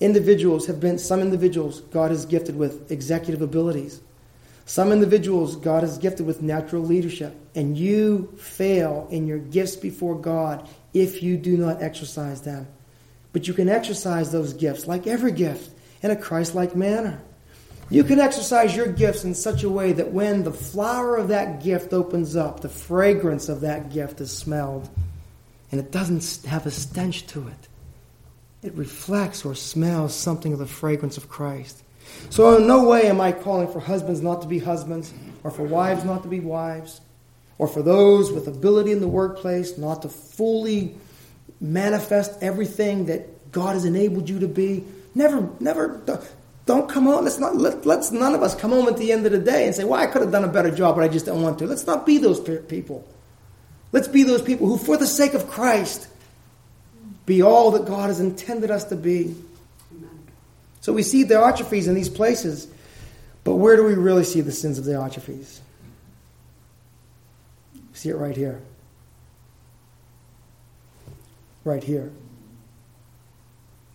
Individuals 0.00 0.66
have 0.66 0.80
been 0.80 0.98
some 0.98 1.20
individuals 1.20 1.80
God 1.80 2.10
has 2.10 2.24
gifted 2.24 2.56
with 2.56 2.90
executive 2.90 3.42
abilities 3.42 4.00
some 4.70 4.92
individuals 4.92 5.56
God 5.56 5.82
has 5.82 5.98
gifted 5.98 6.26
with 6.26 6.42
natural 6.42 6.84
leadership, 6.84 7.34
and 7.56 7.76
you 7.76 8.32
fail 8.38 9.08
in 9.10 9.26
your 9.26 9.38
gifts 9.38 9.74
before 9.74 10.14
God 10.14 10.68
if 10.94 11.24
you 11.24 11.36
do 11.36 11.56
not 11.56 11.82
exercise 11.82 12.42
them. 12.42 12.68
But 13.32 13.48
you 13.48 13.52
can 13.52 13.68
exercise 13.68 14.30
those 14.30 14.52
gifts, 14.52 14.86
like 14.86 15.08
every 15.08 15.32
gift, 15.32 15.74
in 16.04 16.12
a 16.12 16.16
Christ 16.16 16.54
like 16.54 16.76
manner. 16.76 17.20
You 17.90 18.04
can 18.04 18.20
exercise 18.20 18.74
your 18.74 18.86
gifts 18.86 19.24
in 19.24 19.34
such 19.34 19.64
a 19.64 19.68
way 19.68 19.92
that 19.92 20.12
when 20.12 20.44
the 20.44 20.52
flower 20.52 21.16
of 21.16 21.28
that 21.28 21.60
gift 21.60 21.92
opens 21.92 22.36
up, 22.36 22.60
the 22.60 22.68
fragrance 22.68 23.48
of 23.48 23.62
that 23.62 23.90
gift 23.92 24.20
is 24.20 24.30
smelled, 24.30 24.88
and 25.72 25.80
it 25.80 25.90
doesn't 25.90 26.48
have 26.48 26.66
a 26.66 26.70
stench 26.70 27.26
to 27.28 27.48
it. 27.48 27.68
It 28.62 28.74
reflects 28.74 29.44
or 29.44 29.56
smells 29.56 30.14
something 30.14 30.52
of 30.52 30.60
the 30.60 30.66
fragrance 30.66 31.16
of 31.16 31.28
Christ. 31.28 31.82
So, 32.28 32.56
in 32.56 32.68
no 32.68 32.88
way 32.88 33.08
am 33.08 33.20
I 33.20 33.32
calling 33.32 33.66
for 33.66 33.80
husbands 33.80 34.20
not 34.20 34.42
to 34.42 34.48
be 34.48 34.60
husbands, 34.60 35.12
or 35.42 35.50
for 35.50 35.64
wives 35.64 36.04
not 36.04 36.22
to 36.22 36.28
be 36.28 36.38
wives, 36.38 37.00
or 37.58 37.66
for 37.66 37.82
those 37.82 38.30
with 38.30 38.46
ability 38.46 38.92
in 38.92 39.00
the 39.00 39.08
workplace 39.08 39.76
not 39.76 40.02
to 40.02 40.08
fully 40.08 40.94
manifest 41.60 42.40
everything 42.40 43.06
that 43.06 43.50
God 43.50 43.74
has 43.74 43.84
enabled 43.84 44.28
you 44.28 44.38
to 44.38 44.48
be. 44.48 44.84
Never, 45.14 45.48
never, 45.58 46.00
don't 46.66 46.88
come 46.88 47.04
home. 47.04 47.24
Let's 47.24 47.38
not, 47.38 47.56
let, 47.56 47.86
let's 47.86 48.12
none 48.12 48.34
of 48.34 48.42
us 48.42 48.54
come 48.54 48.70
home 48.70 48.86
at 48.88 48.96
the 48.96 49.12
end 49.12 49.26
of 49.26 49.32
the 49.32 49.38
day 49.38 49.66
and 49.66 49.74
say, 49.74 49.84
well, 49.84 50.00
I 50.00 50.06
could 50.06 50.22
have 50.22 50.30
done 50.30 50.44
a 50.44 50.48
better 50.48 50.70
job, 50.70 50.96
but 50.96 51.04
I 51.04 51.08
just 51.08 51.26
don't 51.26 51.42
want 51.42 51.58
to. 51.58 51.66
Let's 51.66 51.86
not 51.86 52.06
be 52.06 52.18
those 52.18 52.40
people. 52.40 53.06
Let's 53.92 54.08
be 54.08 54.22
those 54.22 54.42
people 54.42 54.66
who, 54.66 54.78
for 54.78 54.96
the 54.96 55.06
sake 55.06 55.34
of 55.34 55.48
Christ, 55.48 56.06
be 57.26 57.42
all 57.42 57.72
that 57.72 57.86
God 57.86 58.08
has 58.08 58.20
intended 58.20 58.70
us 58.70 58.84
to 58.84 58.96
be. 58.96 59.34
So 60.80 60.92
we 60.92 61.02
see 61.02 61.24
Diotrephes 61.24 61.88
in 61.88 61.94
these 61.94 62.08
places, 62.08 62.68
but 63.44 63.56
where 63.56 63.76
do 63.76 63.84
we 63.84 63.94
really 63.94 64.24
see 64.24 64.40
the 64.40 64.52
sins 64.52 64.78
of 64.78 64.84
Diotrephes? 64.84 65.60
See 67.92 68.08
it 68.08 68.16
right 68.16 68.36
here. 68.36 68.62
Right 71.64 71.84
here. 71.84 72.10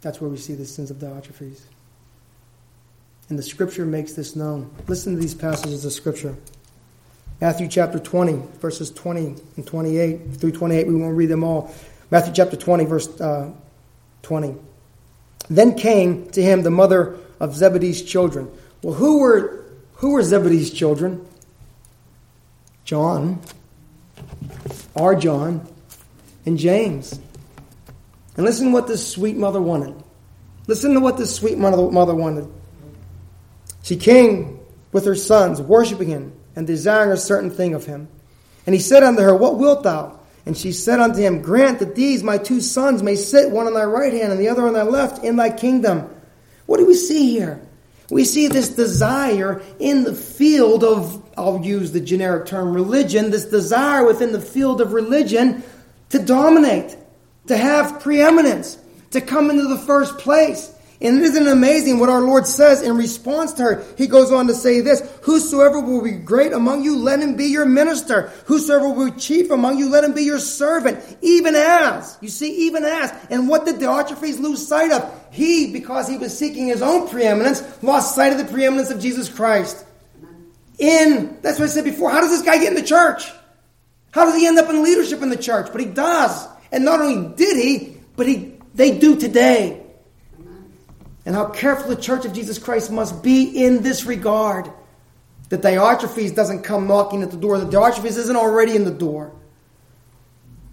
That's 0.02 0.22
where 0.22 0.30
we 0.30 0.38
see 0.38 0.54
the 0.54 0.66
sins 0.66 0.92
of 0.92 0.98
Diotrephes. 0.98 1.62
And 3.30 3.40
the 3.40 3.44
scripture 3.44 3.86
makes 3.86 4.14
this 4.14 4.36
known. 4.36 4.72
Listen 4.88 5.16
to 5.16 5.20
these 5.20 5.34
passages 5.34 5.84
of 5.84 5.92
scripture. 5.92 6.36
Matthew 7.42 7.68
chapter 7.68 8.00
20, 8.00 8.42
verses 8.60 8.92
20 8.92 9.36
and 9.58 9.68
28 9.68 10.36
through 10.36 10.52
28. 10.52 10.88
We 10.88 10.96
won't 10.96 11.18
read 11.18 11.30
them 11.30 11.44
all. 11.44 11.74
Matthew 12.12 12.34
chapter 12.34 12.56
20, 12.56 12.86
verse 12.86 13.20
uh, 13.20 13.52
20. 14.22 14.56
Then 15.50 15.76
came 15.76 16.30
to 16.32 16.42
him 16.42 16.64
the 16.64 16.72
mother 16.72 17.18
of 17.40 17.56
Zebedee's 17.56 18.02
children. 18.02 18.50
Well, 18.82 18.94
who 18.94 19.20
were, 19.20 19.66
who 19.96 20.12
were 20.12 20.24
Zebedee's 20.24 20.72
children? 20.72 21.26
John, 22.86 23.42
our 24.96 25.16
John, 25.16 25.68
and 26.46 26.58
James. 26.58 27.20
And 28.38 28.46
listen 28.46 28.68
to 28.68 28.74
what 28.74 28.88
this 28.88 29.08
sweet 29.08 29.36
mother 29.36 29.62
wanted. 29.62 29.96
Listen 30.68 30.94
to 30.94 31.00
what 31.00 31.18
this 31.18 31.36
sweet 31.36 31.58
mother, 31.58 31.92
mother 31.92 32.16
wanted. 32.16 32.48
She 33.86 33.98
came 33.98 34.60
with 34.92 35.06
her 35.06 35.14
sons, 35.14 35.62
worshiping 35.62 36.08
him 36.08 36.34
and 36.56 36.66
desiring 36.66 37.12
a 37.12 37.18
certain 37.18 37.52
thing 37.52 37.76
of 37.76 37.86
him. 37.86 38.08
And 38.66 38.74
he 38.74 38.82
said 38.82 39.04
unto 39.04 39.22
her, 39.22 39.36
What 39.36 39.60
wilt 39.60 39.84
thou? 39.84 40.20
And 40.44 40.58
she 40.58 40.72
said 40.72 41.00
unto 41.00 41.20
him, 41.20 41.44
Grant 41.44 41.78
that 41.80 41.94
these 41.94 42.24
my 42.24 42.40
two 42.40 42.62
sons 42.62 43.04
may 43.04 43.16
sit, 43.16 43.52
one 43.52 43.68
on 43.68 43.76
thy 43.76 43.84
right 43.84 44.12
hand 44.12 44.32
and 44.32 44.42
the 44.42 44.50
other 44.50 44.66
on 44.66 44.74
thy 44.74 44.82
left, 44.82 45.24
in 45.24 45.36
thy 45.36 45.52
kingdom. 45.52 46.10
What 46.66 46.78
do 46.78 46.88
we 46.88 46.96
see 46.96 47.30
here? 47.30 47.62
We 48.10 48.26
see 48.26 48.48
this 48.48 48.70
desire 48.70 49.62
in 49.78 50.04
the 50.04 50.16
field 50.16 50.84
of, 50.84 51.24
I'll 51.38 51.64
use 51.64 51.92
the 51.92 52.02
generic 52.02 52.48
term 52.48 52.74
religion, 52.74 53.30
this 53.30 53.46
desire 53.46 54.04
within 54.04 54.32
the 54.32 54.42
field 54.42 54.82
of 54.82 54.94
religion 54.94 55.62
to 56.10 56.18
dominate, 56.18 56.98
to 57.50 57.56
have 57.56 58.02
preeminence, 58.02 58.80
to 59.12 59.22
come 59.22 59.52
into 59.52 59.68
the 59.68 59.78
first 59.78 60.18
place. 60.18 60.75
And 61.02 61.20
isn't 61.20 61.46
it 61.46 61.52
amazing 61.52 62.00
what 62.00 62.08
our 62.08 62.22
Lord 62.22 62.48
says 62.48 62.82
in 62.82 62.96
response 62.96 63.52
to 63.54 63.64
her? 63.64 63.86
He 63.98 64.08
goes 64.08 64.32
on 64.32 64.48
to 64.48 64.54
say 64.54 64.80
this 64.80 65.02
Whosoever 65.24 65.82
will 65.82 66.02
be 66.02 66.12
great 66.12 66.54
among 66.54 66.84
you, 66.84 66.98
let 66.98 67.20
him 67.20 67.36
be 67.36 67.46
your 67.46 67.66
minister. 67.66 68.32
Whosoever 68.46 68.90
will 68.90 69.12
be 69.12 69.20
chief 69.20 69.52
among 69.52 69.78
you, 69.78 69.90
let 69.90 70.06
him 70.06 70.14
be 70.14 70.24
your 70.24 70.40
servant. 70.40 71.18
Even 71.22 71.56
as. 71.56 72.18
You 72.22 72.30
see, 72.30 72.68
even 72.68 72.86
as. 72.86 73.14
And 73.30 73.50
what 73.50 73.66
did 73.66 73.76
Diotrephes 73.76 74.40
lose 74.40 74.66
sight 74.66 74.92
of? 74.92 75.14
He, 75.32 75.74
because 75.74 76.08
he 76.08 76.18
was 76.18 76.38
seeking 76.38 76.68
his 76.68 76.82
own 76.82 77.10
preeminence, 77.10 77.62
lost 77.84 78.16
sight 78.16 78.32
of 78.32 78.38
the 78.38 78.52
preeminence 78.52 78.90
of 78.90 79.02
Jesus 79.02 79.28
Christ. 79.28 79.86
In, 80.78 81.38
that's 81.42 81.60
what 81.60 81.66
I 81.66 81.72
said 81.72 81.84
before, 81.84 82.10
how 82.10 82.22
does 82.22 82.32
this 82.32 82.42
guy 82.42 82.58
get 82.58 82.70
in 82.70 82.76
the 82.76 82.88
church? 82.88 83.30
How 84.12 84.26
does 84.26 84.36
he 84.36 84.48
end 84.48 84.58
up 84.58 84.70
in 84.70 84.82
leadership 84.82 85.22
in 85.22 85.30
the 85.30 85.38
church? 85.38 85.68
But 85.74 85.82
he 85.82 85.88
does. 85.88 86.48
And 86.72 86.86
not 86.86 87.02
only 87.02 87.36
did 87.36 87.58
he, 87.58 87.98
but 88.16 88.28
he, 88.28 88.54
they 88.74 88.98
do 88.98 89.20
today 89.20 89.85
and 91.26 91.36
how 91.36 91.48
careful 91.48 91.90
the 91.90 92.02
Church 92.02 92.26
of 92.26 92.34
Jesus 92.34 92.60
Christ 92.60 92.92
must 92.92 93.24
be 93.24 93.66
in 93.66 93.82
this 93.82 94.06
regard. 94.06 94.72
That 95.50 95.62
Diotrephes 95.62 96.36
doesn't 96.36 96.64
come 96.64 96.88
knocking 96.88 97.22
at 97.24 97.32
the 97.32 97.38
door, 97.38 97.60
that 97.60 97.70
Diotrephes 97.70 98.18
isn't 98.18 98.36
already 98.36 98.76
in 98.76 98.84
the 98.84 98.92
door. 98.92 99.34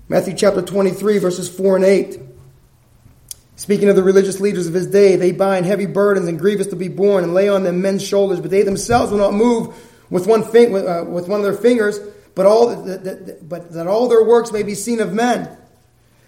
Matthew 0.08 0.34
chapter 0.34 0.62
23, 0.62 1.18
verses 1.18 1.48
4 1.48 1.76
and 1.76 1.84
8. 1.84 2.20
Speaking 3.56 3.88
of 3.88 3.96
the 3.96 4.02
religious 4.02 4.40
leaders 4.40 4.66
of 4.66 4.74
his 4.74 4.86
day, 4.88 5.16
they 5.16 5.32
bind 5.32 5.66
heavy 5.66 5.86
burdens 5.86 6.26
and 6.26 6.38
grievous 6.38 6.66
to 6.68 6.76
be 6.76 6.88
borne 6.88 7.22
and 7.22 7.32
lay 7.32 7.48
on 7.48 7.62
them 7.62 7.80
men's 7.80 8.02
shoulders, 8.02 8.40
but 8.40 8.50
they 8.50 8.62
themselves 8.62 9.10
will 9.10 9.18
not 9.18 9.34
move 9.34 9.74
with 10.10 10.26
one, 10.26 10.42
fin- 10.42 10.74
uh, 10.74 11.04
with 11.04 11.28
one 11.28 11.40
of 11.40 11.44
their 11.44 11.54
fingers, 11.54 11.98
but, 12.34 12.44
all 12.44 12.74
that, 12.84 13.04
that, 13.04 13.48
but 13.48 13.72
that 13.72 13.86
all 13.86 14.08
their 14.08 14.24
works 14.24 14.52
may 14.52 14.62
be 14.62 14.74
seen 14.74 15.00
of 15.00 15.12
men. 15.12 15.56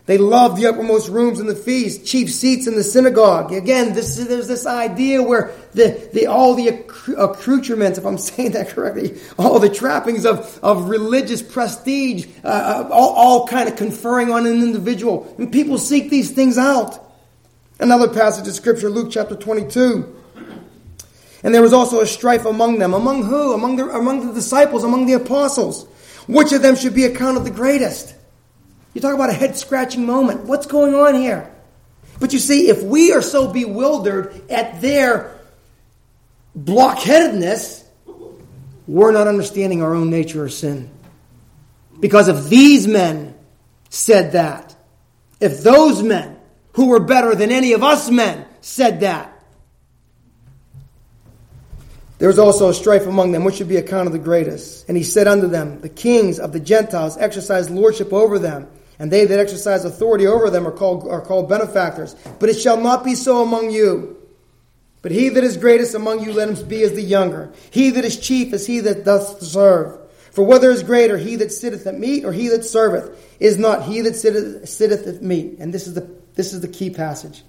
They 0.07 0.19
love 0.19 0.57
the 0.57 0.67
uppermost 0.67 1.09
rooms 1.09 1.41
in 1.41 1.47
the 1.47 1.55
feast, 1.55 2.05
chief 2.05 2.31
seats 2.31 2.67
in 2.67 2.75
the 2.75 2.85
synagogue. 2.85 3.53
Again, 3.53 3.95
this, 3.95 4.17
there's 4.17 4.49
this 4.49 4.67
idea 4.67 5.23
where 5.23 5.53
the, 5.73 6.11
the, 6.13 6.27
all 6.27 6.55
the 6.55 6.69
accoutrements, 6.69 7.99
if 7.99 8.05
I'm 8.05 8.19
saying 8.19 8.53
that 8.53 8.69
correctly, 8.69 9.19
all 9.39 9.59
the 9.59 9.71
trappings 9.71 10.27
of, 10.27 10.59
of 10.63 10.91
religious 10.91 11.41
prestige, 11.41 12.27
uh, 12.45 12.49
uh, 12.49 12.89
all, 12.93 13.15
all 13.15 13.47
kind 13.47 13.67
of 13.67 13.77
conferring 13.77 14.31
on 14.31 14.47
an 14.47 14.63
individual. 14.63 15.35
And 15.39 15.51
people 15.51 15.79
seek 15.79 16.11
these 16.11 16.33
things 16.33 16.59
out. 16.59 17.01
Another 17.81 18.09
passage 18.09 18.47
of 18.47 18.55
scripture, 18.55 18.91
Luke 18.91 19.09
chapter 19.11 19.35
22. 19.35 20.21
And 21.43 21.55
there 21.55 21.63
was 21.63 21.73
also 21.73 22.01
a 22.01 22.07
strife 22.07 22.45
among 22.45 22.79
them. 22.79 22.93
Among 22.93 23.23
who? 23.23 23.55
Among 23.55 23.77
the, 23.77 23.89
among 23.89 24.27
the 24.27 24.35
disciples, 24.35 24.85
among 24.85 25.07
the 25.07 25.15
apostles. 25.15 25.87
Which 26.27 26.53
of 26.53 26.61
them 26.61 26.77
should 26.77 26.95
be 26.95 27.05
accounted 27.05 27.45
the 27.45 27.51
greatest? 27.51 28.15
You 28.95 29.01
talk 29.01 29.14
about 29.14 29.28
a 29.28 29.34
head 29.34 29.57
scratching 29.57 30.07
moment. 30.07 30.45
What's 30.45 30.66
going 30.66 30.95
on 30.95 31.16
here? 31.16 31.53
But 32.20 32.32
you 32.32 32.38
see, 32.38 32.68
if 32.68 32.82
we 32.82 33.12
are 33.12 33.22
so 33.22 33.53
bewildered 33.53 34.49
at 34.49 34.80
their 34.80 35.36
blockheadedness, 36.57 37.84
we're 38.86 39.12
not 39.12 39.26
understanding 39.26 39.82
our 39.82 39.95
own 39.95 40.11
nature 40.11 40.45
or 40.45 40.49
sin. 40.49 40.90
Because 41.99 42.28
if 42.28 42.49
these 42.49 42.86
men 42.86 43.34
said 43.88 44.32
that, 44.32 44.74
if 45.40 45.62
those 45.62 46.03
men 46.03 46.38
who 46.74 46.86
were 46.86 47.01
better 47.01 47.34
than 47.34 47.51
any 47.51 47.72
of 47.72 47.82
us 47.82 48.09
men 48.11 48.47
said 48.61 49.01
that, 49.01 49.32
there 52.18 52.28
was 52.28 52.38
also 52.38 52.68
a 52.68 52.74
strife 52.74 53.07
among 53.07 53.32
them, 53.32 53.42
which 53.42 53.57
should 53.57 53.68
be 53.68 53.76
accounted 53.76 54.12
the 54.12 54.18
greatest. 54.18 54.88
And 54.88 54.97
he 54.97 55.03
said 55.03 55.26
unto 55.26 55.49
them, 55.49 55.80
The 55.80 55.88
kings 55.88 56.38
of 56.38 56.53
the 56.53 56.61
Gentiles 56.61 57.16
exercise 57.18 57.68
lordship 57.68 58.12
over 58.12 58.38
them 58.38 58.68
and 58.99 59.11
they 59.11 59.24
that 59.24 59.38
exercise 59.38 59.84
authority 59.84 60.26
over 60.26 60.51
them 60.51 60.66
are 60.66 60.72
called, 60.72 61.09
are 61.09 61.20
called 61.20 61.49
benefactors. 61.49 62.14
But 62.38 62.49
it 62.49 62.55
shall 62.55 62.80
not 62.80 63.05
be 63.05 63.14
so 63.14 63.42
among 63.42 63.70
you. 63.70 64.16
But 65.03 65.12
he 65.12 65.28
that 65.28 65.45
is 65.45 65.57
greatest 65.57 65.95
among 65.95 66.24
you, 66.24 66.32
let 66.32 66.49
him 66.49 66.68
be 66.68 66.82
as 66.82 66.92
the 66.92 67.03
younger. 67.03 67.53
He 67.70 67.90
that 67.90 68.05
is 68.05 68.18
chief 68.18 68.53
is 68.53 68.66
he 68.66 68.80
that 68.80 69.05
doth 69.05 69.42
serve. 69.42 69.99
For 70.30 70.42
whether 70.45 70.70
is 70.70 70.82
greater, 70.82 71.18
he 71.18 71.36
that 71.36 71.53
sitteth 71.53 71.86
at 71.86 71.99
meat 71.99 72.24
or 72.24 72.32
he 72.32 72.49
that 72.49 72.64
serveth, 72.64 73.36
is 73.38 73.59
not 73.59 73.84
he 73.84 74.01
that 74.01 74.16
sitteth, 74.16 74.68
sitteth 74.68 75.07
at 75.07 75.22
meat. 75.22 75.59
And 75.59 75.74
this 75.74 75.86
is, 75.86 75.95
the, 75.95 76.11
this 76.34 76.53
is 76.53 76.61
the 76.61 76.68
key 76.68 76.90
passage. 76.90 77.42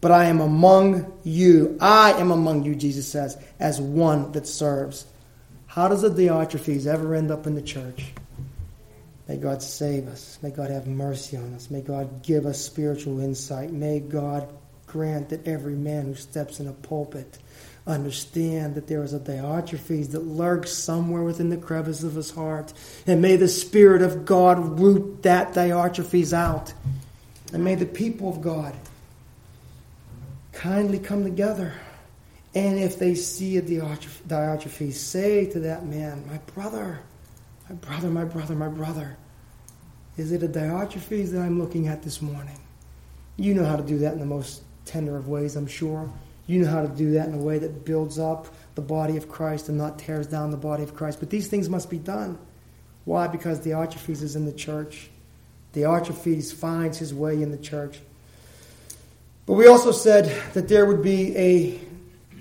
But 0.00 0.12
I 0.12 0.26
am 0.26 0.40
among 0.40 1.12
you. 1.24 1.76
I 1.80 2.12
am 2.12 2.30
among 2.30 2.62
you, 2.62 2.76
Jesus 2.76 3.08
says, 3.08 3.36
as 3.58 3.80
one 3.80 4.32
that 4.32 4.46
serves. 4.46 5.06
How 5.66 5.88
does 5.88 6.04
a 6.04 6.10
Diotrephes 6.10 6.86
ever 6.86 7.14
end 7.14 7.30
up 7.30 7.46
in 7.46 7.54
the 7.54 7.62
church? 7.62 8.12
May 9.28 9.36
God 9.36 9.62
save 9.62 10.08
us. 10.08 10.38
May 10.42 10.50
God 10.50 10.70
have 10.70 10.86
mercy 10.86 11.36
on 11.36 11.52
us. 11.54 11.70
May 11.70 11.82
God 11.82 12.22
give 12.22 12.46
us 12.46 12.60
spiritual 12.60 13.20
insight. 13.20 13.70
May 13.70 14.00
God 14.00 14.48
grant 14.86 15.28
that 15.28 15.46
every 15.46 15.74
man 15.74 16.06
who 16.06 16.14
steps 16.14 16.60
in 16.60 16.66
a 16.66 16.72
pulpit 16.72 17.38
understand 17.86 18.74
that 18.74 18.86
there 18.86 19.02
is 19.02 19.12
a 19.12 19.20
Diotrephes 19.20 20.12
that 20.12 20.26
lurks 20.26 20.72
somewhere 20.72 21.22
within 21.22 21.50
the 21.50 21.56
crevice 21.58 22.02
of 22.02 22.14
his 22.14 22.30
heart. 22.30 22.72
And 23.06 23.20
may 23.20 23.36
the 23.36 23.48
Spirit 23.48 24.00
of 24.02 24.24
God 24.24 24.80
root 24.80 25.22
that 25.22 25.52
Diotrephes 25.52 26.32
out. 26.32 26.72
And 27.52 27.64
may 27.64 27.74
the 27.74 27.86
people 27.86 28.30
of 28.30 28.40
God 28.40 28.74
kindly 30.52 30.98
come 30.98 31.22
together. 31.22 31.74
And 32.54 32.78
if 32.78 32.98
they 32.98 33.14
see 33.14 33.58
a 33.58 33.62
Diotrephes, 33.62 34.94
say 34.94 35.46
to 35.50 35.60
that 35.60 35.86
man, 35.86 36.26
My 36.26 36.38
brother, 36.54 37.00
my 37.68 37.74
brother, 37.74 38.08
my 38.08 38.24
brother, 38.24 38.54
my 38.54 38.68
brother. 38.68 39.16
Is 40.16 40.32
it 40.32 40.42
a 40.42 40.48
Diotrephes 40.48 41.30
that 41.32 41.40
I'm 41.40 41.60
looking 41.60 41.86
at 41.88 42.02
this 42.02 42.22
morning? 42.22 42.58
You 43.36 43.54
know 43.54 43.64
how 43.64 43.76
to 43.76 43.82
do 43.82 43.98
that 43.98 44.14
in 44.14 44.20
the 44.20 44.26
most 44.26 44.62
tender 44.84 45.16
of 45.16 45.28
ways, 45.28 45.54
I'm 45.54 45.66
sure. 45.66 46.10
You 46.46 46.60
know 46.60 46.70
how 46.70 46.82
to 46.82 46.88
do 46.88 47.12
that 47.12 47.28
in 47.28 47.34
a 47.34 47.38
way 47.38 47.58
that 47.58 47.84
builds 47.84 48.18
up 48.18 48.48
the 48.74 48.80
body 48.80 49.16
of 49.16 49.28
Christ 49.28 49.68
and 49.68 49.76
not 49.76 49.98
tears 49.98 50.26
down 50.26 50.50
the 50.50 50.56
body 50.56 50.82
of 50.82 50.94
Christ. 50.94 51.20
But 51.20 51.28
these 51.30 51.46
things 51.46 51.68
must 51.68 51.90
be 51.90 51.98
done. 51.98 52.38
Why? 53.04 53.26
Because 53.26 53.60
Diotrephes 53.60 54.22
is 54.22 54.34
in 54.34 54.46
the 54.46 54.52
church. 54.52 55.10
Diotrephes 55.74 56.54
finds 56.54 56.98
his 56.98 57.12
way 57.12 57.42
in 57.42 57.50
the 57.50 57.58
church. 57.58 58.00
But 59.44 59.54
we 59.54 59.66
also 59.66 59.92
said 59.92 60.34
that 60.54 60.68
there 60.68 60.86
would 60.86 61.02
be 61.02 61.36
a 61.36 61.80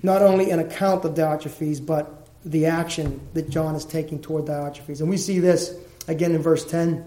not 0.03 0.21
only 0.21 0.51
an 0.51 0.59
account 0.59 1.03
of 1.03 1.13
Diotrephes, 1.15 1.85
but 1.85 2.16
the 2.45 2.65
action 2.65 3.19
that 3.33 3.49
John 3.49 3.75
is 3.75 3.85
taking 3.85 4.21
toward 4.21 4.45
Diotrephes. 4.45 5.01
And 5.01 5.09
we 5.09 5.17
see 5.17 5.39
this 5.39 5.75
again 6.07 6.33
in 6.33 6.41
verse 6.41 6.65
10. 6.65 7.05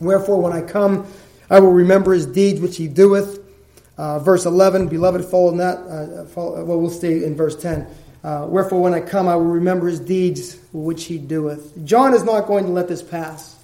Wherefore, 0.00 0.40
when 0.40 0.52
I 0.52 0.62
come, 0.62 1.06
I 1.50 1.60
will 1.60 1.72
remember 1.72 2.12
his 2.12 2.26
deeds 2.26 2.60
which 2.60 2.76
he 2.76 2.88
doeth. 2.88 3.40
Uh, 3.98 4.18
verse 4.18 4.46
11, 4.46 4.88
beloved, 4.88 5.24
follow 5.24 5.54
that. 5.56 5.78
Uh, 5.78 6.24
follow, 6.26 6.64
well, 6.64 6.80
we'll 6.80 6.90
stay 6.90 7.24
in 7.24 7.36
verse 7.36 7.60
10. 7.60 7.86
Uh, 8.22 8.46
Wherefore, 8.48 8.80
when 8.80 8.94
I 8.94 9.00
come, 9.00 9.28
I 9.28 9.36
will 9.36 9.44
remember 9.44 9.88
his 9.88 10.00
deeds 10.00 10.58
which 10.72 11.04
he 11.04 11.18
doeth. 11.18 11.84
John 11.84 12.14
is 12.14 12.22
not 12.22 12.46
going 12.46 12.64
to 12.64 12.70
let 12.70 12.88
this 12.88 13.02
pass. 13.02 13.56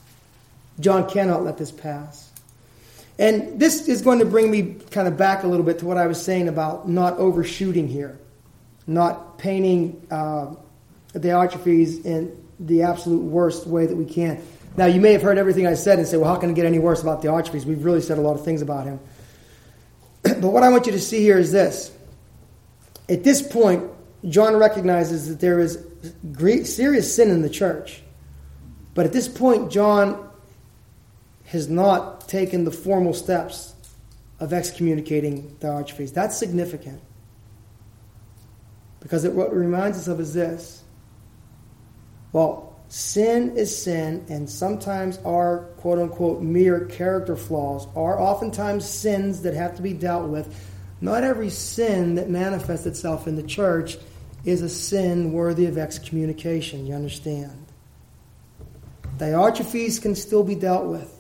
John 0.81 1.09
cannot 1.09 1.43
let 1.43 1.57
this 1.57 1.71
pass. 1.71 2.31
And 3.19 3.59
this 3.59 3.89
is 3.89 4.03
going 4.03 4.19
to 4.19 4.27
bring 4.27 4.51
me 4.51 4.77
kind 4.91 5.09
of 5.09 5.17
back 5.17 5.43
a 5.43 5.47
little 5.47 5.65
bit 5.65 5.79
to 5.79 5.87
what 5.87 5.97
I 5.97 6.07
was 6.07 6.23
saying 6.23 6.49
about 6.49 6.89
not 6.89 7.15
overshooting 7.15 7.89
here, 7.89 8.19
not 8.87 9.39
painting 9.39 10.07
Diotrephes 11.21 12.05
in 12.05 12.45
the 12.61 12.83
absolute 12.83 13.23
worst 13.23 13.67
way 13.67 13.87
that 13.87 13.97
we 13.97 14.05
can. 14.05 14.43
Now, 14.77 14.87
you 14.87 15.01
may 15.01 15.13
have 15.13 15.23
heard 15.23 15.39
everything 15.39 15.67
I 15.67 15.75
said 15.75 15.99
and 15.99 16.07
say, 16.07 16.17
well, 16.17 16.33
how 16.33 16.39
can 16.39 16.51
it 16.51 16.55
get 16.55 16.67
any 16.67 16.79
worse 16.79 17.03
about 17.03 17.23
Diotrephes? 17.23 17.65
We've 17.65 17.85
really 17.85 18.03
said 18.03 18.19
a 18.19 18.21
lot 18.21 18.35
of 18.35 18.45
things 18.45 18.63
about 18.63 18.87
him. 18.87 19.01
but 20.23 20.43
what 20.43 20.63
I 20.63 20.69
want 20.69 20.87
you 20.87 20.93
to 20.93 21.01
see 21.01 21.21
here 21.21 21.39
is 21.39 21.51
this. 21.53 21.93
At 23.09 23.25
this 23.25 23.41
point, 23.41 23.85
John 24.29 24.57
recognizes 24.57 25.29
that 25.29 25.41
there 25.41 25.61
is 25.61 25.85
great, 26.33 26.67
serious 26.67 27.15
sin 27.15 27.31
in 27.31 27.43
the 27.43 27.51
church. 27.51 28.03
But 28.95 29.07
at 29.07 29.13
this 29.13 29.29
point, 29.29 29.71
John 29.71 30.29
has 31.47 31.69
not 31.69 32.29
taken 32.29 32.65
the 32.65 32.71
formal 32.71 33.15
steps 33.15 33.75
of 34.41 34.53
excommunicating 34.53 35.57
Diotrephes. 35.61 36.13
That's 36.13 36.37
significant. 36.37 37.01
Because 39.01 39.25
it, 39.25 39.33
what 39.33 39.49
it 39.49 39.55
reminds 39.55 39.99
us 39.99 40.09
of 40.09 40.21
is 40.21 40.35
this 40.35 40.83
well, 42.37 42.77
sin 42.89 43.57
is 43.57 43.75
sin, 43.83 44.27
and 44.29 44.51
sometimes 44.51 45.17
our 45.25 45.71
quote 45.79 45.99
unquote 45.99 46.43
mere 46.43 46.85
character 46.85 47.35
flaws 47.35 47.89
are 47.97 48.21
oftentimes 48.21 48.87
sins 48.87 49.41
that 49.41 49.55
have 49.55 49.75
to 49.77 49.83
be 49.83 49.95
dealt 49.95 50.29
with. 50.29 50.55
Not 51.01 51.25
every 51.25 51.49
sin 51.49 52.17
that 52.17 52.29
manifests 52.29 52.85
itself 52.85 53.27
in 53.27 53.37
the 53.37 53.43
church 53.43 53.97
is 54.45 54.61
a 54.61 54.69
sin 54.69 55.33
worthy 55.33 55.65
of 55.65 55.79
excommunication. 55.79 56.87
You 56.87 56.93
understand? 56.93 57.69
Diotrephes 59.17 60.03
can 60.03 60.15
still 60.15 60.45
be 60.45 60.57
dealt 60.57 60.85
with. 60.85 61.11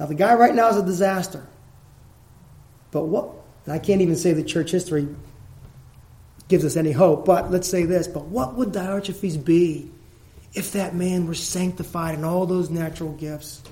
Now, 0.00 0.06
the 0.06 0.16
guy 0.16 0.34
right 0.34 0.52
now 0.52 0.70
is 0.70 0.78
a 0.78 0.84
disaster. 0.84 1.46
But 2.90 3.04
what, 3.04 3.30
and 3.66 3.72
I 3.72 3.78
can't 3.78 4.00
even 4.00 4.16
say 4.16 4.32
the 4.32 4.42
church 4.42 4.72
history 4.72 5.06
gives 6.50 6.64
us 6.64 6.76
any 6.76 6.92
hope. 6.92 7.24
But 7.24 7.50
let's 7.50 7.68
say 7.68 7.84
this, 7.84 8.06
but 8.06 8.26
what 8.26 8.56
would 8.56 8.72
Diotrephes 8.72 9.42
be 9.42 9.90
if 10.52 10.72
that 10.72 10.94
man 10.94 11.26
were 11.26 11.34
sanctified 11.34 12.16
in 12.16 12.24
all 12.24 12.44
those 12.44 12.68
natural 12.68 13.12
gifts? 13.12 13.62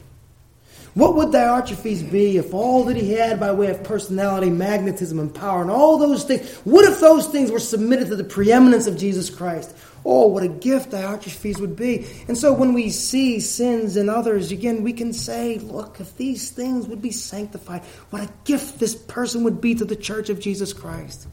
What 0.94 1.14
would 1.16 1.28
Diotrephes 1.28 2.10
be 2.10 2.38
if 2.38 2.54
all 2.54 2.84
that 2.84 2.96
he 2.96 3.12
had 3.12 3.38
by 3.38 3.52
way 3.52 3.68
of 3.68 3.84
personality, 3.84 4.48
magnetism, 4.48 5.18
and 5.18 5.32
power, 5.32 5.60
and 5.60 5.70
all 5.70 5.98
those 5.98 6.24
things, 6.24 6.50
what 6.64 6.84
if 6.84 6.98
those 7.00 7.26
things 7.26 7.50
were 7.50 7.58
submitted 7.58 8.08
to 8.08 8.16
the 8.16 8.24
preeminence 8.24 8.86
of 8.86 8.96
Jesus 8.96 9.28
Christ? 9.28 9.76
Oh, 10.04 10.28
what 10.28 10.42
a 10.42 10.48
gift 10.48 10.92
Diotrephes 10.92 11.60
would 11.60 11.76
be. 11.76 12.06
And 12.28 12.38
so 12.38 12.52
when 12.52 12.72
we 12.72 12.90
see 12.90 13.40
sins 13.40 13.96
in 13.96 14.08
others, 14.08 14.50
again, 14.50 14.82
we 14.82 14.92
can 14.92 15.12
say, 15.12 15.58
look, 15.58 16.00
if 16.00 16.16
these 16.16 16.50
things 16.50 16.86
would 16.86 17.02
be 17.02 17.10
sanctified, 17.10 17.82
what 18.10 18.22
a 18.22 18.32
gift 18.44 18.78
this 18.78 18.94
person 18.94 19.44
would 19.44 19.60
be 19.60 19.74
to 19.74 19.84
the 19.84 19.96
church 19.96 20.30
of 20.30 20.40
Jesus 20.40 20.72
Christ. 20.72 21.26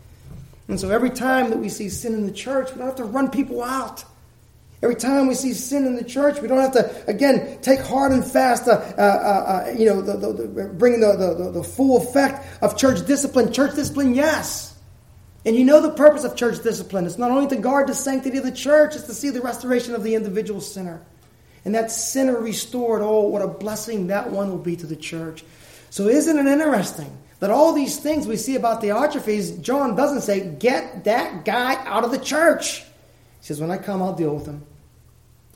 And 0.68 0.80
so 0.80 0.90
every 0.90 1.12
time 1.12 1.52
that 1.52 1.58
we 1.58 1.70
see 1.70 1.90
sin 1.90 2.14
in 2.14 2.26
the 2.26 2.32
church, 2.32 2.72
we 2.72 2.78
don't 2.78 2.88
have 2.88 2.96
to 2.96 3.04
run 3.04 3.30
people 3.30 3.64
out. 3.64 4.04
Every 4.82 4.96
time 4.96 5.28
we 5.28 5.36
see 5.36 5.54
sin 5.54 5.86
in 5.86 5.96
the 5.96 6.04
church, 6.04 6.42
we 6.42 6.48
don't 6.48 6.60
have 6.60 6.74
to, 6.74 7.10
again, 7.10 7.60
take 7.62 7.80
hard 7.80 8.12
and 8.12 8.26
fast, 8.26 8.68
uh, 8.68 8.72
uh, 8.98 9.02
uh, 9.02 9.74
you 9.78 9.86
know, 9.86 10.02
the, 10.02 10.18
the, 10.18 10.34
the, 10.34 10.66
bring 10.70 11.00
the, 11.00 11.16
the, 11.16 11.52
the 11.52 11.64
full 11.64 11.98
effect 11.98 12.46
of 12.62 12.78
church 12.78 13.06
discipline. 13.06 13.54
Church 13.54 13.76
discipline, 13.76 14.14
yes. 14.14 14.78
And 15.46 15.56
you 15.56 15.64
know 15.64 15.82
the 15.82 15.92
purpose 15.92 16.24
of 16.24 16.36
church 16.36 16.62
discipline. 16.64 17.06
It's 17.06 17.18
not 17.18 17.32
only 17.32 17.48
to 17.56 17.56
guard 17.56 17.88
the 17.88 17.94
sanctity 17.94 18.38
of 18.38 18.44
the 18.44 18.52
church, 18.52 18.96
it's 18.96 19.06
to 19.06 19.14
see 19.14 19.30
the 19.30 19.42
restoration 19.42 19.94
of 19.94 20.04
the 20.04 20.16
individual 20.16 20.60
sinner. 20.60 21.02
And 21.64 21.74
that 21.76 21.92
sinner 21.92 22.40
restored, 22.40 23.02
oh, 23.02 23.22
what 23.22 23.42
a 23.42 23.48
blessing 23.48 24.08
that 24.08 24.32
one 24.32 24.50
will 24.50 24.58
be 24.58 24.76
to 24.76 24.88
the 24.88 24.96
church. 24.96 25.44
So 25.90 26.08
isn't 26.08 26.38
it 26.38 26.46
interesting 26.46 27.16
that 27.40 27.52
all 27.52 27.74
these 27.74 28.00
things 28.00 28.28
we 28.28 28.38
see 28.38 28.56
about 28.56 28.82
Diotrephes, 28.82 29.62
John 29.62 29.96
doesn't 29.96 30.22
say, 30.22 30.48
get 30.48 31.04
that 31.04 31.46
guy 31.46 31.76
out 31.86 32.04
of 32.04 32.12
the 32.12 32.18
church. 32.18 32.80
He 32.80 33.48
says, 33.48 33.62
When 33.62 33.72
I 33.72 33.78
come, 33.78 34.02
I'll 34.02 34.16
deal 34.16 34.36
with 34.36 34.46
him. 34.46 34.64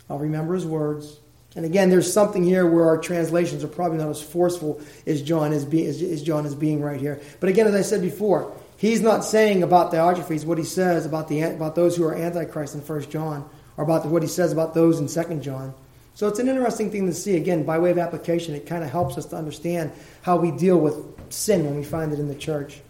I'll 0.10 0.20
remember 0.20 0.54
his 0.54 0.66
words. 0.66 1.18
And 1.56 1.66
again, 1.66 1.90
there's 1.90 2.12
something 2.12 2.44
here 2.44 2.66
where 2.68 2.86
our 2.86 2.98
translations 2.98 3.64
are 3.64 3.68
probably 3.68 3.98
not 3.98 4.10
as 4.10 4.22
forceful 4.22 4.80
as 5.08 5.22
John 5.22 5.52
is, 5.52 5.66
be, 5.66 5.86
as, 5.86 6.02
as 6.02 6.22
John 6.22 6.46
is 6.46 6.54
being 6.54 6.82
right 6.82 7.00
here. 7.00 7.20
But 7.40 7.50
again, 7.50 7.66
as 7.68 7.74
I 7.74 7.82
said 7.82 8.02
before, 8.02 8.56
he's 8.78 9.02
not 9.02 9.26
saying 9.26 9.64
about 9.64 9.92
Diotrephes 9.92 10.46
what 10.46 10.58
he 10.58 10.64
says 10.64 11.06
about, 11.06 11.28
the, 11.28 11.42
about 11.42 11.76
those 11.76 11.96
who 11.96 12.04
are 12.04 12.14
Antichrist 12.14 12.76
in 12.76 12.82
1 12.82 13.10
John, 13.10 13.50
or 13.78 13.84
about 13.84 14.04
the, 14.04 14.10
what 14.10 14.22
he 14.22 14.28
says 14.28 14.52
about 14.52 14.74
those 14.76 15.00
in 15.00 15.08
2 15.08 15.40
John. 15.42 15.74
So 16.14 16.28
it's 16.28 16.40
an 16.40 16.48
interesting 16.48 16.92
thing 16.92 17.08
to 17.08 17.14
see. 17.14 17.36
Again, 17.38 17.64
by 17.64 17.80
way 17.80 17.92
of 17.92 17.98
application, 17.98 18.54
it 18.54 18.68
kind 18.68 18.84
of 18.84 18.92
helps 18.92 19.18
us 19.18 19.26
to 19.28 19.36
understand 19.36 19.92
how 20.22 20.38
we 20.38 20.52
deal 20.52 20.78
with 20.78 20.96
sin 21.34 21.66
when 21.66 21.76
we 21.76 21.84
find 21.84 22.14
it 22.14 22.20
in 22.20 22.28
the 22.28 22.36
church. 22.36 22.82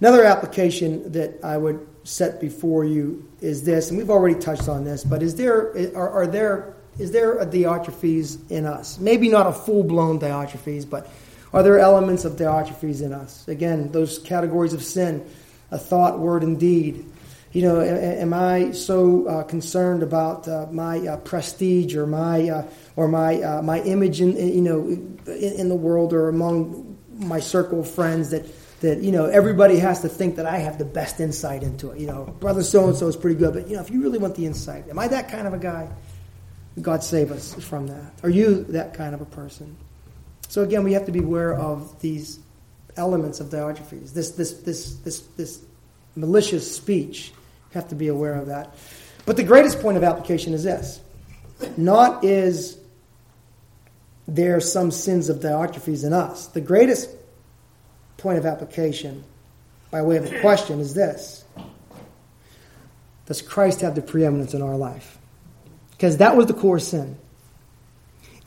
Another 0.00 0.24
application 0.24 1.12
that 1.12 1.38
I 1.42 1.56
would 1.56 1.86
set 2.04 2.40
before 2.40 2.84
you 2.84 3.28
is 3.40 3.64
this, 3.64 3.90
and 3.90 3.98
we've 3.98 4.10
already 4.10 4.38
touched 4.38 4.68
on 4.68 4.84
this, 4.84 5.04
but 5.04 5.22
is 5.22 5.36
there 5.36 5.72
are, 5.96 6.10
are 6.10 6.26
there 6.26 6.74
is 6.98 7.10
there 7.10 7.38
a 7.38 7.46
Diotrephes 7.46 8.50
in 8.50 8.66
us? 8.66 8.98
Maybe 8.98 9.28
not 9.28 9.46
a 9.46 9.52
full 9.52 9.82
blown 9.82 10.20
Diotrephes, 10.20 10.88
but 10.88 11.08
are 11.52 11.62
there 11.62 11.78
elements 11.78 12.24
of 12.24 12.34
Diotrephes 12.34 13.02
in 13.02 13.12
us? 13.12 13.46
Again, 13.48 13.90
those 13.90 14.18
categories 14.18 14.72
of 14.72 14.82
sin, 14.82 15.24
a 15.70 15.78
thought, 15.78 16.18
word, 16.18 16.42
and 16.42 16.58
deed. 16.58 17.04
You 17.52 17.62
know, 17.62 17.80
am 17.80 18.34
I 18.34 18.72
so 18.72 19.28
uh, 19.28 19.44
concerned 19.44 20.02
about 20.02 20.48
uh, 20.48 20.66
my 20.72 20.98
uh, 21.06 21.16
prestige 21.18 21.94
or 21.94 22.04
my 22.04 22.48
uh, 22.48 22.66
or 22.96 23.06
my 23.06 23.40
uh, 23.40 23.62
my 23.62 23.80
image 23.82 24.20
in 24.20 24.36
you 24.36 24.60
know 24.60 24.88
in, 24.88 25.20
in 25.26 25.68
the 25.68 25.76
world 25.76 26.12
or 26.12 26.28
among 26.28 26.83
my 27.18 27.40
circle 27.40 27.80
of 27.80 27.90
friends 27.90 28.30
that 28.30 28.46
that 28.80 29.02
you 29.02 29.12
know 29.12 29.26
everybody 29.26 29.78
has 29.78 30.02
to 30.02 30.08
think 30.08 30.36
that 30.36 30.46
I 30.46 30.58
have 30.58 30.78
the 30.78 30.84
best 30.84 31.20
insight 31.20 31.62
into 31.62 31.90
it. 31.90 31.98
You 31.98 32.06
know, 32.06 32.24
brother 32.40 32.62
so 32.62 32.86
and 32.86 32.96
so 32.96 33.08
is 33.08 33.16
pretty 33.16 33.36
good, 33.36 33.54
but 33.54 33.68
you 33.68 33.76
know, 33.76 33.82
if 33.82 33.90
you 33.90 34.02
really 34.02 34.18
want 34.18 34.34
the 34.34 34.46
insight, 34.46 34.88
am 34.88 34.98
I 34.98 35.08
that 35.08 35.28
kind 35.28 35.46
of 35.46 35.54
a 35.54 35.58
guy? 35.58 35.88
God 36.80 37.02
save 37.04 37.30
us 37.30 37.54
from 37.54 37.86
that. 37.86 38.12
Are 38.22 38.28
you 38.28 38.64
that 38.64 38.94
kind 38.94 39.14
of 39.14 39.20
a 39.20 39.26
person? 39.26 39.76
So 40.48 40.62
again, 40.62 40.84
we 40.84 40.92
have 40.92 41.06
to 41.06 41.12
be 41.12 41.20
aware 41.20 41.54
of 41.54 42.00
these 42.00 42.40
elements 42.96 43.40
of 43.40 43.48
Diotrephes. 43.48 44.12
This 44.12 44.32
this 44.32 44.52
this 44.60 44.96
this 44.96 45.20
this 45.36 45.60
malicious 46.16 46.76
speech. 46.76 47.32
Have 47.72 47.88
to 47.88 47.94
be 47.94 48.08
aware 48.08 48.34
of 48.34 48.46
that. 48.46 48.74
But 49.26 49.36
the 49.36 49.42
greatest 49.42 49.80
point 49.80 49.96
of 49.96 50.04
application 50.04 50.52
is 50.52 50.62
this: 50.62 51.00
not 51.76 52.24
is 52.24 52.78
there 54.26 54.56
are 54.56 54.60
some 54.60 54.90
sins 54.90 55.28
of 55.28 55.38
Diotrephes 55.38 56.04
in 56.04 56.12
us. 56.12 56.46
The 56.48 56.60
greatest 56.60 57.10
point 58.16 58.38
of 58.38 58.46
application 58.46 59.24
by 59.90 60.02
way 60.02 60.16
of 60.16 60.30
a 60.30 60.40
question 60.40 60.80
is 60.80 60.94
this 60.94 61.44
Does 63.26 63.42
Christ 63.42 63.82
have 63.82 63.94
the 63.94 64.02
preeminence 64.02 64.54
in 64.54 64.62
our 64.62 64.76
life? 64.76 65.18
Because 65.90 66.18
that 66.18 66.36
was 66.36 66.46
the 66.46 66.54
core 66.54 66.78
sin. 66.78 67.18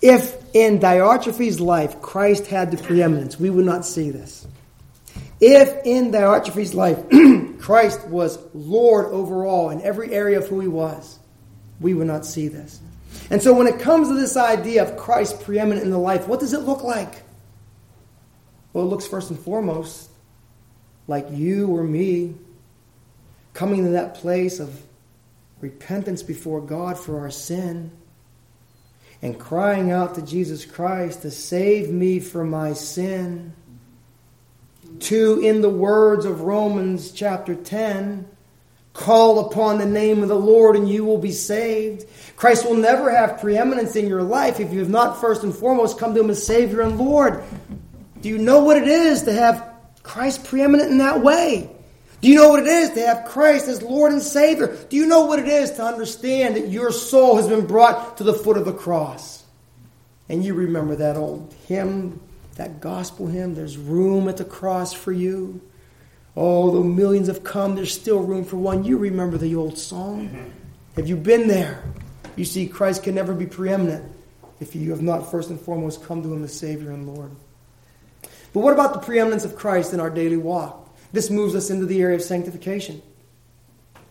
If 0.01 0.36
in 0.53 0.80
Diotrephes' 0.80 1.59
life 1.59 2.01
Christ 2.01 2.47
had 2.47 2.71
the 2.71 2.78
preeminence, 2.78 3.39
we 3.39 3.49
would 3.49 3.65
not 3.65 3.86
see 3.86 4.11
this. 4.11 4.47
If 5.39 5.86
in 5.86 6.11
Diotrephes' 6.11 6.73
life 6.73 6.99
Christ 7.59 8.07
was 8.07 8.39
Lord 8.53 9.05
over 9.07 9.45
all 9.45 9.69
in 9.69 9.82
every 9.82 10.11
area 10.13 10.39
of 10.39 10.47
who 10.47 10.59
he 10.59 10.67
was, 10.67 11.19
we 11.80 11.93
would 11.93 12.07
not 12.07 12.25
see 12.25 12.47
this. 12.47 12.80
And 13.30 13.41
so 13.41 13.53
when 13.53 13.67
it 13.67 13.80
comes 13.80 14.07
to 14.07 14.13
this 14.13 14.38
idea 14.38 14.84
of 14.84 14.97
Christ 14.97 15.41
preeminent 15.41 15.84
in 15.84 15.91
the 15.91 15.97
life, 15.97 16.28
what 16.28 16.39
does 16.39 16.53
it 16.53 16.61
look 16.61 16.84
like? 16.84 17.23
Well, 18.71 18.86
it 18.86 18.88
looks 18.88 19.07
first 19.07 19.30
and 19.30 19.39
foremost 19.39 20.09
like 21.07 21.28
you 21.32 21.67
or 21.67 21.84
me 21.84 22.36
coming 23.53 23.84
to 23.84 23.89
that 23.91 24.15
place 24.15 24.59
of 24.59 24.82
repentance 25.61 26.21
before 26.21 26.61
God 26.61 26.97
for 26.97 27.19
our 27.19 27.32
sin 27.32 27.91
and 29.21 29.39
crying 29.39 29.91
out 29.91 30.15
to 30.15 30.21
Jesus 30.21 30.65
Christ 30.65 31.23
to 31.23 31.32
save 31.32 31.89
me 31.89 32.19
from 32.19 32.49
my 32.49 32.73
sin. 32.73 33.53
To, 34.99 35.39
in 35.39 35.61
the 35.61 35.69
words 35.69 36.25
of 36.25 36.41
Romans 36.41 37.11
chapter 37.11 37.55
10, 37.55 38.28
call 38.97 39.45
upon 39.45 39.77
the 39.77 39.85
name 39.85 40.23
of 40.23 40.27
the 40.27 40.35
Lord 40.35 40.75
and 40.75 40.89
you 40.89 41.05
will 41.05 41.19
be 41.19 41.31
saved. 41.31 42.05
Christ 42.35 42.65
will 42.65 42.75
never 42.75 43.15
have 43.15 43.39
preeminence 43.39 43.95
in 43.95 44.07
your 44.07 44.23
life 44.23 44.59
if 44.59 44.73
you 44.73 44.79
have 44.79 44.89
not 44.89 45.21
first 45.21 45.43
and 45.43 45.55
foremost 45.55 45.99
come 45.99 46.15
to 46.15 46.19
Him 46.19 46.31
as 46.31 46.43
Savior 46.43 46.81
and 46.81 46.97
Lord. 46.97 47.43
Do 48.21 48.29
you 48.29 48.39
know 48.39 48.63
what 48.63 48.75
it 48.75 48.87
is 48.87 49.23
to 49.23 49.33
have 49.33 49.71
Christ 50.01 50.45
preeminent 50.45 50.89
in 50.89 50.97
that 50.97 51.21
way? 51.21 51.69
Do 52.21 52.27
you 52.27 52.35
know 52.35 52.49
what 52.49 52.61
it 52.61 52.67
is 52.67 52.89
to 52.91 53.05
have 53.05 53.25
Christ 53.25 53.67
as 53.67 53.83
Lord 53.83 54.11
and 54.11 54.21
Savior? 54.21 54.75
Do 54.89 54.97
you 54.97 55.05
know 55.05 55.25
what 55.25 55.37
it 55.37 55.47
is 55.47 55.71
to 55.73 55.83
understand 55.83 56.55
that 56.55 56.69
your 56.69 56.91
soul 56.91 57.37
has 57.37 57.47
been 57.47 57.67
brought 57.67 58.17
to 58.17 58.23
the 58.23 58.33
foot 58.33 58.57
of 58.57 58.65
the 58.65 58.73
cross? 58.73 59.43
And 60.27 60.43
you 60.43 60.55
remember 60.55 60.95
that 60.95 61.17
old 61.17 61.53
hymn, 61.67 62.19
that 62.55 62.81
gospel 62.81 63.27
hymn, 63.27 63.53
there's 63.53 63.77
room 63.77 64.27
at 64.27 64.37
the 64.37 64.45
cross 64.45 64.91
for 64.91 65.11
you. 65.11 65.61
Oh, 66.39 66.69
though 66.69 66.83
millions 66.83 67.25
have 67.27 67.43
come, 67.43 67.73
there's 67.73 67.91
still 67.91 68.19
room 68.19 68.45
for 68.45 68.57
one. 68.57 68.83
You 68.83 68.99
remember 68.99 69.39
the 69.39 69.55
old 69.55 69.75
song? 69.75 70.29
Mm-hmm. 70.29 70.49
Have 70.95 71.07
you 71.07 71.15
been 71.15 71.47
there? 71.47 71.83
You 72.35 72.45
see, 72.45 72.67
Christ 72.67 73.01
can 73.01 73.15
never 73.15 73.33
be 73.33 73.47
preeminent 73.47 74.05
if 74.59 74.75
you 74.75 74.91
have 74.91 75.01
not 75.01 75.31
first 75.31 75.49
and 75.49 75.59
foremost 75.59 76.03
come 76.03 76.21
to 76.21 76.31
Him 76.31 76.43
as 76.43 76.53
Savior 76.53 76.91
and 76.91 77.07
Lord. 77.07 77.31
But 78.53 78.59
what 78.59 78.73
about 78.73 78.93
the 78.93 78.99
preeminence 78.99 79.45
of 79.45 79.55
Christ 79.55 79.93
in 79.93 79.99
our 79.99 80.11
daily 80.11 80.38
walk? 80.38 80.95
This 81.11 81.31
moves 81.31 81.55
us 81.55 81.71
into 81.71 81.88
the 81.88 81.99
area 82.01 82.17
of 82.17 82.21
sanctification. 82.21 83.01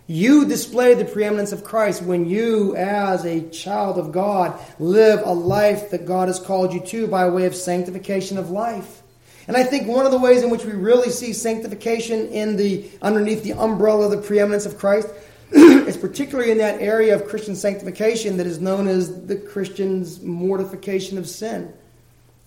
You 0.09 0.47
display 0.47 0.95
the 0.95 1.05
preeminence 1.05 1.53
of 1.53 1.63
Christ 1.63 2.03
when 2.03 2.29
you, 2.29 2.75
as 2.75 3.25
a 3.25 3.49
child 3.51 3.99
of 3.99 4.11
God, 4.11 4.59
live 4.81 5.21
a 5.25 5.33
life 5.33 5.91
that 5.91 6.07
God 6.07 6.27
has 6.27 6.41
called 6.41 6.73
you 6.73 6.81
to 6.87 7.07
by 7.07 7.29
way 7.29 7.47
of 7.47 7.55
sanctification 7.55 8.37
of 8.37 8.51
life. 8.51 9.03
And 9.49 9.57
I 9.57 9.63
think 9.63 9.87
one 9.87 10.07
of 10.07 10.13
the 10.13 10.19
ways 10.19 10.43
in 10.43 10.51
which 10.51 10.65
we 10.65 10.73
really 10.73 11.11
see 11.11 11.33
sanctification 11.33 12.29
in 12.29 12.57
the 12.57 12.89
underneath 13.01 13.43
the 13.43 13.53
umbrella 13.53 14.07
of 14.07 14.11
the 14.11 14.19
preeminence 14.19 14.67
of 14.67 14.79
Christ 14.79 15.09
is 15.53 15.97
particularly 15.97 16.51
in 16.51 16.59
that 16.59 16.81
area 16.81 17.15
of 17.15 17.29
Christian 17.29 17.55
sanctification 17.55 18.39
that 18.39 18.47
is 18.47 18.61
known 18.61 18.89
as 18.89 19.27
the 19.27 19.37
Christian's 19.37 20.21
mortification 20.21 21.17
of 21.17 21.29
sin. 21.29 21.73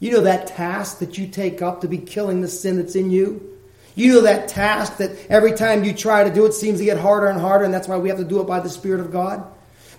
You 0.02 0.12
know 0.12 0.22
that 0.22 0.48
task 0.48 1.00
that 1.00 1.18
you 1.18 1.28
take 1.28 1.62
up 1.62 1.82
to 1.82 1.88
be 1.88 1.98
killing 1.98 2.42
the 2.42 2.48
sin 2.48 2.78
that's 2.78 2.96
in 2.96 3.12
you? 3.12 3.58
You 3.96 4.14
know 4.14 4.22
that 4.22 4.48
task 4.48 4.98
that 4.98 5.12
every 5.30 5.54
time 5.54 5.84
you 5.84 5.94
try 5.94 6.24
to 6.24 6.34
do 6.34 6.46
it 6.46 6.54
seems 6.54 6.80
to 6.80 6.86
get 6.86 6.98
harder 6.98 7.28
and 7.28 7.40
harder, 7.40 7.66
and 7.66 7.74
that's 7.74 7.88
why 7.88 7.98
we 7.98 8.10
have 8.10 8.18
to 8.18 8.24
do 8.24 8.42
it 8.42 8.48
by 8.48 8.60
the 8.60 8.70
Spirit 8.70 9.00
of 9.00 9.12
God? 9.12 9.46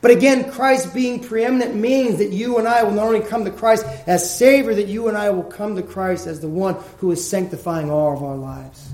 But 0.01 0.13
again, 0.13 0.51
Christ 0.51 0.95
being 0.95 1.21
preeminent 1.21 1.75
means 1.75 2.19
that 2.19 2.31
you 2.31 2.59
and 2.59 2.67
I 2.67 2.83
will 2.85 2.93
not 2.93 3.07
only 3.07 3.21
come 3.21 3.45
to 3.45 3.51
Christ 3.51 3.85
as 4.07 4.35
Savior, 4.35 4.75
that 4.75 4.87
you 4.87 5.09
and 5.09 5.17
I 5.17 5.31
will 5.31 5.45
come 5.45 5.77
to 5.77 5.83
Christ 5.83 6.27
as 6.27 6.41
the 6.41 6.49
one 6.49 6.77
who 6.99 7.11
is 7.11 7.29
sanctifying 7.29 7.91
all 7.91 8.17
of 8.17 8.23
our 8.23 8.37
lives. 8.37 8.93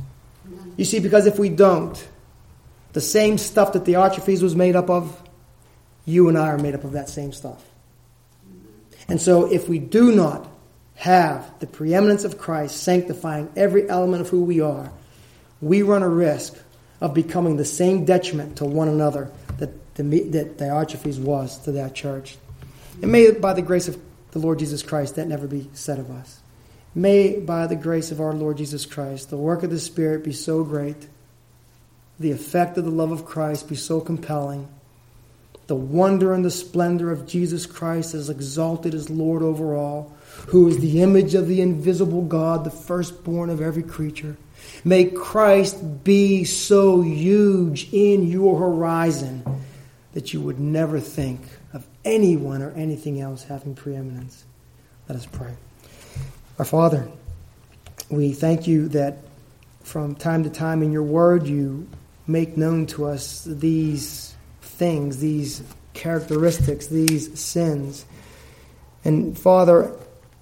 You 0.77 0.85
see, 0.85 0.99
because 0.99 1.27
if 1.27 1.39
we 1.39 1.49
don't, 1.49 2.09
the 2.93 3.01
same 3.01 3.39
stuff 3.39 3.73
that 3.75 3.85
Diotrephes 3.85 4.43
was 4.43 4.57
made 4.57 4.75
up 4.75 4.91
of, 4.91 5.23
you 6.05 6.29
and 6.29 6.37
I 6.37 6.49
are 6.49 6.59
made 6.59 6.75
up 6.75 6.85
of 6.85 6.93
that 6.93 7.09
same 7.09 7.33
stuff. 7.33 7.65
And 9.09 9.21
so 9.21 9.51
if 9.51 9.69
we 9.69 9.79
do 9.79 10.13
not 10.13 10.49
have 10.97 11.59
the 11.61 11.67
preeminence 11.67 12.25
of 12.25 12.39
Christ 12.39 12.83
sanctifying 12.83 13.51
every 13.55 13.89
element 13.89 14.23
of 14.23 14.29
who 14.29 14.43
we 14.43 14.61
are, 14.61 14.91
we 15.61 15.83
run 15.83 16.03
a 16.03 16.09
risk 16.09 16.57
of 17.01 17.15
becoming 17.15 17.57
the 17.57 17.65
same 17.65 18.05
detriment 18.05 18.57
to 18.57 18.65
one 18.65 18.89
another 18.89 19.31
that 19.97 20.57
Diotrephes 20.59 21.19
was 21.19 21.59
to 21.61 21.73
that 21.73 21.95
church. 21.95 22.37
And 23.03 23.13
may, 23.13 23.31
by 23.31 23.53
the 23.53 23.63
grace 23.63 23.89
of 23.89 23.99
the 24.31 24.39
Lord 24.39 24.59
Jesus 24.59 24.83
Christ, 24.83 25.17
that 25.17 25.29
never 25.29 25.47
be 25.47 25.69
said 25.73 25.99
of 25.99 26.11
us. 26.11 26.41
May, 26.95 27.39
by 27.39 27.67
the 27.67 27.77
grace 27.77 28.11
of 28.11 28.21
our 28.21 28.33
Lord 28.33 28.57
Jesus 28.57 28.87
Christ, 28.87 29.31
the 29.31 29.37
work 29.37 29.63
of 29.63 29.71
the 29.71 29.79
Spirit 29.79 30.25
be 30.25 30.33
so 30.33 30.65
great, 30.65 31.09
the 32.19 32.31
effect 32.31 32.79
of 32.79 32.85
the 32.85 32.91
love 32.91 33.13
of 33.13 33.27
Christ 33.27 33.69
be 33.69 33.77
so 33.77 34.01
compelling, 34.01 34.69
the 35.67 35.77
wonder 35.77 36.33
and 36.33 36.45
the 36.45 36.51
splendor 36.51 37.11
of 37.11 37.27
Jesus 37.27 37.67
Christ 37.67 38.15
as 38.15 38.31
exalted 38.31 38.95
as 38.95 39.11
Lord 39.11 39.43
over 39.43 39.75
all, 39.75 40.17
who 40.49 40.69
is 40.69 40.79
the 40.79 41.03
image 41.03 41.35
of 41.35 41.49
the 41.49 41.61
invisible 41.61 42.23
God, 42.23 42.65
the 42.65 42.71
firstborn 42.71 43.51
of 43.51 43.61
every 43.61 43.83
creature. 43.83 44.37
May 44.85 45.07
Christ 45.07 46.05
be 46.05 46.45
so 46.45 47.03
huge 47.03 47.93
in 47.93 48.27
your 48.27 48.59
horizon 48.59 49.45
that 50.17 50.33
you 50.33 50.41
would 50.41 50.59
never 50.59 50.99
think 50.99 51.43
of 51.75 51.87
anyone 52.03 52.63
or 52.63 52.71
anything 52.71 53.21
else 53.21 53.45
having 53.45 53.75
preeminence. 53.75 54.47
Let 55.11 55.19
us 55.19 55.27
pray. 55.27 55.53
Our 56.59 56.65
Father, 56.65 57.07
we 58.09 58.33
thank 58.33 58.67
you 58.67 58.89
that 58.89 59.19
from 59.83 60.15
time 60.15 60.43
to 60.45 60.49
time 60.49 60.83
in 60.83 60.91
your 60.91 61.03
word 61.03 61.47
you 61.47 61.87
make 62.27 62.57
known 62.57 62.87
to 62.87 63.05
us 63.05 63.45
these 63.45 64.35
things, 64.63 65.19
these 65.19 65.63
characteristics, 65.93 66.87
these 66.87 67.39
sins. 67.39 68.07
And 69.05 69.39
Father, 69.39 69.95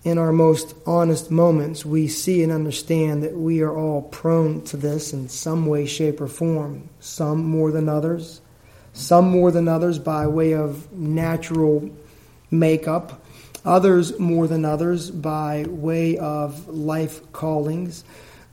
in 0.05 0.18
our 0.18 0.31
most 0.31 0.77
honest 0.87 1.33
moments, 1.33 1.85
we 1.85 2.07
see 2.07 2.45
and 2.45 2.53
understand 2.53 3.25
that 3.25 3.37
we 3.37 3.61
are 3.62 3.77
all 3.77 4.03
prone 4.03 4.62
to 4.66 4.77
this 4.77 5.12
in 5.12 5.29
some 5.29 5.66
way, 5.66 5.85
shape, 5.85 6.20
or 6.20 6.29
form, 6.29 6.89
some 7.01 7.45
more 7.45 7.72
than 7.72 7.89
others, 7.89 8.41
some 8.95 9.28
more 9.28 9.51
than 9.51 9.68
others 9.68 9.99
by 9.99 10.26
way 10.26 10.55
of 10.55 10.90
natural 10.92 11.90
makeup 12.51 13.20
others 13.64 14.18
more 14.18 14.47
than 14.47 14.64
others 14.64 15.11
by 15.11 15.64
way 15.68 16.18
of 16.18 16.68
life 16.68 17.32
callings. 17.32 18.05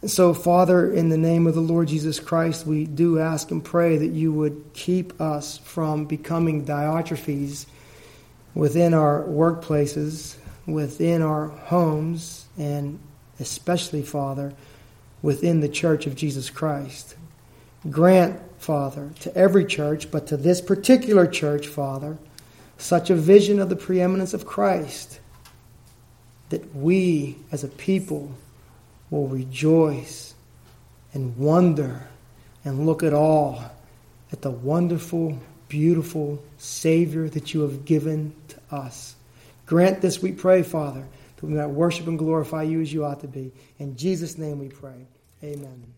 So, 0.06 0.34
Father, 0.34 0.92
in 0.92 1.10
the 1.10 1.18
name 1.18 1.46
of 1.46 1.54
the 1.54 1.62
Lord 1.62 1.90
Jesus 1.90 2.20
Christ, 2.20 2.66
we 2.66 2.86
do 2.86 3.20
ask 3.20 3.52
and 3.52 3.64
pray 3.64 3.98
that 3.98 4.08
you 4.08 4.34
would 4.34 4.72
keep 4.74 5.20
us 5.22 5.58
from 5.60 6.06
becoming 6.06 6.66
Diotrephes 6.66 7.68
within 8.56 8.94
our 8.94 9.24
workplaces, 9.24 10.38
within 10.66 11.22
our 11.22 11.48
homes, 11.48 12.46
and 12.58 13.00
especially, 13.40 14.02
Father, 14.02 14.54
within 15.22 15.60
the 15.60 15.70
church 15.70 16.08
of 16.08 16.16
Jesus 16.16 16.50
Christ. 16.50 17.16
Grant, 17.90 18.42
Father, 18.62 19.10
to 19.22 19.36
every 19.36 19.66
church, 19.66 20.12
but 20.12 20.28
to 20.28 20.38
this 20.38 20.62
particular 20.62 21.26
church, 21.26 21.66
Father, 21.66 22.20
such 22.78 23.10
a 23.10 23.16
vision 23.16 23.58
of 23.58 23.70
the 23.70 23.76
preeminence 23.76 24.36
of 24.36 24.46
Christ 24.46 25.20
that 26.50 26.76
we 26.76 27.38
as 27.52 27.64
a 27.64 27.68
people 27.68 28.32
will 29.10 29.28
rejoice 29.28 30.36
and 31.12 31.36
wonder 31.38 32.08
and 32.64 32.86
look 32.86 33.02
at 33.02 33.16
all 33.16 33.64
at 34.32 34.44
the 34.44 34.52
wonderful, 34.52 35.40
beautiful 35.68 36.40
Savior 36.60 37.30
that 37.30 37.56
you 37.56 37.62
have 37.62 37.84
given 37.84 38.32
to 38.50 38.58
us. 38.70 39.16
Grant 39.66 40.02
this, 40.02 40.22
we 40.22 40.34
pray, 40.34 40.62
Father, 40.62 41.04
that 41.38 41.46
we 41.48 41.54
might 41.54 41.66
worship 41.66 42.06
and 42.06 42.20
glorify 42.20 42.62
you 42.62 42.80
as 42.80 42.94
you 42.94 43.06
ought 43.06 43.22
to 43.22 43.28
be. 43.28 43.52
In 43.80 43.98
Jesus' 43.98 44.38
name 44.38 44.60
we 44.60 44.70
pray. 44.70 45.08
Amen. 45.44 45.94